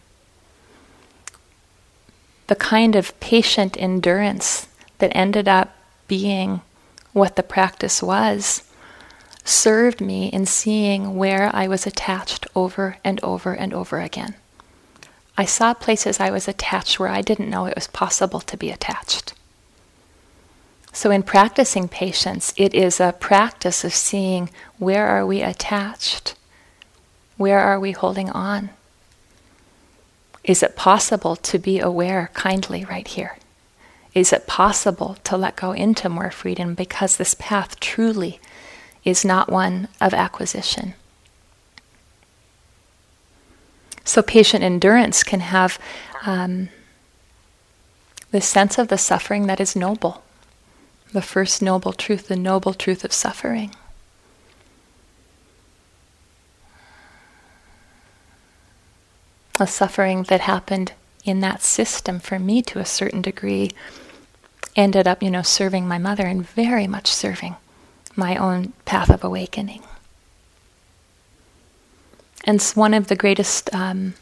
the 2.47 2.55
kind 2.55 2.95
of 2.95 3.19
patient 3.21 3.77
endurance 3.81 4.69
that 4.99 5.17
ended 5.17 5.49
up 5.49 5.77
being 6.07 6.61
what 7.13 7.37
the 7.37 7.43
practice 7.43 8.03
was 8.03 8.63
served 9.45 10.01
me 10.01 10.29
in 10.29 10.47
seeing 10.47 11.17
where 11.17 11.51
I 11.55 11.67
was 11.67 11.87
attached 11.87 12.47
over 12.55 12.99
and 13.05 13.23
over 13.23 13.53
and 13.53 13.73
over 13.73 14.01
again. 14.01 14.35
I 15.37 15.45
saw 15.45 15.75
places 15.75 16.21
I 16.21 16.31
was 16.31 16.47
attached 16.47 17.01
where 17.01 17.09
I 17.09 17.23
didn't 17.23 17.51
know 17.51 17.67
it 17.67 17.75
was 17.75 17.87
possible 17.87 18.41
to 18.41 18.57
be 18.57 18.71
attached. 18.71 19.33
So, 20.93 21.11
in 21.11 21.23
practicing 21.23 21.89
patience, 21.89 22.53
it 22.57 22.75
is 22.75 23.01
a 23.01 23.15
practice 23.19 23.85
of 23.85 23.95
seeing 23.95 24.51
where 24.79 25.07
are 25.07 25.25
we 25.25 25.41
attached? 25.41 26.35
Where 27.41 27.61
are 27.61 27.81
we 27.81 27.93
holding 27.93 28.29
on? 28.29 28.69
Is 30.45 30.63
it 30.63 30.77
possible 30.77 31.37
to 31.37 31.59
be 31.59 31.81
aware 31.81 32.29
kindly 32.35 32.85
right 32.85 33.09
here? 33.09 33.39
Is 34.13 34.31
it 34.31 34.47
possible 34.47 35.17
to 35.25 35.39
let 35.39 35.57
go 35.57 35.73
into 35.73 36.11
more 36.11 36.31
freedom 36.31 36.75
because 36.75 37.17
this 37.17 37.33
path 37.33 37.81
truly 37.81 38.41
is 39.07 39.25
not 39.25 39.49
one 39.49 39.89
of 40.03 40.13
acquisition? 40.13 40.93
So, 44.05 44.21
patient 44.21 44.63
endurance 44.63 45.25
can 45.25 45.41
have 45.41 45.79
um, 46.27 46.69
the 48.33 48.43
sense 48.43 48.77
of 48.77 48.89
the 48.89 48.99
suffering 48.99 49.47
that 49.47 49.61
is 49.61 49.75
noble 49.75 50.23
the 51.15 51.23
first 51.23 51.63
noble 51.63 51.95
truth, 51.95 52.29
the 52.29 52.37
noble 52.37 52.75
truth 52.75 53.03
of 53.03 53.15
suffering. 53.15 53.75
A 59.61 59.67
suffering 59.67 60.25
that 60.25 60.41
happened 60.41 60.93
in 61.25 61.41
that 61.41 61.63
system 61.63 62.19
for 62.19 62.39
me 62.39 62.63
to 62.63 62.81
a 62.81 62.85
certain 62.85 63.23
degree 63.23 63.71
ended 64.75 65.07
up, 65.07 65.23
you 65.23 65.31
know, 65.31 65.43
serving 65.43 65.87
my 65.87 65.99
mother 65.99 66.27
and 66.27 66.45
very 66.49 66.87
much 66.87 67.07
serving 67.07 67.57
my 68.17 68.37
own 68.37 68.73
path 68.85 69.11
of 69.11 69.23
awakening. 69.23 69.83
And 72.45 72.61
one 72.75 72.95
of 72.95 73.09
the 73.09 73.17
greatest 73.17 73.73
um, 73.75 74.15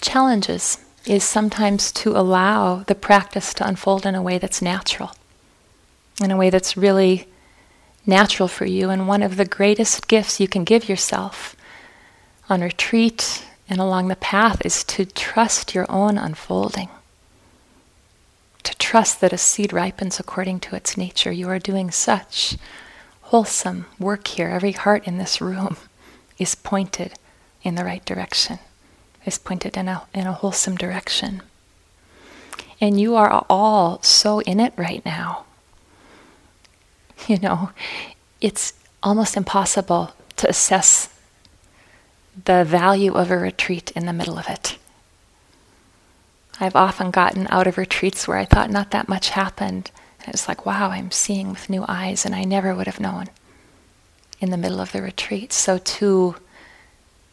challenges 0.00 0.78
is 1.06 1.24
sometimes 1.24 1.90
to 1.92 2.10
allow 2.10 2.84
the 2.86 2.94
practice 2.94 3.54
to 3.54 3.66
unfold 3.66 4.04
in 4.04 4.14
a 4.14 4.22
way 4.22 4.38
that's 4.38 4.60
natural 4.60 5.12
in 6.22 6.30
a 6.30 6.36
way 6.36 6.50
that's 6.50 6.76
really 6.76 7.26
natural 8.06 8.48
for 8.48 8.66
you. 8.66 8.90
And 8.90 9.08
one 9.08 9.22
of 9.22 9.36
the 9.36 9.44
greatest 9.44 10.08
gifts 10.08 10.40
you 10.40 10.48
can 10.48 10.64
give 10.64 10.88
yourself 10.88 11.56
on 12.48 12.60
retreat 12.60 13.46
and 13.70 13.80
along 13.80 14.08
the 14.08 14.16
path 14.16 14.66
is 14.66 14.82
to 14.82 15.06
trust 15.06 15.76
your 15.76 15.86
own 15.88 16.18
unfolding. 16.18 16.88
To 18.64 18.76
trust 18.78 19.20
that 19.20 19.32
a 19.32 19.38
seed 19.38 19.72
ripens 19.72 20.18
according 20.18 20.58
to 20.60 20.74
its 20.74 20.96
nature. 20.96 21.30
You 21.30 21.48
are 21.48 21.60
doing 21.60 21.92
such 21.92 22.56
wholesome 23.22 23.86
work 24.00 24.26
here. 24.26 24.48
Every 24.48 24.72
heart 24.72 25.06
in 25.06 25.18
this 25.18 25.40
room 25.40 25.76
is 26.38 26.56
pointed 26.56 27.12
in 27.62 27.76
the 27.76 27.84
right 27.84 28.04
direction, 28.04 28.58
is 29.24 29.38
pointed 29.38 29.76
in 29.76 29.86
a, 29.86 30.02
in 30.12 30.26
a 30.26 30.32
wholesome 30.32 30.74
direction. 30.74 31.40
And 32.80 33.00
you 33.00 33.14
are 33.14 33.44
all 33.48 34.02
so 34.02 34.40
in 34.40 34.58
it 34.58 34.72
right 34.76 35.04
now. 35.04 35.44
you 37.28 37.38
know, 37.38 37.70
it's 38.40 38.72
almost 39.00 39.36
impossible 39.36 40.12
to 40.38 40.48
assess 40.48 41.09
the 42.44 42.64
value 42.64 43.12
of 43.12 43.30
a 43.30 43.38
retreat 43.38 43.90
in 43.92 44.06
the 44.06 44.12
middle 44.12 44.38
of 44.38 44.48
it. 44.48 44.78
I've 46.60 46.76
often 46.76 47.10
gotten 47.10 47.46
out 47.50 47.66
of 47.66 47.78
retreats 47.78 48.28
where 48.28 48.36
I 48.36 48.44
thought 48.44 48.70
not 48.70 48.90
that 48.90 49.08
much 49.08 49.30
happened. 49.30 49.90
And 50.24 50.34
it's 50.34 50.46
like, 50.46 50.66
wow, 50.66 50.90
I'm 50.90 51.10
seeing 51.10 51.50
with 51.50 51.70
new 51.70 51.84
eyes, 51.88 52.26
and 52.26 52.34
I 52.34 52.44
never 52.44 52.74
would 52.74 52.86
have 52.86 53.00
known 53.00 53.28
in 54.40 54.50
the 54.50 54.58
middle 54.58 54.80
of 54.80 54.92
the 54.92 55.00
retreat. 55.00 55.52
So, 55.52 55.78
too, 55.78 56.36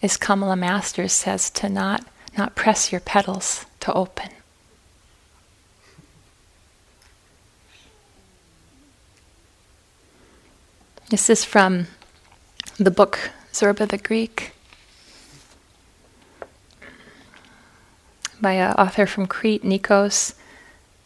as 0.01 0.15
Kamala 0.15 0.55
Masters 0.55 1.11
says, 1.11 1.49
to 1.51 1.67
not, 1.67 2.05
not 2.37 2.55
press 2.55 2.91
your 2.91 3.01
petals 3.01 3.65
to 3.81 3.93
open. 3.93 4.29
This 11.09 11.29
is 11.29 11.43
from 11.43 11.87
the 12.77 12.91
book 12.91 13.31
Zorba 13.51 13.87
the 13.87 13.97
Greek 13.97 14.51
by 18.41 18.53
an 18.53 18.73
author 18.73 19.05
from 19.05 19.27
Crete, 19.27 19.63
Nikos 19.63 20.33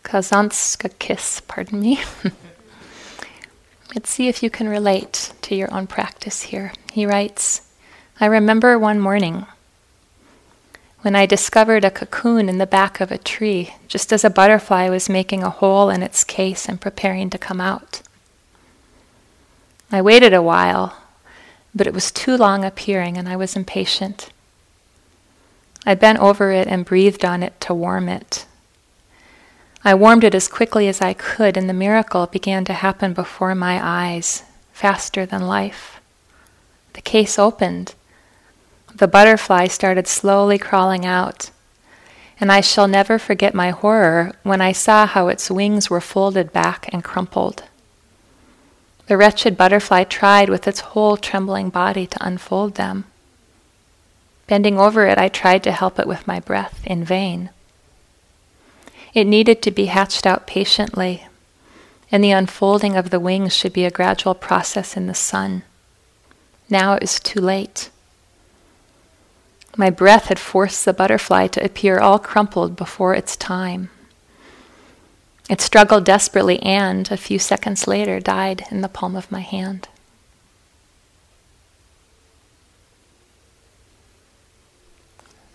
Kazantzakis, 0.04 1.42
pardon 1.48 1.80
me. 1.82 2.00
Let's 3.96 4.10
see 4.10 4.28
if 4.28 4.42
you 4.42 4.50
can 4.50 4.70
relate 4.70 5.34
to 5.42 5.56
your 5.56 5.74
own 5.74 5.88
practice 5.88 6.44
here. 6.44 6.74
He 6.92 7.06
writes, 7.06 7.70
I 8.20 8.26
remember 8.26 8.80
one 8.80 9.00
morning 9.00 9.46
when 11.02 11.16
I 11.16 11.26
discovered 11.26 11.84
a 11.84 11.92
cocoon 11.92 12.48
in 12.48 12.60
the 12.60 12.68
back 12.68 13.02
of 13.02 13.12
a 13.12 13.18
tree, 13.18 13.74
just 13.88 14.14
as 14.14 14.24
a 14.24 14.30
butterfly 14.30 14.88
was 14.88 15.10
making 15.10 15.42
a 15.42 15.50
hole 15.50 15.90
in 15.90 16.04
its 16.04 16.24
case 16.24 16.70
and 16.70 16.80
preparing 16.80 17.30
to 17.32 17.38
come 17.38 17.60
out. 17.60 18.02
I 19.92 20.02
waited 20.02 20.34
a 20.34 20.44
while, 20.44 20.96
but 21.74 21.88
it 21.88 21.94
was 21.94 22.12
too 22.12 22.38
long 22.38 22.64
appearing 22.64 23.18
and 23.18 23.28
I 23.28 23.36
was 23.36 23.56
impatient. 23.56 24.31
I 25.86 25.96
bent 25.96 26.20
over 26.20 26.52
it 26.52 26.68
and 26.68 26.86
breathed 26.86 27.26
on 27.26 27.42
it 27.44 27.60
to 27.62 27.74
warm 27.74 28.08
it. 28.08 28.46
I 29.84 29.96
warmed 29.96 30.24
it 30.24 30.36
as 30.36 30.48
quickly 30.48 30.88
as 30.88 31.02
I 31.02 31.14
could, 31.14 31.58
and 31.58 31.68
the 31.68 31.74
miracle 31.74 32.28
began 32.28 32.66
to 32.66 32.74
happen 32.74 33.14
before 33.14 33.56
my 33.56 33.80
eyes, 33.82 34.44
faster 34.74 35.26
than 35.26 35.48
life. 35.48 36.00
The 36.94 37.02
case 37.02 37.40
opened. 37.40 37.96
The 38.94 39.08
butterfly 39.08 39.68
started 39.68 40.08
slowly 40.08 40.60
crawling 40.60 41.06
out, 41.06 41.50
and 42.40 42.52
I 42.52 42.62
shall 42.62 42.88
never 42.88 43.18
forget 43.18 43.56
my 43.56 43.72
horror 43.72 44.34
when 44.44 44.62
I 44.62 44.72
saw 44.72 45.08
how 45.08 45.30
its 45.30 45.50
wings 45.50 45.90
were 45.90 46.02
folded 46.02 46.54
back 46.54 46.90
and 46.94 47.04
crumpled. 47.04 47.64
The 49.08 49.18
wretched 49.18 49.58
butterfly 49.58 50.04
tried 50.04 50.50
with 50.50 50.68
its 50.68 50.80
whole 50.82 51.18
trembling 51.18 51.70
body 51.70 52.06
to 52.06 52.26
unfold 52.26 52.76
them. 52.76 53.06
Bending 54.52 54.78
over 54.78 55.08
it, 55.08 55.18
I 55.18 55.30
tried 55.30 55.64
to 55.64 55.72
help 55.72 55.98
it 55.98 56.06
with 56.06 56.28
my 56.28 56.42
breath, 56.42 56.82
in 56.86 57.06
vain. 57.06 57.52
It 59.14 59.24
needed 59.24 59.62
to 59.62 59.72
be 59.72 59.86
hatched 59.86 60.28
out 60.28 60.46
patiently, 60.46 61.26
and 62.12 62.22
the 62.22 62.32
unfolding 62.32 62.98
of 62.98 63.12
the 63.12 63.20
wings 63.22 63.56
should 63.56 63.72
be 63.72 63.86
a 63.86 63.90
gradual 63.90 64.36
process 64.36 64.98
in 64.98 65.08
the 65.08 65.14
sun. 65.14 65.64
Now 66.70 66.96
it 66.96 67.02
was 67.02 67.18
too 67.18 67.40
late. 67.40 67.92
My 69.78 69.90
breath 69.90 70.26
had 70.26 70.38
forced 70.38 70.84
the 70.84 70.92
butterfly 70.92 71.48
to 71.48 71.64
appear 71.64 72.00
all 72.00 72.20
crumpled 72.20 72.76
before 72.76 73.16
its 73.16 73.38
time. 73.38 73.90
It 75.50 75.62
struggled 75.62 76.04
desperately 76.04 76.62
and, 76.62 77.10
a 77.10 77.16
few 77.16 77.40
seconds 77.40 77.88
later, 77.88 78.20
died 78.20 78.66
in 78.70 78.82
the 78.82 78.90
palm 78.90 79.16
of 79.16 79.32
my 79.32 79.40
hand. 79.40 79.88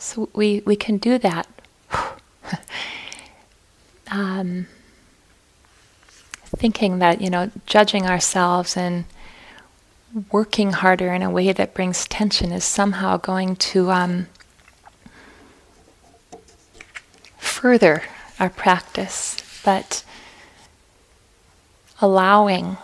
So 0.07 0.29
we, 0.35 0.63
we 0.65 0.77
can 0.77 0.99
do 0.99 1.19
that. 1.19 1.49
um, 4.09 4.69
thinking 6.45 7.01
that, 7.01 7.21
you 7.21 7.29
know, 7.29 7.51
judging 7.67 8.07
ourselves 8.07 8.77
and 8.77 9.05
working 10.31 10.75
harder 10.75 11.13
in 11.13 11.23
a 11.23 11.29
way 11.31 11.51
that 11.53 11.75
brings 11.75 12.07
tension 12.07 12.53
is 12.53 12.63
somehow 12.65 13.17
going 13.17 13.57
to 13.57 13.91
um, 13.91 14.29
further 17.37 18.05
our 18.39 18.49
practice 18.49 19.37
but 19.65 20.05
allowing 22.01 22.77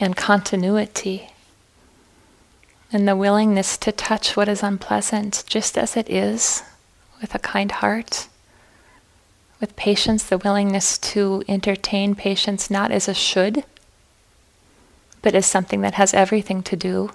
and 0.00 0.16
continuity 0.16 1.30
and 2.92 3.06
the 3.06 3.16
willingness 3.16 3.76
to 3.78 3.92
touch 3.92 4.36
what 4.36 4.48
is 4.48 4.62
unpleasant 4.62 5.44
just 5.46 5.76
as 5.76 5.96
it 5.96 6.08
is 6.08 6.62
with 7.20 7.34
a 7.34 7.38
kind 7.38 7.70
heart, 7.72 8.28
with 9.60 9.76
patience, 9.76 10.22
the 10.24 10.38
willingness 10.38 10.96
to 10.98 11.42
entertain 11.48 12.14
patience 12.14 12.70
not 12.70 12.90
as 12.90 13.08
a 13.08 13.14
should, 13.14 13.64
but 15.20 15.34
as 15.34 15.46
something 15.46 15.80
that 15.82 15.94
has 15.94 16.14
everything 16.14 16.62
to 16.62 16.76
do 16.76 17.10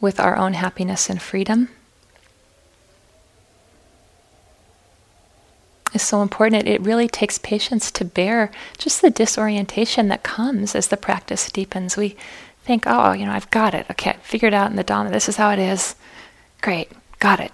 with 0.00 0.20
our 0.20 0.36
own 0.36 0.52
happiness 0.52 1.08
and 1.08 1.20
freedom. 1.20 1.68
is 5.96 6.02
so 6.02 6.22
important. 6.22 6.68
It, 6.68 6.80
really 6.80 7.08
takes 7.08 7.38
patience 7.38 7.90
to 7.90 8.04
bear 8.04 8.52
just 8.78 9.02
the 9.02 9.10
disorientation 9.10 10.06
that 10.08 10.22
comes 10.22 10.76
as 10.76 10.86
the 10.88 10.96
practice 10.96 11.50
deepens. 11.50 11.96
We 11.96 12.16
think, 12.66 12.84
oh, 12.86 13.12
you 13.12 13.24
know, 13.24 13.32
I've 13.32 13.50
got 13.50 13.74
it. 13.74 13.86
Okay, 13.92 14.16
figured 14.22 14.52
out 14.52 14.70
in 14.70 14.76
the 14.76 14.84
Dhamma. 14.84 15.10
This 15.10 15.28
is 15.28 15.36
how 15.36 15.50
it 15.50 15.58
is. 15.60 15.94
Great, 16.60 16.90
got 17.20 17.38
it. 17.38 17.52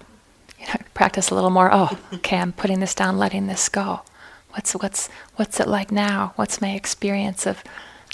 You 0.59 0.65
know, 0.65 0.73
practice 0.93 1.29
a 1.29 1.35
little 1.35 1.51
more. 1.51 1.69
Oh, 1.71 1.97
okay, 2.13 2.37
I'm 2.37 2.51
putting 2.51 2.79
this 2.79 2.95
down, 2.95 3.17
letting 3.17 3.47
this 3.47 3.69
go. 3.69 4.01
What's 4.49 4.73
what's 4.73 5.09
what's 5.35 5.59
it 5.59 5.67
like 5.67 5.91
now? 5.91 6.33
What's 6.35 6.61
my 6.61 6.71
experience 6.71 7.45
of 7.45 7.63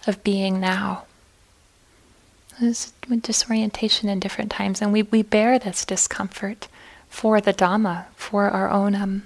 of 0.07 0.23
being 0.23 0.59
now? 0.59 1.05
There's 2.59 2.91
disorientation 3.21 4.09
in 4.09 4.19
different 4.19 4.51
times, 4.51 4.81
and 4.81 4.91
we, 4.91 5.03
we 5.03 5.21
bear 5.21 5.57
this 5.57 5.85
discomfort 5.85 6.67
for 7.09 7.39
the 7.39 7.53
Dhamma, 7.53 8.05
for 8.17 8.49
our 8.49 8.69
own 8.69 8.95
um, 8.95 9.23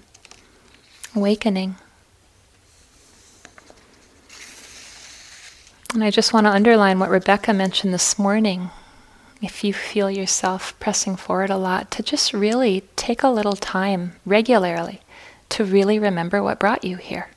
awakening. 1.15 1.76
And 5.94 6.04
I 6.04 6.10
just 6.10 6.34
want 6.34 6.48
to 6.48 6.52
underline 6.52 6.98
what 6.98 7.12
Rebecca 7.12 7.54
mentioned 7.54 7.94
this 7.94 8.18
morning. 8.18 8.72
If 9.44 9.64
you 9.64 9.74
feel 9.74 10.10
yourself 10.10 10.74
pressing 10.80 11.16
forward 11.16 11.52
a 11.52 11.58
lot, 11.58 11.91
to 11.91 12.02
just 12.02 12.34
really 12.34 12.82
take 12.96 13.22
a 13.22 13.30
little 13.30 13.54
time 13.56 14.14
regularly 14.26 15.02
to 15.50 15.64
really 15.64 16.00
remember 16.00 16.41
what 16.41 16.60
brought 16.60 16.84
you 16.84 16.98
here. 16.98 17.30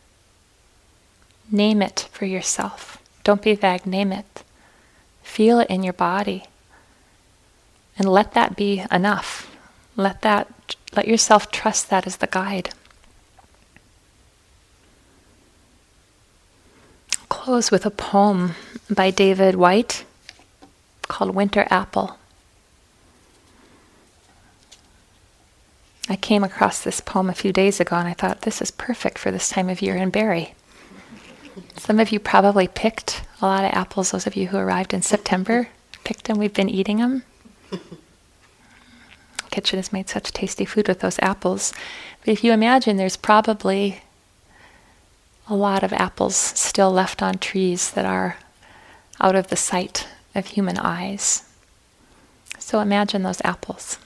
Name 1.51 1.83
it 1.83 2.09
for 2.11 2.25
yourself. 2.25 2.97
Don't 3.25 3.43
be 3.43 3.55
vague, 3.55 3.85
name 3.85 4.11
it. 4.11 4.43
Feel 5.23 5.61
it 5.61 5.69
in 5.69 5.83
your 5.83 5.93
body. 5.93 6.45
And 7.99 8.09
let 8.09 8.33
that 8.33 8.57
be 8.57 8.85
enough. 8.91 9.55
Let 9.97 10.23
that 10.23 10.77
let 10.95 11.07
yourself 11.07 11.51
trust 11.51 11.91
that 11.91 12.07
as 12.07 12.17
the 12.17 12.27
guide. 12.27 12.71
Close 17.47 17.71
with 17.71 17.87
a 17.87 17.93
poem 17.93 18.57
by 18.91 19.13
David 19.13 19.55
Whyte 19.55 20.05
called 21.03 21.33
Winter 21.33 21.65
Apple. 21.71 22.19
I 26.09 26.17
came 26.17 26.43
across 26.43 26.83
this 26.83 27.01
poem 27.01 27.31
a 27.31 27.35
few 27.35 27.53
days 27.53 27.79
ago 27.79 27.95
and 27.95 28.09
I 28.09 28.15
thought 28.15 28.43
this 28.43 28.61
is 28.61 28.73
perfect 28.73 29.17
for 29.17 29.31
this 29.31 29.49
time 29.49 29.69
of 29.69 29.81
year 29.81 29.95
in 29.95 30.11
Barre. 30.11 30.57
Some 31.77 32.01
of 32.01 32.11
you 32.11 32.19
probably 32.19 32.67
picked 32.67 33.23
a 33.41 33.47
lot 33.47 33.65
of 33.65 33.71
apples, 33.71 34.11
those 34.11 34.27
of 34.27 34.35
you 34.35 34.49
who 34.49 34.57
arrived 34.57 34.93
in 34.93 35.03
September 35.03 35.69
picked 36.03 36.25
them, 36.25 36.39
we've 36.39 36.53
been 36.53 36.69
eating 36.69 36.97
them. 36.97 37.23
Kitchen 39.53 39.79
has 39.79 39.93
made 39.93 40.09
such 40.09 40.33
tasty 40.33 40.65
food 40.65 40.89
with 40.89 40.99
those 40.99 41.21
apples. 41.21 41.73
But 42.25 42.33
if 42.33 42.43
you 42.43 42.51
imagine, 42.51 42.97
there's 42.97 43.17
probably 43.17 44.01
a 45.49 45.55
lot 45.55 45.83
of 45.83 45.93
apples 45.93 46.35
still 46.35 46.91
left 46.91 47.23
on 47.23 47.39
trees 47.39 47.91
that 47.93 48.05
are 48.05 48.37
out 49.21 49.37
of 49.37 49.49
the 49.49 49.57
sight 49.57 50.09
of 50.35 50.47
human 50.47 50.77
eyes. 50.79 51.45
So 52.59 52.81
imagine 52.81 53.23
those 53.23 53.41
apples. 53.45 53.99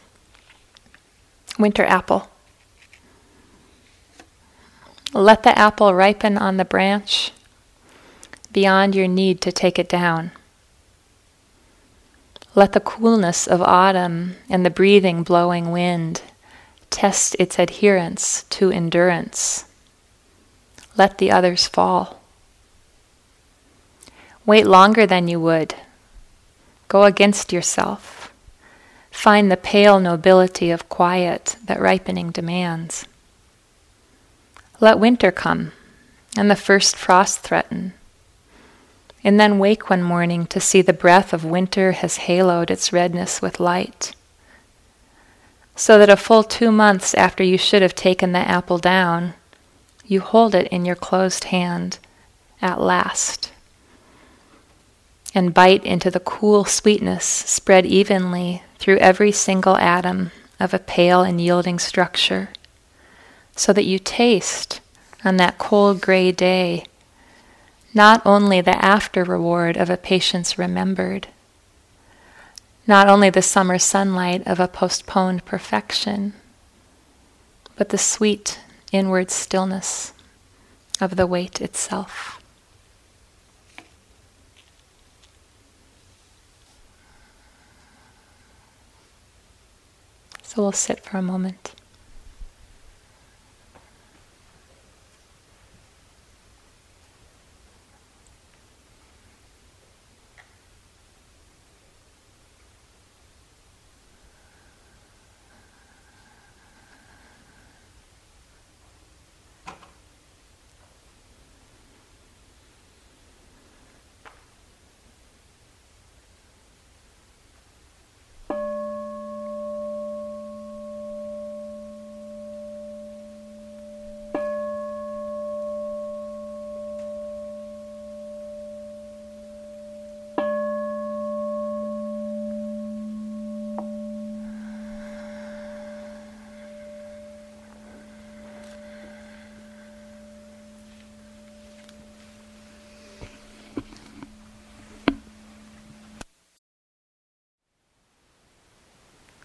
Winter 1.59 1.85
apple. 1.85 2.29
Let 5.13 5.43
the 5.43 5.59
apple 5.59 5.95
ripen 5.95 6.37
on 6.37 6.57
the 6.57 6.65
branch 6.65 7.33
beyond 8.53 8.95
your 8.95 9.09
need 9.09 9.41
to 9.41 9.51
take 9.51 9.79
it 9.79 9.89
down. 9.89 10.31
Let 12.55 12.73
the 12.73 12.81
coolness 12.81 13.47
of 13.47 13.63
autumn 13.63 14.37
and 14.49 14.65
the 14.65 14.71
breathing 14.71 15.23
blowing 15.23 15.71
wind 15.73 16.23
test 16.91 17.35
its 17.39 17.59
adherence 17.59 18.45
to 18.51 18.71
endurance 18.71 19.65
let 21.01 21.17
the 21.17 21.33
others 21.33 21.67
fall. 21.67 22.21
Wait 24.45 24.67
longer 24.67 25.07
than 25.07 25.29
you 25.29 25.41
would. 25.41 25.75
Go 26.89 27.05
against 27.05 27.55
yourself. 27.55 28.31
Find 29.11 29.51
the 29.51 29.57
pale 29.57 29.99
nobility 29.99 30.71
of 30.71 30.91
quiet 30.91 31.57
that 31.65 31.81
ripening 31.81 32.33
demands. 32.33 33.07
Let 34.79 34.99
winter 34.99 35.33
come 35.33 35.73
and 36.37 36.51
the 36.51 36.65
first 36.69 36.97
frost 36.97 37.39
threaten. 37.39 37.95
And 39.25 39.41
then 39.41 39.59
wake 39.59 39.89
one 39.89 40.03
morning 40.03 40.45
to 40.49 40.61
see 40.61 40.83
the 40.83 40.93
breath 40.93 41.33
of 41.33 41.47
winter 41.47 41.93
has 41.93 42.19
haloed 42.29 42.71
its 42.71 42.93
redness 42.93 43.41
with 43.41 43.59
light. 43.59 44.15
So 45.75 45.97
that 45.97 46.11
a 46.11 46.17
full 46.19 46.43
two 46.43 46.71
months 46.71 47.15
after 47.15 47.43
you 47.43 47.57
should 47.57 47.81
have 47.81 47.95
taken 47.95 48.33
the 48.33 48.47
apple 48.57 48.77
down, 48.77 49.33
you 50.11 50.21
hold 50.21 50.57
it 50.57 50.67
in 50.73 50.85
your 50.85 50.97
closed 50.97 51.45
hand 51.45 52.01
at 52.61 52.81
last 52.81 53.53
and 55.33 55.55
bite 55.55 55.85
into 55.85 56.11
the 56.11 56.19
cool 56.19 56.65
sweetness 56.65 57.25
spread 57.25 57.87
evenly 57.87 58.61
through 58.77 58.97
every 58.97 59.31
single 59.31 59.77
atom 59.77 60.33
of 60.59 60.75
a 60.75 60.81
pale 60.81 61.23
and 61.23 61.41
yielding 61.41 61.79
structure, 61.79 62.49
so 63.55 63.73
that 63.73 63.85
you 63.85 64.01
taste 64.01 64.81
on 65.25 65.37
that 65.37 65.59
cold 65.59 66.01
gray 66.01 66.33
day 66.33 66.85
not 67.95 68.21
only 68.27 68.61
the 68.61 68.85
after 68.85 69.23
reward 69.23 69.77
of 69.77 69.89
a 69.89 69.97
patience 69.97 70.59
remembered, 70.59 71.29
not 72.85 73.09
only 73.09 73.31
the 73.31 73.43
summer 73.43 73.79
sunlight 73.79 74.45
of 74.45 74.59
a 74.59 74.67
postponed 74.67 75.45
perfection, 75.45 76.33
but 77.77 77.91
the 77.91 77.99
sweet 77.99 78.59
inward 78.93 79.31
stillness 79.31 80.13
of 81.01 81.17
the 81.17 81.27
wait 81.27 81.61
itself. 81.61 82.43
So 90.43 90.63
we'll 90.63 90.73
sit 90.73 91.01
for 91.01 91.17
a 91.17 91.23
moment. 91.23 91.75